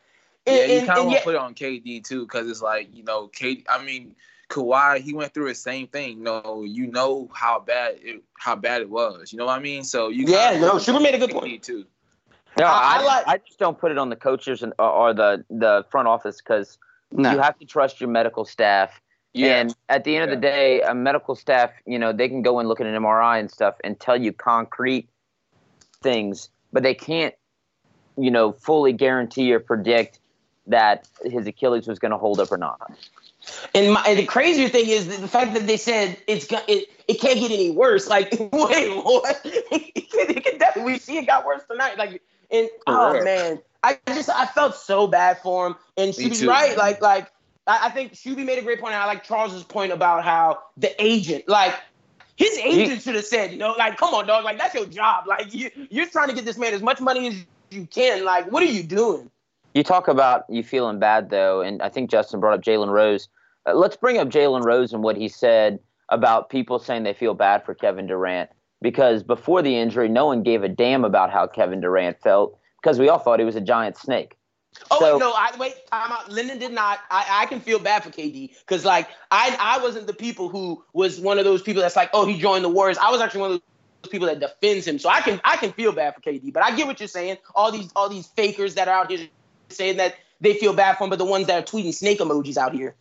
[0.46, 3.04] Yeah, you kind of want to put it on KD too, because it's like you
[3.04, 3.64] know, KD.
[3.70, 4.14] I mean,
[4.50, 6.18] Kawhi, he went through the same thing.
[6.18, 9.32] You know, you know how bad it how bad it was.
[9.32, 9.84] You know what I mean?
[9.86, 11.64] So you Yeah, kinda no, put it Sugar made a good KD point.
[11.64, 11.86] too.
[12.58, 15.14] No, I- I, I like- I just don't put it on the coaches and, or
[15.14, 16.78] the the front office because
[17.12, 17.32] No.
[17.32, 19.00] you have to trust your medical staff.
[19.34, 22.42] Yeah, And at the end of the day, a medical staff, you know, they can
[22.42, 25.08] go and look at an MRI and stuff and tell you concrete
[26.02, 27.36] things, but they can't,
[28.18, 30.20] you know, fully guarantee or predict
[30.68, 32.92] that his Achilles was going to hold up or not.
[33.74, 36.90] And, my, and the crazier thing is the fact that they said it's got it,
[37.08, 38.08] it can't get any worse.
[38.08, 39.42] Like, wait, what?
[39.46, 41.98] it, can, it can definitely we see it got worse tonight.
[41.98, 45.76] Like, and oh man, I just I felt so bad for him.
[45.98, 46.78] And she's right.
[46.78, 47.32] Like, like
[47.70, 48.94] I, I think Shuby made a great point.
[48.94, 51.76] And I like Charles's point about how the agent, like.
[52.36, 55.28] His agent should have said, you know, like, come on, dog, like that's your job.
[55.28, 58.24] Like, you, you're trying to get this man as much money as you can.
[58.24, 59.30] Like, what are you doing?
[59.74, 63.28] You talk about you feeling bad though, and I think Justin brought up Jalen Rose.
[63.68, 65.80] Uh, let's bring up Jalen Rose and what he said
[66.10, 68.50] about people saying they feel bad for Kevin Durant
[68.82, 72.98] because before the injury, no one gave a damn about how Kevin Durant felt because
[73.00, 74.38] we all thought he was a giant snake.
[74.92, 75.74] Oh So- wait, no, I wait.
[75.92, 76.32] Time out.
[76.32, 77.00] Lyndon did not.
[77.10, 80.84] I, I can feel bad for KD because like I I wasn't the people who
[80.94, 82.98] was one of those people that's like, oh, he joined the Warriors.
[82.98, 83.62] I was actually one of
[84.04, 85.00] those people that defends him.
[85.00, 86.54] So I can I can feel bad for KD.
[86.54, 87.38] But I get what you're saying.
[87.56, 89.28] All these all these fakers that are out here
[89.70, 92.58] saying that they feel bad for him, but the ones that are tweeting snake emojis
[92.58, 92.96] out here.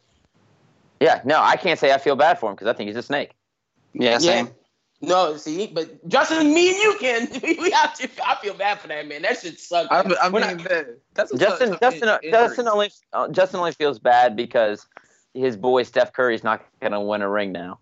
[1.00, 3.02] Yeah, no, I can't say I feel bad for him because I think he's a
[3.02, 3.30] snake.
[3.92, 4.50] Yeah, same.
[5.00, 7.28] No, see, but Justin, me and you can.
[7.62, 8.08] We have to.
[8.26, 9.22] I feel bad for that man.
[9.22, 9.88] That shit sucks.
[9.92, 12.30] I, I When mean, that, that's Justin, tough Justin, injury.
[12.32, 14.86] Justin only uh, Justin only feels bad because
[15.34, 17.78] his boy Steph Curry's not going to win a ring now.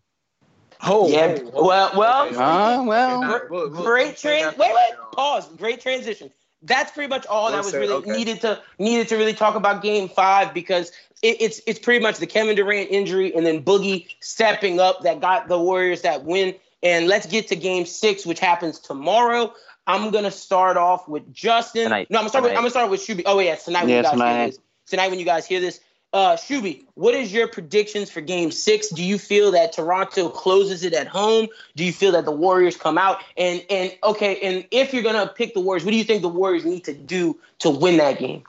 [0.84, 4.58] Oh, Yeah, well- well- Okay, Uh, well, okay, nah, we'll- we'll- Great trans.
[4.58, 4.90] Wait, wait.
[5.12, 5.48] Pause.
[5.56, 6.30] Great transition.
[6.62, 8.10] That's pretty much all that was really okay.
[8.10, 10.90] needed to needed to really talk about Game Five because
[11.22, 15.20] it, it's it's pretty much the Kevin Durant injury and then Boogie stepping up that
[15.20, 16.54] got the Warriors that win.
[16.82, 19.52] And let's get to Game Six, which happens tomorrow.
[19.86, 21.84] I'm gonna start off with Justin.
[21.84, 22.10] Tonight.
[22.10, 22.52] No, I'm gonna start with.
[22.52, 23.22] I'm gonna start with Shuby.
[23.26, 24.36] Oh yeah, tonight when Yeah, you guys tonight.
[24.38, 24.58] hear this.
[24.86, 25.80] Tonight when you guys hear this.
[26.12, 28.88] Uh, Shuby, what is your predictions for Game Six?
[28.90, 31.48] Do you feel that Toronto closes it at home?
[31.74, 33.18] Do you feel that the Warriors come out?
[33.36, 36.28] And and okay, and if you're gonna pick the Warriors, what do you think the
[36.28, 38.44] Warriors need to do to win that game?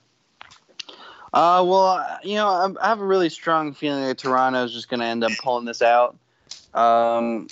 [1.33, 4.89] Uh, well, you know, I- I have a really strong feeling that Toronto is just
[4.89, 6.15] going to end up pulling this out
[6.73, 7.47] um,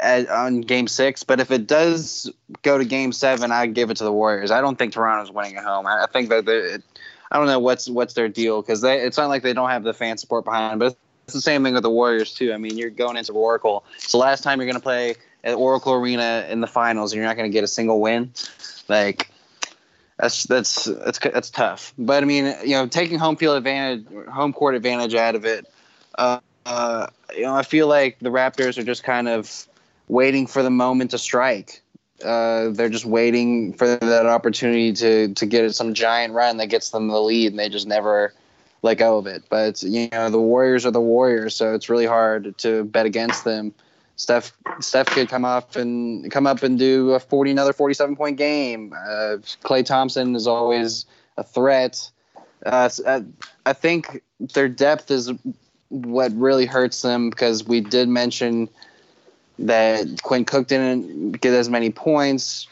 [0.00, 1.22] at, on Game Six.
[1.22, 2.30] But if it does
[2.62, 4.50] go to Game Seven, I give it to the Warriors.
[4.50, 5.86] I don't think Toronto's winning at home.
[5.86, 6.82] I, I think that
[7.30, 9.94] I don't know what's what's their deal because it's not like they don't have the
[9.94, 10.78] fan support behind.
[10.78, 12.52] But it's the same thing with the Warriors too.
[12.52, 13.84] I mean, you're going into Oracle.
[13.96, 17.18] It's the last time you're going to play at Oracle Arena in the finals and
[17.18, 18.32] you're not going to get a single win,
[18.88, 19.30] like
[20.18, 21.92] that's that's that's that's tough.
[21.98, 25.66] But I mean, you know, taking home field advantage, home court advantage out of it,
[26.16, 29.66] uh, uh, you know, I feel like the Raptors are just kind of
[30.08, 31.82] waiting for the moment to strike.
[32.24, 36.90] Uh, they're just waiting for that opportunity to to get some giant run that gets
[36.90, 38.32] them the lead, and they just never
[38.82, 39.44] let go of it.
[39.50, 43.44] But you know, the Warriors are the Warriors, so it's really hard to bet against
[43.44, 43.74] them.
[44.16, 48.16] Steph Steph could come up and come up and do a forty another forty seven
[48.16, 48.94] point game.
[48.94, 51.04] Uh, Klay Thompson is always
[51.36, 52.10] a threat.
[52.64, 53.24] Uh, I,
[53.66, 55.30] I think their depth is
[55.88, 58.70] what really hurts them because we did mention
[59.58, 62.68] that Quinn Cook didn't get as many points.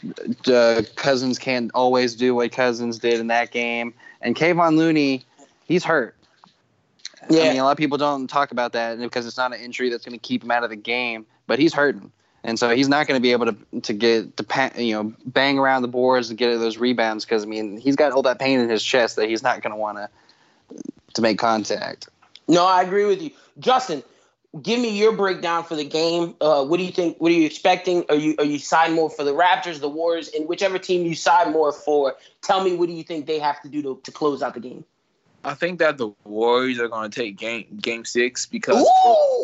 [0.47, 5.25] Uh, Cousins can't always do what Cousins did in that game, and Kevon Looney,
[5.65, 6.15] he's hurt.
[7.29, 7.43] Yeah.
[7.43, 9.89] I mean, a lot of people don't talk about that because it's not an injury
[9.89, 12.11] that's going to keep him out of the game, but he's hurting,
[12.43, 15.57] and so he's not going to be able to to get to you know bang
[15.57, 18.59] around the boards and get those rebounds because I mean he's got all that pain
[18.59, 20.09] in his chest that he's not going to want to
[21.15, 22.09] to make contact.
[22.47, 24.03] No, I agree with you, Justin.
[24.61, 26.35] Give me your breakdown for the game.
[26.39, 27.19] Uh, what do you think?
[27.19, 28.05] What are you expecting?
[28.09, 31.13] Are you are you side more for the Raptors, the Warriors, and whichever team you
[31.15, 32.15] side more for?
[32.41, 34.61] Tell me what do you think they have to do to, to close out the
[34.61, 34.85] game?
[35.43, 38.77] I think that the Warriors are going to take game game six because.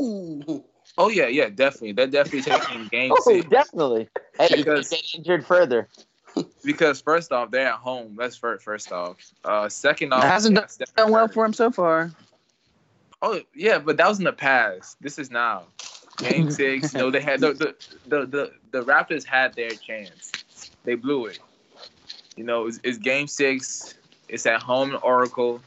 [0.02, 0.64] Ooh.
[0.98, 1.92] Oh yeah, yeah, definitely.
[1.94, 4.08] They're definitely taking game Oh, six definitely.
[4.38, 5.88] Hey, Because- get injured further.
[6.64, 8.16] because first off, they're at home.
[8.18, 8.64] That's first.
[8.64, 9.18] First off.
[9.44, 12.12] Uh, second off, It hasn't yeah, Stephen Done well for him so far.
[13.22, 14.98] Oh yeah, but that was in the past.
[15.02, 15.64] This is now.
[16.18, 16.93] Game six.
[16.93, 17.76] No, they had the the,
[18.07, 20.31] the the the Raptors had their chance.
[20.84, 21.39] They blew it.
[22.35, 23.95] You know, it's, it's game six.
[24.27, 25.61] It's at home in Oracle.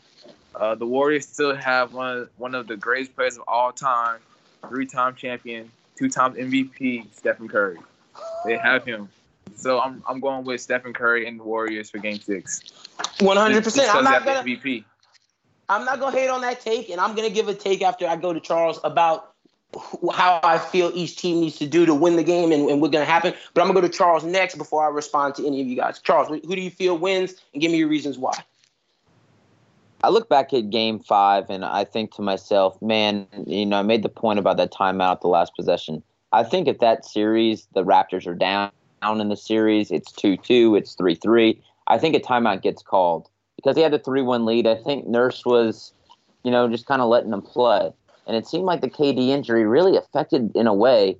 [0.54, 4.20] Uh, the Warriors still have one of, one of the greatest players of all time,
[4.68, 7.78] three-time champion, two-time MVP, Stephen Curry.
[8.44, 9.08] They have him.
[9.56, 12.62] So I'm I'm going with Stephen Curry and the Warriors for game six.
[13.20, 13.94] One hundred Just percent.
[13.94, 14.42] I'm not gonna.
[14.42, 14.84] MVP.
[15.68, 18.16] I'm not gonna hate on that take, and I'm gonna give a take after I
[18.16, 19.32] go to Charles about
[20.12, 22.92] how I feel each team needs to do to win the game and, and what's
[22.92, 23.34] gonna happen.
[23.54, 25.98] But I'm gonna go to Charles next before I respond to any of you guys.
[26.00, 28.34] Charles, who do you feel wins, and give me your reasons why.
[30.04, 33.82] I look back at game five and I think to myself, man, you know, I
[33.82, 36.02] made the point about that timeout the last possession.
[36.30, 38.70] I think if that series, the Raptors are down,
[39.00, 41.58] down in the series, it's 2 2, it's 3 3.
[41.86, 44.66] I think a timeout gets called because he had the 3 1 lead.
[44.66, 45.92] I think Nurse was,
[46.42, 47.90] you know, just kind of letting them play.
[48.26, 51.18] And it seemed like the KD injury really affected, in a way,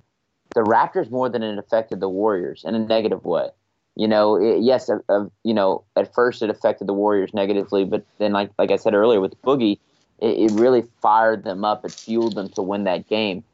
[0.55, 3.48] the Raptors more than it affected the Warriors in a negative way.
[3.97, 7.85] You know, it, yes, uh, uh, you know, at first it affected the Warriors negatively,
[7.85, 9.78] but then, like like I said earlier with Boogie,
[10.20, 11.85] it, it really fired them up.
[11.85, 13.44] It fueled them to win that game.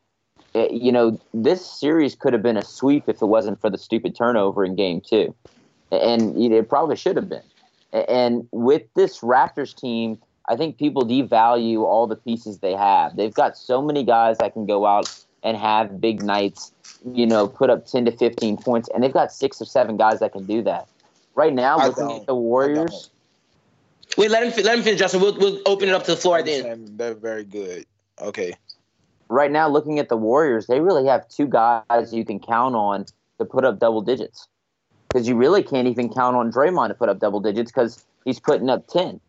[0.55, 3.79] It- you know, this series could have been a sweep if it wasn't for the
[3.79, 5.35] stupid turnover in Game Two,
[5.91, 7.43] and it probably should have been.
[7.93, 10.19] A- And with this Raptors team,
[10.49, 13.17] I think people devalue all the pieces they have.
[13.17, 15.13] They've got so many guys that can go out
[15.43, 16.73] and have big nights
[17.15, 20.21] you know, put up 10 to 15 points, and they've got six or seven guys
[20.21, 20.89] that can do that.
[21.35, 22.21] Right now, I looking don't.
[22.21, 23.11] at the Warriors,
[24.17, 25.21] Wait, let him let him finish, Justin.
[25.21, 26.99] We'll we'll open it up to the floor at the end.
[26.99, 27.87] They're very good.
[28.21, 28.53] Okay.
[29.29, 33.07] right now, looking at the Warriors, they really have two guys you can count on
[33.39, 34.49] to put up double digits.
[35.11, 38.39] Because you really can't even count on Draymond to put up double digits because he's
[38.39, 39.21] putting up 10.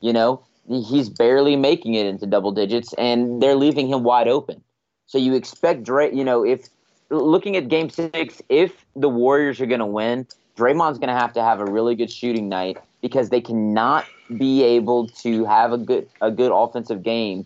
[0.00, 4.62] You know, he's barely making it into double digits, and they're leaving him wide open.
[5.06, 6.68] So you expect Dray, you know, if
[7.10, 11.32] looking at game six, if the Warriors are going to win, Draymond's going to have
[11.34, 14.04] to have a really good shooting night because they cannot
[14.36, 17.44] be able to have a good a good offensive game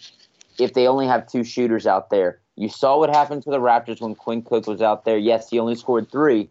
[0.58, 2.38] if they only have two shooters out there.
[2.56, 5.16] You saw what happened to the Raptors when Quinn Cook was out there.
[5.16, 6.48] Yes, he only scored three,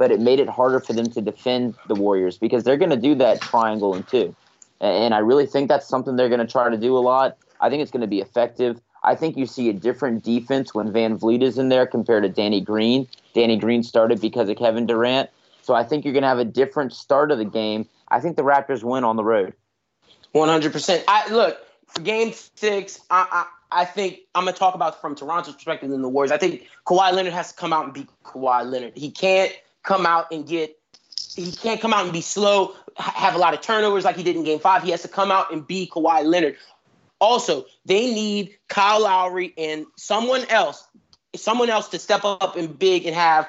[0.00, 2.96] but it made it harder for them to defend the Warriors because they're going to
[2.96, 4.34] do that triangle and two.
[4.80, 7.36] And I really think that's something they're going to try to do a lot.
[7.60, 8.80] I think it's going to be effective.
[9.04, 12.62] I think you see a different defense when VanVleet is in there compared to Danny
[12.62, 13.08] Green.
[13.34, 15.28] Danny Green started because of Kevin Durant.
[15.60, 17.86] So I think you're going to have a different start of the game.
[18.08, 19.52] I think the Raptors win on the road.
[20.32, 21.04] One hundred percent.
[21.08, 21.58] I look
[21.88, 23.00] for Game Six.
[23.10, 23.26] I,
[23.70, 26.30] I I think I'm gonna talk about from Toronto's perspective in the Warriors.
[26.30, 28.96] I think Kawhi Leonard has to come out and be Kawhi Leonard.
[28.96, 29.52] He can't
[29.82, 30.76] come out and get.
[31.36, 34.36] He can't come out and be slow, have a lot of turnovers like he did
[34.36, 34.82] in Game Five.
[34.82, 36.56] He has to come out and be Kawhi Leonard.
[37.20, 40.86] Also, they need Kyle Lowry and someone else,
[41.36, 43.48] someone else to step up and big and have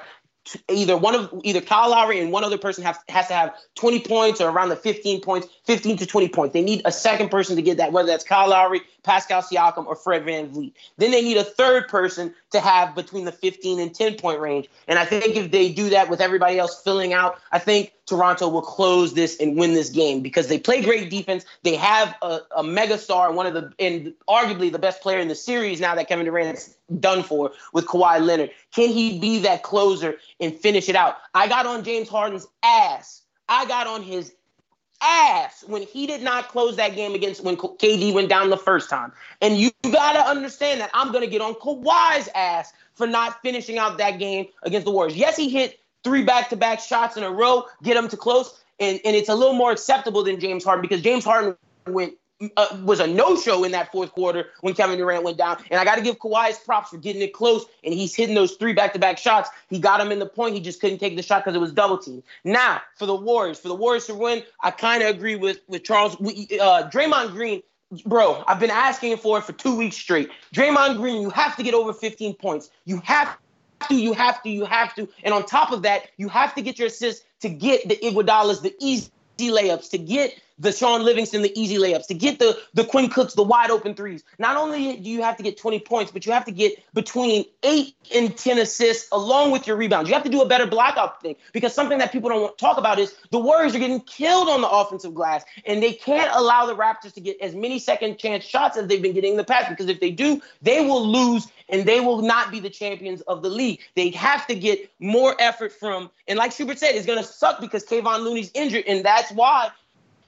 [0.70, 4.02] either one of either Kyle Lowry and one other person have, has to have 20
[4.02, 6.54] points or around the 15 points, 15 to 20 points.
[6.54, 9.96] They need a second person to get that, whether that's Kyle Lowry, Pascal Siakam or
[9.96, 10.74] Fred VanVleet.
[10.98, 14.70] Then they need a third person to have between the 15 and 10 point range.
[14.88, 18.50] And I think if they do that with everybody else filling out, I think Toronto
[18.50, 21.46] will close this and win this game because they play great defense.
[21.64, 25.28] They have a, a mega star, one of the and arguably the best player in
[25.28, 28.52] the series now that Kevin Durant's done for with Kawhi Leonard.
[28.74, 31.18] Can he be that closer and finish it out?
[31.34, 33.22] I got on James Harden's ass.
[33.48, 34.34] I got on his
[35.02, 38.90] ass when he did not close that game against when KD went down the first
[38.90, 39.12] time.
[39.42, 43.42] And you got to understand that I'm going to get on Kawhi's ass for not
[43.42, 45.18] finishing out that game against the Warriors.
[45.18, 49.16] Yes, he hit three back-to-back shots in a row, get him to close, and, and
[49.16, 51.56] it's a little more acceptable than James Harden because James Harden
[51.88, 52.14] went
[52.58, 55.58] uh, was a no-show in that fourth quarter when Kevin Durant went down.
[55.70, 58.54] And I got to give Kawhi's props for getting it close, and he's hitting those
[58.54, 59.50] three back-to-back shots.
[59.70, 60.56] He got him in the point.
[60.56, 62.24] He just couldn't take the shot because it was double team.
[62.44, 65.84] Now for the Warriors, for the Warriors to win, I kind of agree with with
[65.84, 66.16] Charles.
[66.16, 67.62] Uh, Draymond Green.
[68.06, 70.30] Bro, I've been asking for it for two weeks straight.
[70.56, 72.70] Draymond Green, you have to get over 15 points.
[72.86, 73.38] You have
[73.90, 75.10] to, you have to, you have to.
[75.24, 78.62] And on top of that, you have to get your assists to get the Iguodala's,
[78.62, 82.86] the easy layups, to get the Shaun Livingston, the easy layups, to get the the
[82.86, 84.24] Quinn Cooks, the wide open threes.
[84.38, 87.46] Not only do you have to get 20 points, but you have to get between
[87.64, 90.10] eight and 10 assists along with your rebounds.
[90.10, 93.00] You have to do a better blockout thing because something that people don't talk about
[93.00, 96.76] is the Warriors are getting killed on the offensive glass, and they can't allow the
[96.76, 99.70] Raptors to get as many second chance shots as they've been getting in the past
[99.70, 103.42] because if they do, they will lose and they will not be the champions of
[103.42, 103.80] the league.
[103.96, 107.62] They have to get more effort from, and like Schubert said, it's going to suck
[107.62, 109.72] because Kevon Looney's injured, and that's why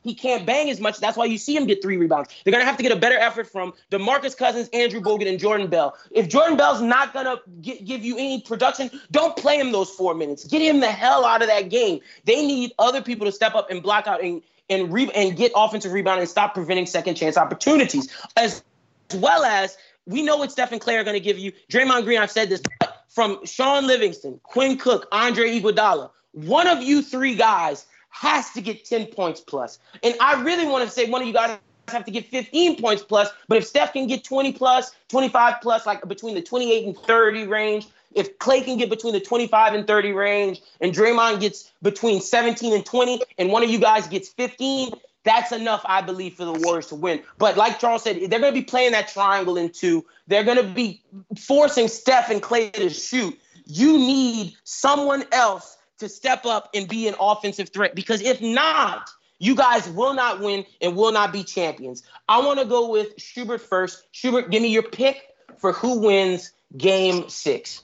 [0.03, 0.99] he can't bang as much.
[0.99, 2.29] That's why you see him get three rebounds.
[2.43, 5.67] They're gonna have to get a better effort from DeMarcus Cousins, Andrew Bogut, and Jordan
[5.67, 5.97] Bell.
[6.11, 10.43] If Jordan Bell's not gonna give you any production, don't play him those four minutes.
[10.43, 12.01] Get him the hell out of that game.
[12.25, 15.51] They need other people to step up and block out and and re- and get
[15.55, 18.09] offensive rebound and stop preventing second chance opportunities.
[18.37, 18.63] As,
[19.09, 21.53] as well as we know what Steph and Klay are gonna give you.
[21.71, 22.61] Draymond Green, I've said this
[23.07, 26.09] from Shaun Livingston, Quinn Cook, Andre Iguodala.
[26.31, 29.79] One of you three guys has to get 10 points plus.
[30.03, 31.57] And I really want to say one of you guys
[31.87, 35.85] have to get 15 points plus, but if Steph can get 20 plus, 25 plus,
[35.85, 39.87] like between the 28 and 30 range, if Klay can get between the 25 and
[39.87, 44.29] 30 range, and Draymond gets between 17 and 20, and one of you guys gets
[44.29, 44.91] 15,
[45.23, 47.23] that's enough, I believe, for the Warriors to win.
[47.39, 50.05] But like Charles said, they're going to be playing that triangle in two.
[50.27, 51.01] They're going to be
[51.39, 53.37] forcing Steph and Klay to shoot.
[53.65, 59.09] You need someone else to step up and be an offensive threat because if not,
[59.39, 62.03] you guys will not win and will not be champions.
[62.27, 64.05] I want to go with Schubert first.
[64.11, 65.21] Schubert, give me your pick
[65.57, 67.83] for who wins game six.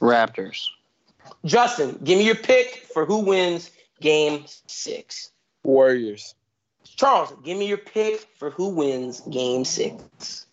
[0.00, 0.64] Raptors.
[1.44, 3.70] Justin, give me your pick for who wins
[4.00, 5.30] game six.
[5.64, 6.34] Warriors.
[6.84, 10.46] Charles, give me your pick for who wins game six.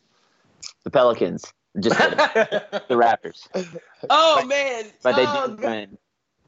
[0.83, 1.51] The Pelicans.
[1.79, 3.47] Just the Raptors.
[4.09, 4.85] Oh man.
[5.03, 5.97] But they oh, did win.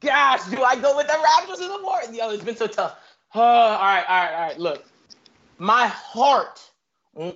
[0.02, 2.16] Gosh, do I go with the Raptors or the Warriors?
[2.16, 2.96] Yo, it's been so tough.
[3.34, 4.60] Oh, all right, all right, all right.
[4.60, 4.86] Look,
[5.58, 6.62] my heart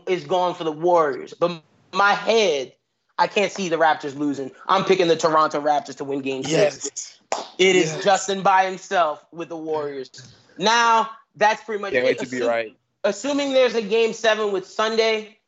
[0.07, 1.61] is going for the Warriors, but
[1.93, 2.73] my head,
[3.17, 4.51] I can't see the Raptors losing.
[4.67, 6.81] I'm picking the Toronto Raptors to win Game Yes.
[6.83, 7.19] Six.
[7.57, 8.03] It is Yes.
[8.03, 10.09] Justin by himself with the Warriors.
[10.57, 12.07] Now that's pretty much Can't it.
[12.07, 12.75] wait to be right.
[13.03, 15.39] Assuming there's a Game Seven with Sunday,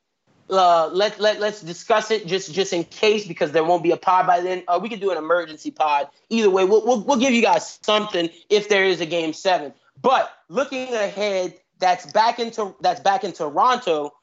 [0.50, 3.98] uh, let let let's discuss it just just in case because there won't be a
[3.98, 4.64] pod by then.
[4.68, 6.10] Uh, we could do an emergency pod.
[6.30, 9.74] Either way, we'll, we'll we'll give you guys something if there is a game seven.
[10.02, 14.14] But looking ahead, that's back into that's back in Toronto.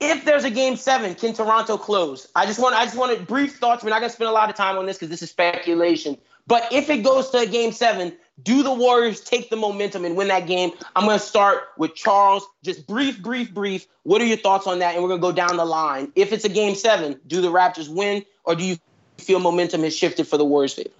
[0.00, 2.26] If there's a game seven, can Toronto close?
[2.34, 3.84] I just want I just wanted brief thoughts.
[3.84, 6.18] We're not gonna spend a lot of time on this because this is speculation.
[6.46, 8.12] But if it goes to a game seven,
[8.42, 10.72] do the Warriors take the momentum and win that game?
[10.96, 12.46] I'm going to start with Charles.
[12.64, 13.86] Just brief, brief, brief.
[14.02, 14.94] What are your thoughts on that?
[14.94, 16.10] And we're going to go down the line.
[16.16, 18.76] If it's a game seven, do the Raptors win or do you
[19.18, 20.90] feel momentum has shifted for the Warriors' favor?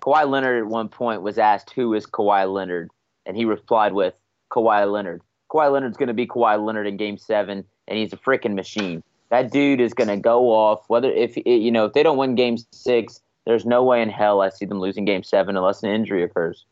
[0.00, 2.90] Kawhi Leonard at one point was asked, "Who is Kawhi Leonard?"
[3.26, 4.14] and he replied with,
[4.50, 8.16] "Kawhi Leonard." Kawhi Leonard's going to be Kawhi Leonard in Game Seven, and he's a
[8.16, 9.02] freaking machine.
[9.30, 10.88] That dude is going to go off.
[10.88, 14.42] Whether if you know if they don't win Game Six, there's no way in hell
[14.42, 16.66] I see them losing Game Seven unless an injury occurs.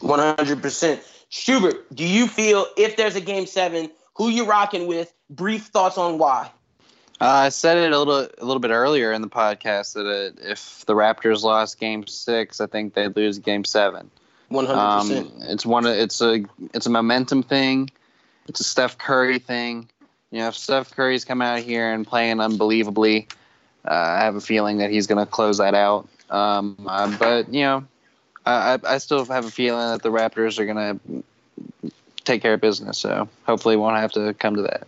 [0.00, 1.00] 100%.
[1.28, 5.14] Schubert, do you feel if there's a game seven, who you rocking with?
[5.30, 6.50] Brief thoughts on why.
[7.20, 10.50] Uh, I said it a little a little bit earlier in the podcast that uh
[10.50, 14.10] if the Raptors lost Game Six, I think they'd lose Game Seven.
[14.50, 14.68] 100%.
[14.70, 15.86] Um, it's one.
[15.86, 17.90] It's a it's a momentum thing.
[18.48, 19.88] It's a Steph Curry thing.
[20.30, 23.28] You know, if Steph Curry's come out here and playing unbelievably,
[23.84, 26.08] uh, I have a feeling that he's going to close that out.
[26.30, 27.84] Um, uh, but you know,
[28.44, 31.92] I, I I still have a feeling that the Raptors are going to
[32.24, 32.98] take care of business.
[32.98, 34.86] So hopefully, it won't have to come to that.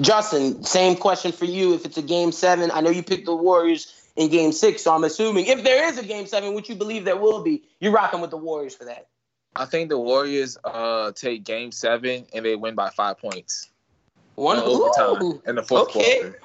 [0.00, 1.74] Justin, same question for you.
[1.74, 4.94] If it's a game seven, I know you picked the Warriors in game six, so
[4.94, 7.92] I'm assuming if there is a game seven, which you believe there will be, you're
[7.92, 9.06] rocking with the Warriors for that.
[9.54, 13.68] I think the Warriors uh take game seven and they win by five points.
[14.34, 16.18] One overtime in the fourth Okay.
[16.18, 16.40] quarter.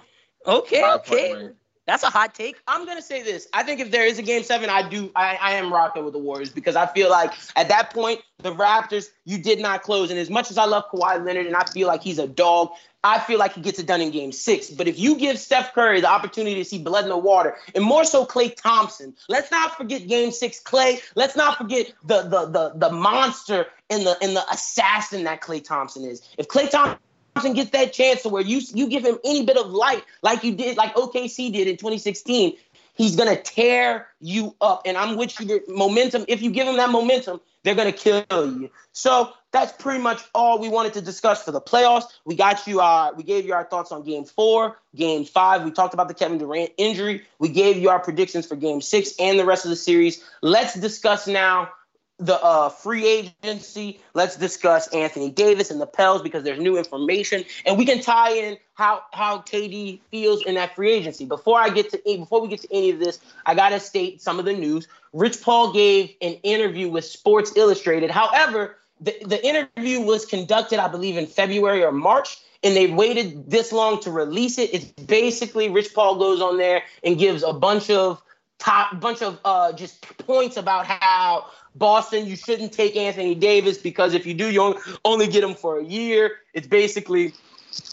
[0.45, 1.49] Okay, Five okay.
[1.87, 2.57] That's a hot take.
[2.67, 3.47] I'm gonna say this.
[3.53, 5.09] I think if there is a game seven, I do.
[5.15, 8.53] I, I am rocking with the Warriors because I feel like at that point the
[8.53, 10.11] Raptors you did not close.
[10.11, 12.71] And as much as I love Kawhi Leonard and I feel like he's a dog,
[13.05, 14.69] I feel like he gets it done in Game Six.
[14.69, 17.85] But if you give Steph Curry the opportunity to see blood in the water, and
[17.85, 21.01] more so Klay Thompson, let's not forget Game Six Klay.
[21.15, 25.63] Let's not forget the the the the monster and the and the assassin that Klay
[25.63, 26.21] Thompson is.
[26.37, 26.99] If Klay Thompson
[27.37, 30.43] Thompson gets that chance to where you you give him any bit of light, like
[30.43, 32.57] you did, like OKC did in 2016,
[32.95, 34.81] he's gonna tear you up.
[34.85, 35.61] And I'm with you.
[35.67, 36.25] Momentum.
[36.27, 38.69] If you give him that momentum, they're gonna kill you.
[38.91, 42.05] So that's pretty much all we wanted to discuss for the playoffs.
[42.25, 42.81] We got you.
[42.81, 45.63] Uh, we gave you our thoughts on Game Four, Game Five.
[45.63, 47.23] We talked about the Kevin Durant injury.
[47.39, 50.23] We gave you our predictions for Game Six and the rest of the series.
[50.41, 51.69] Let's discuss now
[52.19, 53.05] the uh, free
[53.43, 53.99] agency.
[54.13, 58.31] Let's discuss Anthony Davis and the Pels because there's new information, and we can tie
[58.31, 61.25] in how how KD feels in that free agency.
[61.25, 64.39] Before I get to before we get to any of this, I gotta state some
[64.39, 64.87] of the news.
[65.13, 68.11] Rich Paul gave an interview with Sports Illustrated.
[68.11, 72.37] However, the, the interview was conducted, I believe, in February or March.
[72.63, 74.73] And they waited this long to release it.
[74.73, 78.21] It's basically Rich Paul goes on there and gives a bunch of
[78.57, 81.45] top bunch of uh, just points about how
[81.77, 84.61] Boston you shouldn't take Anthony Davis because if you do you
[85.05, 86.37] only- get him for a year.
[86.53, 87.33] It's basically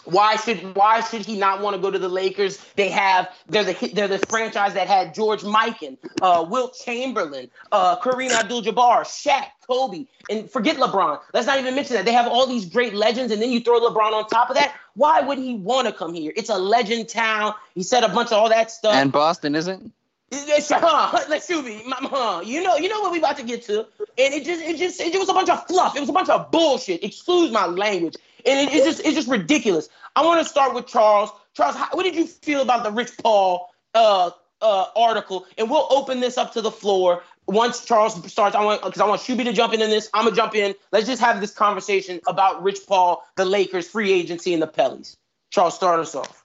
[0.05, 2.57] why should why should he not want to go to the Lakers?
[2.75, 7.99] They have they're the they're the franchise that had George Mikan, uh, Wilt Chamberlain, uh,
[7.99, 11.19] Kareem Abdul-Jabbar, Shaq, Kobe, and forget LeBron.
[11.33, 13.79] Let's not even mention that they have all these great legends, and then you throw
[13.79, 14.75] LeBron on top of that.
[14.95, 16.31] Why would he want to come here?
[16.35, 17.53] It's a legend town.
[17.73, 18.95] He said a bunch of all that stuff.
[18.95, 19.91] And Boston isn't.
[20.31, 21.83] It's, huh, let's shoot me.
[21.87, 23.79] Huh, you know, you know what we about to get to,
[24.17, 25.95] and it just, it just, it just was a bunch of fluff.
[25.95, 27.03] It was a bunch of bullshit.
[27.03, 28.15] Excuse my language,
[28.45, 29.87] and it, it's just, it's just ridiculous.
[30.15, 31.29] I want to start with Charles.
[31.53, 34.31] Charles, how, what did you feel about the Rich Paul uh,
[34.61, 35.45] uh, article?
[35.57, 38.55] And we'll open this up to the floor once Charles starts.
[38.55, 40.09] I want because I want Shuby to jump in this.
[40.13, 40.73] I'm gonna jump in.
[40.91, 45.15] Let's just have this conversation about Rich Paul, the Lakers, free agency, and the Pellies.
[45.51, 46.43] Charles, start us off.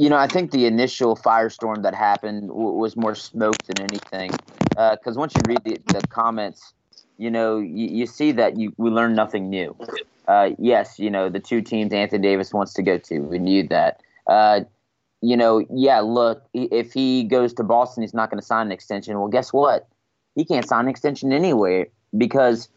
[0.00, 4.30] You know, I think the initial firestorm that happened w- was more smoke than anything.
[4.70, 6.72] Because once you read the, the comments,
[7.18, 9.76] you know, you, you see that you we learned nothing new.
[10.26, 13.68] Uh, yes, you know, the two teams Anthony Davis wants to go to, we knew
[13.68, 14.00] that.
[14.26, 14.60] Uh,
[15.20, 18.72] you know, yeah, look, if he goes to Boston, he's not going to sign an
[18.72, 19.18] extension.
[19.18, 19.86] Well, guess what?
[20.34, 22.70] He can't sign an extension anywhere because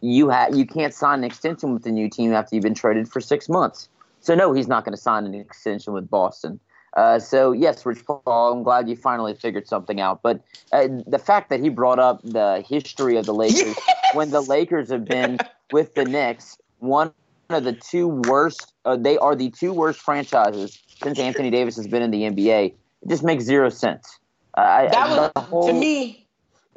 [0.00, 3.06] you ha- you can't sign an extension with the new team after you've been traded
[3.06, 3.90] for six months.
[4.20, 6.58] So no, he's not going to sign an extension with Boston.
[6.96, 8.22] Uh, so yes, Rich Paul,
[8.52, 10.22] I'm glad you finally figured something out.
[10.22, 10.40] But
[10.72, 13.76] uh, the fact that he brought up the history of the Lakers
[14.14, 15.38] when the Lakers have been
[15.72, 17.12] with the Knicks, one
[17.48, 21.86] of the two worst, uh, they are the two worst franchises since Anthony Davis has
[21.86, 22.66] been in the NBA.
[23.02, 24.18] It just makes zero sense.
[24.54, 26.26] I- That was whole- to me,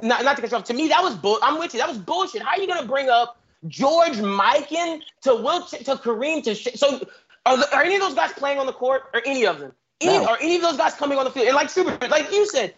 [0.02, 0.64] not, not to cut you off.
[0.65, 1.40] To me, that was bull.
[1.41, 1.80] I'm with you.
[1.80, 2.41] That was bullshit.
[2.44, 3.38] How are you gonna bring up
[3.68, 7.06] George Mikan to Will to Kareem to sh- so?
[7.45, 9.73] Are, the, are any of those guys playing on the court or any of them?
[10.04, 10.26] Any, No.
[10.28, 11.48] Are any of those guys coming on the field?
[11.48, 12.74] And like Schubert, like you said,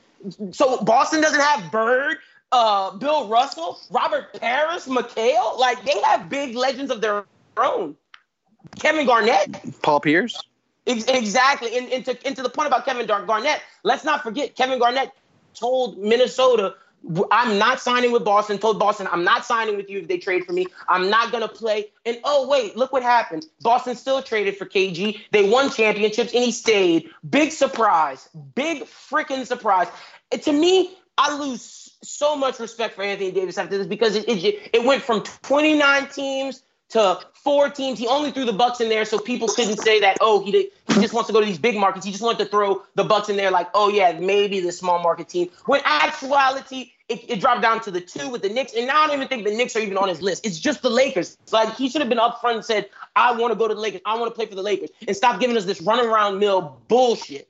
[0.52, 2.18] so Boston doesn't have Bird,
[2.52, 5.58] uh, Bill Russell, Robert Parish, McHale.
[5.60, 7.26] Like they have big legends of their
[7.58, 7.96] own.
[8.80, 9.82] Kevin Garnett.
[9.82, 10.42] Paul Pierce.
[10.88, 11.78] Ex- Exactly.
[11.78, 15.12] And, and, to, and to the point about Kevin Garnett, let's not forget Kevin Garnett
[15.54, 16.76] told Minnesota, "W-
[17.32, 20.46] I'm not signing with Boston, told Boston, I'm not signing with you if they trade
[20.46, 20.66] for me.
[20.90, 21.92] I'm not going to play.
[22.06, 23.46] And oh, wait, look what happened.
[23.62, 25.20] Boston still traded for KG.
[25.32, 27.10] They won championships and he stayed.
[27.30, 28.28] Big surprise.
[28.56, 29.88] Big freaking surprise.
[30.32, 34.70] To me, I lose so much respect for Anthony Davis after this because it, it,
[34.74, 38.00] it went from 29 teams to four teams.
[38.00, 40.72] He only threw the Bucks in there so people couldn't say that, oh, he did,
[40.88, 42.06] he just wants to go to these big markets.
[42.06, 45.02] He just wanted to throw the Bucks in there like, oh yeah, maybe the small
[45.02, 45.50] market team.
[45.66, 49.08] When actuality, it, it dropped down to the two with the Knicks, and now I
[49.08, 50.46] don't even think the Knicks are even on his list.
[50.46, 51.38] It's just the Lakers.
[51.44, 53.80] It's like he should have been upfront and said, I want to go to the
[53.80, 54.02] Lakers.
[54.06, 56.78] I want to play for the Lakers, and stop giving us this run around mill
[56.88, 57.48] bullshit.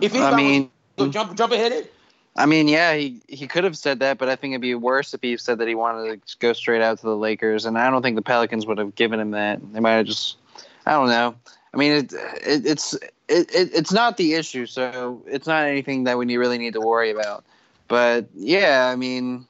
[0.00, 0.70] If he's I mean,
[1.10, 1.92] jump jump ahead it.
[2.34, 5.12] I mean, yeah, he, he could have said that, but I think it'd be worse
[5.12, 7.90] if he said that he wanted to go straight out to the Lakers, and I
[7.90, 9.60] don't think the Pelicans would have given him that.
[9.72, 10.38] They might have just,
[10.86, 11.34] I don't know.
[11.74, 12.96] I mean, it, it it's
[13.32, 16.74] it, it, it's not the issue, so it's not anything that we need, really need
[16.74, 17.44] to worry about.
[17.88, 19.46] But yeah, I mean,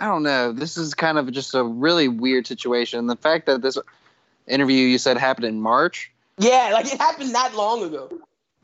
[0.00, 0.52] I don't know.
[0.52, 3.06] This is kind of just a really weird situation.
[3.06, 3.78] The fact that this
[4.46, 6.10] interview you said happened in March.
[6.38, 8.10] Yeah, like it happened not long ago.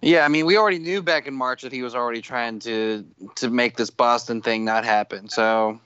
[0.03, 3.05] Yeah, I mean, we already knew back in March that he was already trying to
[3.37, 5.29] to make this Boston thing not happen.
[5.29, 5.81] So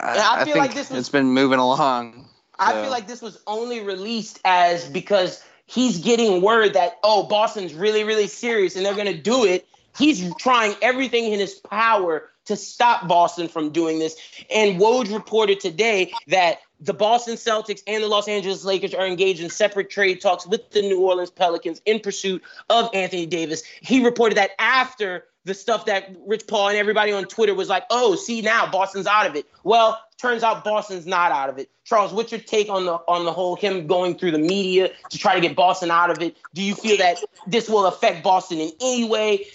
[0.00, 2.26] I, I I feel think like this was- it's been moving along.
[2.60, 7.74] I feel like this was only released as because he's getting word that oh Boston's
[7.74, 9.68] really really serious and they're gonna do it.
[9.96, 14.16] He's trying everything in his power to stop Boston from doing this.
[14.50, 19.40] And Woj reported today that the Boston Celtics and the Los Angeles Lakers are engaged
[19.40, 23.62] in separate trade talks with the New Orleans Pelicans in pursuit of Anthony Davis.
[23.82, 27.84] He reported that after the stuff that Rich Paul and everybody on Twitter was like,
[27.90, 31.70] "Oh, see now Boston's out of it." Well, turns out Boston's not out of it.
[31.84, 35.18] Charles, what's your take on the on the whole him going through the media to
[35.18, 36.36] try to get Boston out of it?
[36.54, 39.46] Do you feel that this will affect Boston in any way?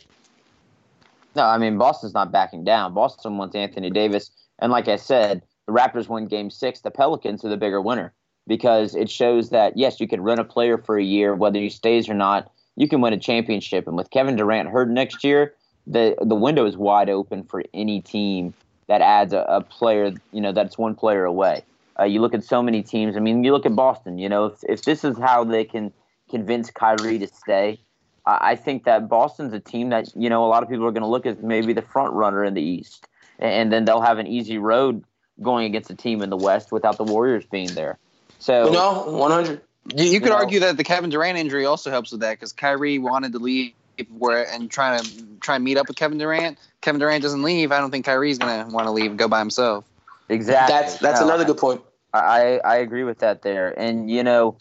[1.36, 2.94] No, I mean Boston's not backing down.
[2.94, 6.82] Boston wants Anthony Davis, and like I said, the Raptors win Game Six.
[6.82, 8.14] The Pelicans are the bigger winner
[8.48, 11.70] because it shows that yes, you can rent a player for a year, whether he
[11.70, 12.52] stays or not.
[12.76, 15.54] You can win a championship, and with Kevin Durant hurt next year,
[15.88, 18.54] the the window is wide open for any team
[18.88, 20.14] that adds a, a player.
[20.32, 21.64] You know, that's one player away.
[22.00, 23.16] Uh, you look at so many teams.
[23.16, 24.18] I mean, you look at Boston.
[24.18, 25.92] You know, if if this is how they can
[26.30, 27.80] convince Kyrie to stay,
[28.26, 30.92] I I think that Boston's a team that you know a lot of people are
[30.92, 33.08] going to look as maybe the front runner in the East,
[33.40, 35.04] and then they'll have an easy road
[35.42, 37.98] going against a team in the West without the Warriors being there.
[38.40, 39.62] So You know, one hundred.
[39.96, 42.54] You, you could know- argue that the Kevin Durant injury also helps with that because
[42.54, 43.74] Kyrie wanted to leave
[44.18, 46.58] where and try to try and meet up with Kevin Durant.
[46.82, 47.72] Kevin Durant doesn't leave.
[47.72, 49.86] I don't think Kyrie's gonna want to leave and go by himself.
[50.30, 51.82] exactly, That's that's No, another good point.
[52.14, 54.58] I I agree with that there, and you know,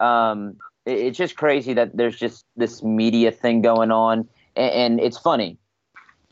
[0.00, 5.00] um, it, it's just crazy that there's just this media thing going on, and, and
[5.00, 5.58] it's funny.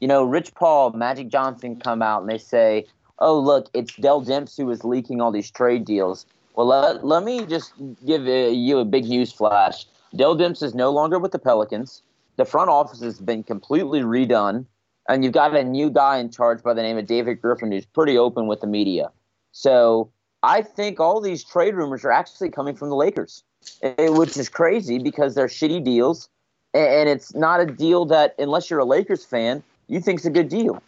[0.01, 2.87] You know, Rich Paul, Magic Johnson come out and they say,
[3.19, 6.27] "Oh, look, it's Dell Demps who is leaking all these trade deals."
[6.57, 7.73] Well, let, let me just
[8.07, 9.87] give uh, you a big news flash.
[10.15, 12.03] Dell Demps is no longer with the Pelicans.
[12.37, 14.67] The front office has been completely redone,
[15.09, 17.87] and you've got a new guy in charge by the name of David Griffin, who's
[17.87, 19.11] pretty open with the media.
[19.53, 20.11] So
[20.43, 23.45] I think all these trade rumors are actually coming from the Lakers,
[23.83, 26.29] eh, which is crazy because they're shitty deals,
[26.73, 30.49] and it's not a deal that, unless you're a Lakers fan, you think's a good
[30.49, 30.83] deal.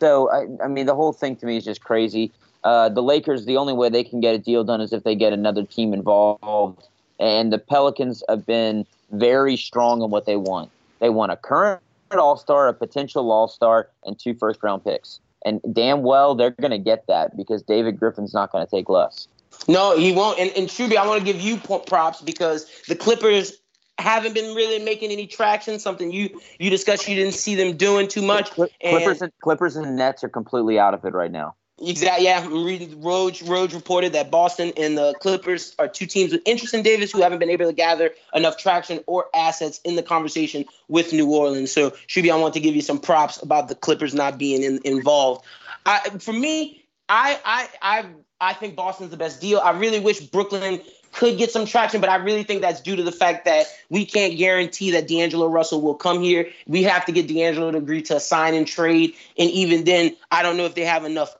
[0.00, 2.30] So I, I mean, the whole thing to me is just crazy.
[2.62, 5.14] Uh, the Lakers, the only way they can get a deal done is if they
[5.14, 6.86] get another team involved,
[7.18, 10.70] and the Pelicans have been very strong on what they want.
[11.04, 11.82] They want a current
[12.12, 15.20] All Star, a potential All Star, and two first round picks.
[15.44, 18.88] And damn well they're going to get that because David Griffin's not going to take
[18.88, 19.28] less.
[19.68, 20.38] No, he won't.
[20.38, 23.52] And, and Shuby, I want to give you props because the Clippers
[23.98, 25.78] haven't been really making any traction.
[25.78, 28.52] Something you you discussed you didn't see them doing too much.
[28.52, 31.54] Cli- Clippers, and, Clippers and Nets are completely out of it right now.
[31.82, 32.26] Exactly.
[32.26, 33.02] Yeah, I'm reading.
[33.02, 37.40] Reported that Boston and the Clippers are two teams with interest in Davis who haven't
[37.40, 41.72] been able to gather enough traction or assets in the conversation with New Orleans.
[41.72, 44.80] So, Shuby, I want to give you some props about the Clippers not being in,
[44.84, 45.44] involved.
[45.84, 48.06] I, for me, I, I, I,
[48.40, 49.58] I think Boston's the best deal.
[49.58, 50.80] I really wish Brooklyn
[51.12, 54.04] could get some traction, but I really think that's due to the fact that we
[54.04, 56.50] can't guarantee that D'Angelo Russell will come here.
[56.66, 60.42] We have to get D'Angelo to agree to sign and trade, and even then, I
[60.42, 61.34] don't know if they have enough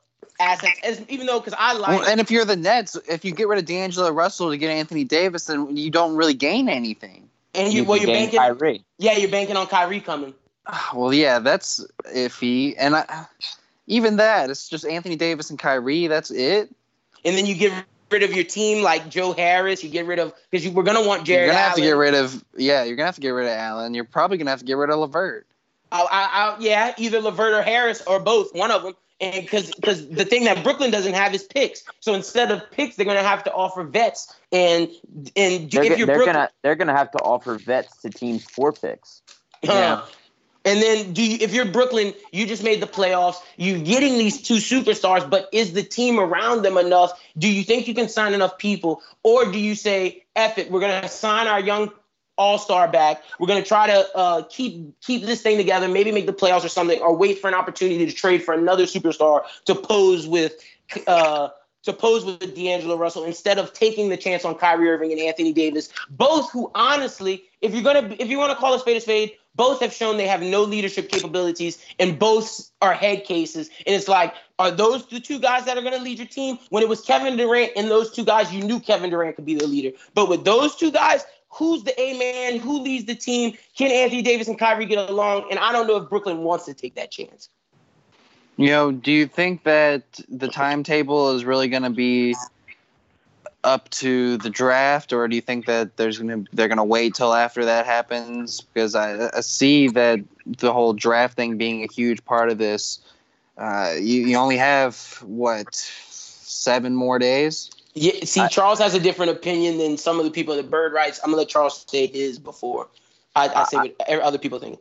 [0.44, 0.80] assets.
[0.84, 3.48] As, even though, because I like, Well, and if you're the Nets, if you get
[3.48, 7.28] rid of D'Angelo Russell to get Anthony Davis, then you don't really gain anything.
[7.54, 8.84] and you, well, you're gain banking, Kyrie.
[8.98, 10.34] yeah, you're banking on Kyrie coming.
[10.66, 12.74] Ah, well, yeah, that's iffy.
[12.78, 13.26] And I,
[13.86, 16.06] even that, it's just Anthony Davis and Kyrie.
[16.06, 16.70] That's it.
[17.24, 19.82] and then you get rid of your team like Joe Harris.
[19.84, 21.46] You get rid of because you we're gonna want Jerry.
[21.46, 22.44] You're gonna have to get rid of.
[22.56, 23.92] Yeah, you're gonna have to get rid of Allen.
[23.94, 25.46] You're probably gonna have to get rid of LeVert.
[25.92, 28.94] I, I, I, yeah, either LeVert or Harris or both, one of them.
[29.24, 31.82] And because because the thing that Brooklyn doesn't have is picks.
[32.00, 34.34] So instead of picks, they're gonna have to offer vets.
[34.52, 34.90] And
[35.36, 38.44] and They're, if you're they're Brooklyn, gonna they're gonna have to offer vets to teams
[38.44, 39.22] for picks.
[39.66, 40.02] Uh,
[40.66, 43.36] And then do you, if you're Brooklyn, you just made the playoffs.
[43.56, 47.12] You're getting these two superstars, but is the team around them enough?
[47.36, 50.80] Do you think you can sign enough people, or do you say, "Eff it, we're
[50.80, 51.92] gonna sign our young
[52.36, 53.22] all-star back.
[53.38, 56.68] We're gonna try to uh, keep keep this thing together, maybe make the playoffs or
[56.68, 60.54] something, or wait for an opportunity to trade for another superstar to pose with."
[61.06, 61.48] Uh,
[61.84, 65.52] to pose with D'Angelo Russell instead of taking the chance on Kyrie Irving and Anthony
[65.52, 69.00] Davis, both who honestly, if you're gonna if you want to call a spade a
[69.00, 73.68] spade, both have shown they have no leadership capabilities and both are head cases.
[73.86, 76.58] And it's like, are those the two guys that are gonna lead your team?
[76.70, 79.54] When it was Kevin Durant and those two guys, you knew Kevin Durant could be
[79.54, 79.96] the leader.
[80.14, 81.24] But with those two guys,
[81.54, 82.60] who's the A man?
[82.60, 83.56] Who leads the team?
[83.76, 85.46] Can Anthony Davis and Kyrie get along?
[85.50, 87.48] And I don't know if Brooklyn wants to take that chance.
[88.56, 92.36] You know, do you think that the timetable is really going to be
[93.64, 97.14] up to the draft, or do you think that there's to they're going to wait
[97.14, 98.60] till after that happens?
[98.60, 103.00] Because I, I see that the whole draft thing being a huge part of this.
[103.56, 107.70] Uh, you, you only have what seven more days.
[107.94, 110.92] Yeah, see, I- Charles has a different opinion than some of the people at Bird
[110.92, 111.20] Writes.
[111.22, 112.88] I'm gonna let Charles say his before
[113.36, 114.78] I, I say what other people think.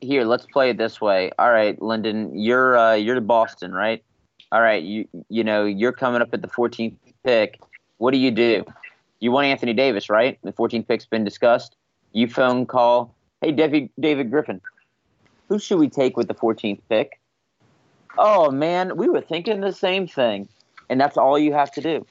[0.00, 1.30] here let's play it this way.
[1.38, 4.04] All right lyndon you're uh, you're to boston right?
[4.50, 7.58] All right you you know you're coming up at the 14th pick.
[7.98, 8.64] What do you do?
[9.20, 10.38] You want anthony davis right?
[10.42, 11.76] The 14th pick's been discussed.
[12.12, 14.60] You phone call hey david david griffin
[15.48, 17.18] who should we take with the 14th pick?
[18.18, 20.48] Oh man we were thinking the same thing
[20.90, 22.06] and that's all you have to do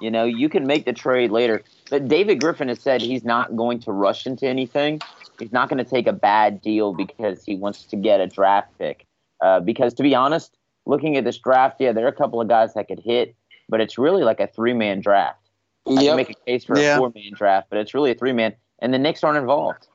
[0.00, 3.56] you know you can make the trade later but david griffin has said he's not
[3.56, 5.00] going to rush into anything
[5.38, 8.68] he's not going to take a bad deal because he wants to get a draft
[8.78, 9.06] pick.
[9.40, 10.56] Uh, because to be honest,
[10.86, 13.34] looking at this draft, yeah, there are a couple of guys that could hit,
[13.68, 15.50] but it's really like a three man draft.
[15.86, 16.16] I can Yep.
[16.16, 16.96] make a case for Yeah.
[16.96, 19.86] a four man draft, but it's really a three man, and the Knicks aren't involved.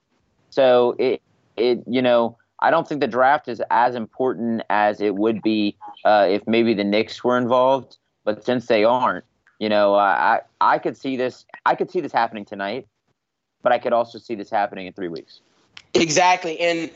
[0.50, 1.22] So it
[1.58, 5.76] it you know I don't think the draft is as important as it would be
[6.06, 7.98] uh, if maybe the Knicks were involved.
[8.24, 9.26] But since they aren't,
[9.64, 12.86] you know, I I I could see this I could see this happening tonight,
[13.62, 15.40] but I could also see this happening in three weeks.
[15.94, 16.92] Exactly, and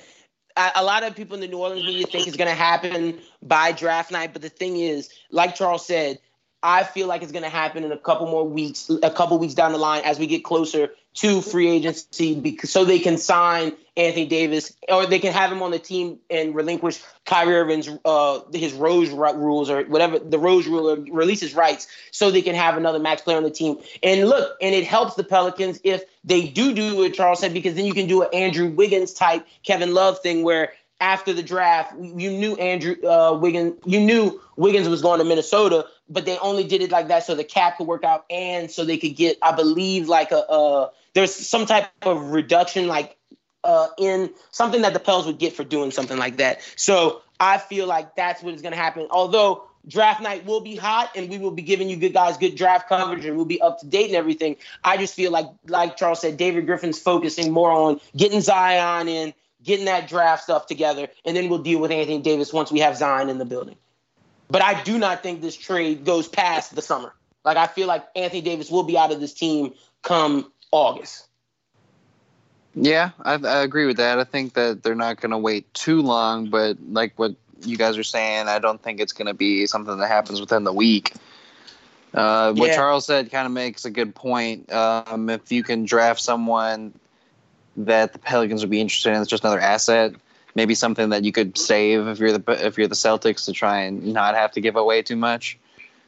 [0.76, 3.72] a lot of people in the New Orleans media think it's going to happen by
[3.72, 4.34] draft night.
[4.34, 6.20] But the thing is, like Charles said,
[6.64, 9.54] I feel like it's going to happen in a couple more weeks, a couple weeks
[9.54, 13.74] down the line as we get closer to free agency, because so they can sign
[13.96, 18.42] Anthony Davis or they can have him on the team and relinquish Kyrie Irving's uh,
[18.54, 22.44] his Rose ru- rules or whatever the Rose rule or release his rights, so they
[22.44, 23.80] can have another max player on the team.
[24.04, 27.74] And look, and it helps the Pelicans if they do do what Charles said, because
[27.74, 31.94] then you can do an Andrew Wiggins type Kevin Love thing where after the draft,
[32.00, 36.64] you knew Andrew uh, Wiggins, you knew Wiggins was going to Minnesota, but they only
[36.64, 39.38] did it like that so the cap could work out and so they could get,
[39.42, 43.18] I believe, like a uh, there's some type of reduction, like
[43.64, 46.62] uh, in something that the Pels would get for doing something like that.
[46.76, 49.08] So I feel like that's what is going to happen.
[49.10, 52.56] Although draft night will be hot and we will be giving you good guys good
[52.56, 54.58] draft coverage and we'll be up to date and everything.
[54.84, 59.34] I just feel like, like Charles said, David Griffin's focusing more on getting Zion in,
[59.64, 62.96] getting that draft stuff together, and then we'll deal with Anthony Davis once we have
[62.96, 63.76] Zion in the building.
[64.50, 67.14] But I do not think this trade goes past the summer.
[67.44, 71.28] Like I feel like Anthony Davis will be out of this team come August.
[72.76, 74.20] Yeah, I, I agree with that.
[74.20, 77.98] I think that they're not going to wait too long, but like what you guys
[77.98, 81.14] are saying, I don't think it's going to be something that happens within the week.
[82.14, 82.76] Uh, what Yeah.
[82.76, 84.72] Charles said kind of makes a good point.
[84.72, 86.94] Um, if you can draft someone
[87.78, 90.14] that the Pelicans would be interested in, it's just another asset.
[90.58, 93.82] Maybe something that you could save if you're the if you're the Celtics to try
[93.82, 95.56] and not have to give away too much,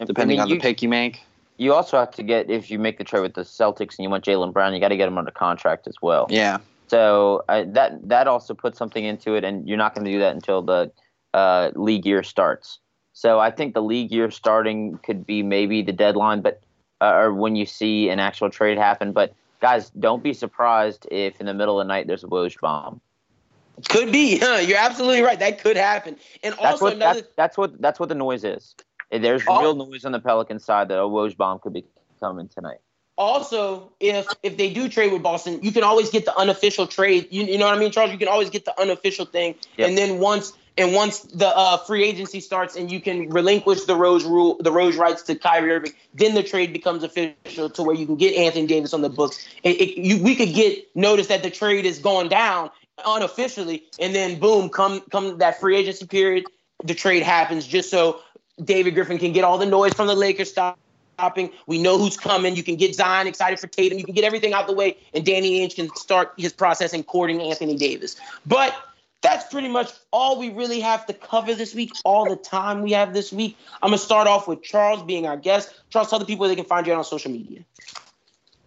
[0.03, 1.21] depending I mean, on you, the pick you make.
[1.57, 4.09] You also have to get if you make the trade with the Celtics and you
[4.09, 6.25] want Jaylen Brown, you got to get him under contract as well.
[6.31, 6.57] Yeah,
[6.87, 10.17] So uh, that that also puts something into it, and you're not going to do
[10.17, 10.91] that until the
[11.35, 12.79] uh, league year starts.
[13.13, 16.63] So I think the league year starting could be maybe the deadline, but
[17.01, 19.11] uh, or when you see an actual trade happen.
[19.11, 22.59] But guys, don't be surprised if in the middle of the night there's a Woj
[22.59, 22.99] bomb.
[23.87, 24.39] Could be.
[24.43, 24.57] Huh?
[24.57, 25.39] You're absolutely right.
[25.39, 26.17] That could happen.
[26.43, 28.75] And That's also what another that's, that's what that's what the noise is.
[29.11, 29.59] There's Oh.
[29.61, 31.85] real noise on the Pelican side that a Woj bomb could be
[32.19, 32.77] coming tonight.
[33.17, 37.27] also if if they do trade with Boston, you can always get the unofficial trade.
[37.31, 38.11] You, you know what I mean, Charles?
[38.11, 39.89] You can always get the unofficial thing, Yep.
[39.89, 43.95] and then once and once the uh, free agency starts, and you can relinquish the
[43.95, 47.95] Rose rule, the Rose rights to Kyrie Irving, then the trade becomes official to where
[47.95, 49.45] you can get Anthony Davis on the books.
[49.63, 52.69] It, it, you, we could get notice that the trade is going down
[53.05, 56.45] unofficially, and then boom, come come that free agency period,
[56.83, 58.19] the trade happens just so
[58.63, 60.77] David Griffin can get all the noise from the Lakers stop
[61.19, 61.51] stopping.
[61.67, 62.55] We know who's coming.
[62.55, 63.99] You can get Zion excited for Tatum.
[63.99, 67.03] You can get everything out the way, and Danny Ainge can start his process in
[67.03, 68.15] courting Anthony Davis.
[68.45, 68.73] But
[69.21, 72.93] that's pretty much all we really have to cover this week, all the time we
[72.93, 73.57] have this week.
[73.83, 75.73] I'm going to start off with Charles being our guest.
[75.89, 77.65] Charles, tell the people they can find you on social media.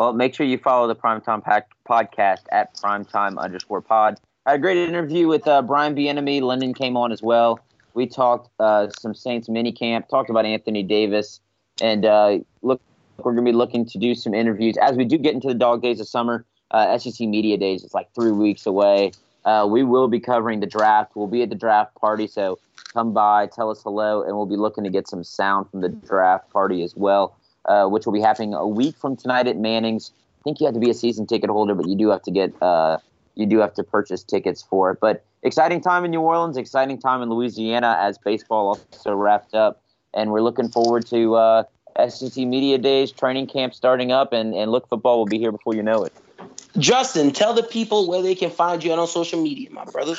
[0.02, 4.18] Well, make sure you follow the Primetime Pack podcast at primetime underscore pod.
[4.44, 6.42] I had a great interview with uh, Brian Bienemy.
[6.42, 7.60] Lyndon came on as well.
[7.94, 11.40] We talked uh, some Saints minicamp, talked about Anthony Davis,
[11.80, 12.82] and uh, look,
[13.18, 15.54] we're going to be looking to do some interviews as we do get into the
[15.54, 16.44] dog days of summer.
[16.72, 19.12] Uh, SEC Media Days is like three weeks away.
[19.44, 21.12] Uh, we will be covering the draft.
[21.14, 22.58] We'll be at the draft party, so
[22.92, 25.90] come by, tell us hello, and we'll be looking to get some sound from the
[25.90, 30.12] draft party as well, uh, which will be happening a week from tonight at Manning's.
[30.40, 32.30] I think you have to be a season ticket holder, but you do have to
[32.30, 32.98] get uh,
[33.34, 34.98] you do have to purchase tickets for it.
[35.00, 39.82] But exciting time in New Orleans, exciting time in Louisiana as baseball also wrapped up,
[40.14, 41.64] and we're looking forward to uh,
[42.08, 45.74] SEC Media Days, training camp starting up, and, and look, football will be here before
[45.74, 46.12] you know it.
[46.78, 50.16] Justin, tell the people where they can find you on social media, my brother.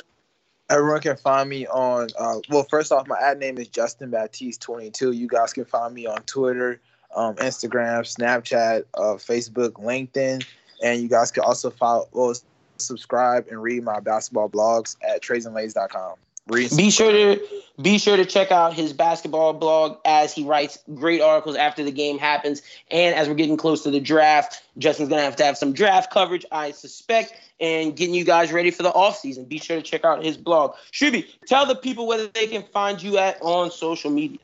[0.69, 2.09] Everyone can find me on.
[2.17, 5.11] Uh, well, first off, my ad name is Justin Baptiste twenty two.
[5.11, 6.79] You guys can find me on Twitter,
[7.15, 10.45] um, Instagram, Snapchat, uh, Facebook, LinkedIn,
[10.84, 12.34] and you guys can also follow, well,
[12.77, 16.15] subscribe, and read my basketball blogs at tradesandlays.com.
[16.48, 17.41] Read Be sure to
[17.81, 21.91] be sure to check out his basketball blog as he writes great articles after the
[21.91, 22.61] game happens.
[22.91, 26.11] And as we're getting close to the draft, Justin's gonna have to have some draft
[26.11, 29.48] coverage, I suspect, and getting you guys ready for the offseason.
[29.48, 30.76] Be sure to check out his blog.
[30.91, 34.40] Shuby, tell the people whether they can find you at on social media.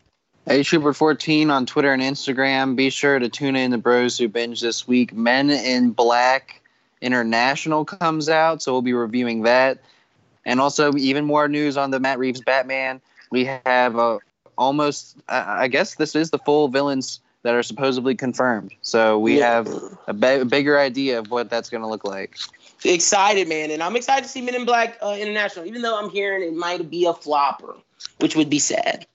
[0.50, 2.76] Hey, Schubert14 on Twitter and Instagram.
[2.76, 5.14] Be sure to tune in to Bros Who Binge this week.
[5.14, 6.64] Men in Black
[7.02, 9.78] International comes out, so we'll be reviewing that.
[10.48, 13.00] And also, even more news on the Matt Reeves Batman.
[13.30, 14.18] We have uh,
[14.58, 18.74] almost, uh, I guess this is the full villains that are supposedly confirmed.
[18.82, 19.52] So we Yeah.
[19.52, 19.70] have
[20.08, 20.14] a
[20.46, 22.40] bigger idea of what that's going to look like.
[22.84, 25.68] Excited, man, and I'm excited to see Men in Black uh, International.
[25.68, 27.76] Even though I'm hearing it might be a flopper,
[28.18, 29.06] which would be sad.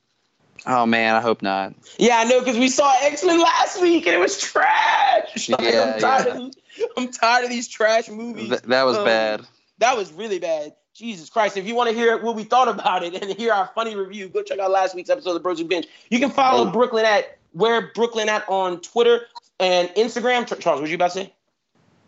[0.67, 1.75] Oh, man, I hope not.
[1.99, 5.49] Yeah, I know because we saw X Men last week and it was trash.
[5.49, 6.33] Like, Yeah, I'm, tired yeah.
[6.33, 6.55] of these,
[6.97, 8.49] I'm tired of these trash movies.
[8.49, 9.43] Th- that was Um, bad.
[9.79, 10.75] That was really bad.
[10.95, 11.57] Jesus Christ.
[11.57, 14.29] If you want to hear what we thought about it and hear our funny review,
[14.29, 15.87] go check out last week's episode of the Bros Who Binge.
[16.11, 16.73] You can follow Hey.
[16.73, 19.23] Brooklyn at where Brooklyn at on Twitter
[19.61, 20.47] and Instagram.
[20.47, 21.33] Ch- Charles, what did you about to say?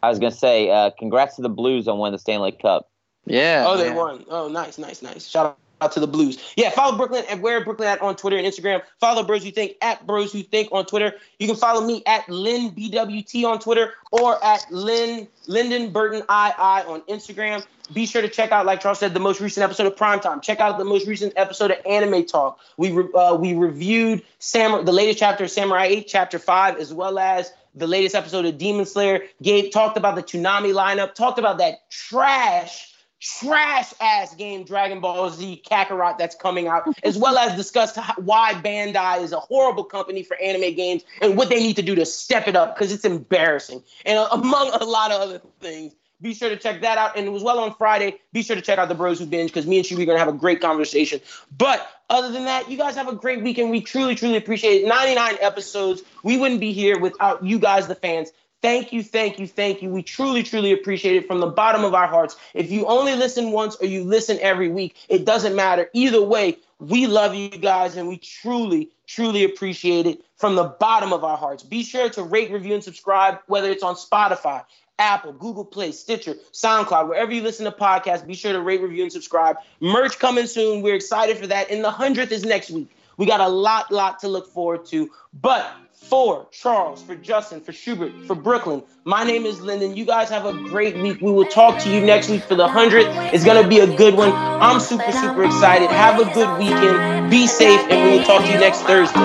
[0.03, 2.89] I was gonna say, uh, congrats to the Blues on winning the Stanley Cup.
[3.27, 3.65] Yeah.
[3.67, 4.25] Oh, they won.
[4.31, 5.27] Oh, nice, nice, nice.
[5.27, 6.39] Shout out to the Blues.
[6.57, 8.83] Yeah, follow Brooklyn and where Brooklyn at on Twitter and Instagram.
[8.99, 11.15] Follow Bros Who Think at Bros Who Think on Twitter.
[11.39, 16.25] You can follow me at Lynn BWT on Twitter or at Lynn Lyndon Burton II
[16.29, 17.65] on Instagram.
[17.93, 20.43] Be sure to check out, like Charles said, the most recent episode of Primetime.
[20.43, 22.59] Check out the most recent episode of Anime Talk.
[22.77, 26.93] We re- uh, we reviewed Sam the latest chapter of Samurai 8, chapter 5, as
[26.93, 29.23] well as the latest episode of Demon Slayer.
[29.43, 32.96] Gabe talked about the Tsunami lineup, talked about that trash
[33.27, 38.55] trash ass game Dragon Ball Z Kakarot that's coming out, as well as discuss why
[38.55, 42.07] Bandai is a horrible company for anime games and what they need to do to
[42.07, 43.83] step it up because it's embarrassing.
[44.05, 45.95] And uh, among a lot of other things.
[46.23, 47.19] Be sure to check that out.
[47.19, 49.67] And as well on Friday, be sure to check out the Bros Who Binge because
[49.67, 51.21] me and Shubi are going to have a great conversation.
[51.55, 53.71] But other than that, you guys have a great weekend.
[53.71, 54.89] We truly, truly appreciate it.
[54.89, 56.03] 99 episodes.
[56.23, 58.31] We wouldn't be here without you guys, the fans.
[58.67, 59.91] Thank you, thank you, thank you.
[59.91, 62.35] We truly, truly appreciate it from the bottom of our hearts.
[62.53, 65.89] If you only listen once or you listen every week, it doesn't matter.
[65.93, 71.13] Either way, we love you guys and we truly, truly appreciate it from the bottom
[71.13, 71.63] of our hearts.
[71.63, 74.65] Be sure to rate, review, and subscribe, whether it's on Spotify,
[74.99, 79.05] Apple, Google Play, Stitcher, SoundCloud, wherever you listen to podcasts, be sure to rate, review,
[79.05, 79.59] and subscribe.
[79.79, 80.83] Merch coming soon.
[80.83, 81.71] We're excited for that.
[81.71, 82.91] And the 100th is next week.
[83.17, 85.09] We got a lot, lot to look forward to.
[85.41, 88.83] But for Charles, for Justin, for Schubert, for Brooklyn.
[89.05, 89.97] My name is Lyndon.
[89.97, 91.21] You guys have a great week.
[91.21, 93.33] We will talk to you next week for the 100th.
[93.33, 94.33] It's going to be a good one.
[94.33, 95.91] I'm super, super excited.
[95.91, 97.31] Have a good weekend.
[97.31, 99.19] Be safe, and we will talk to you next Thursday.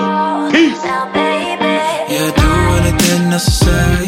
[0.50, 0.82] Peace.
[0.84, 2.48] Yeah, do
[2.82, 4.06] anything necessary.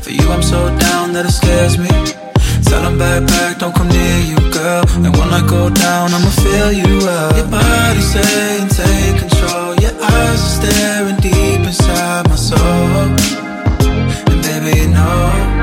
[0.00, 1.88] For you, I'm so down that it scares me.
[2.64, 4.84] Tell them back, back, don't come near you, girl.
[4.96, 7.36] And when I go down, I'ma feel you up.
[7.36, 9.35] Your body saying, take control
[9.80, 12.58] your eyes are staring deep inside my soul.
[14.30, 15.55] And baby, you know.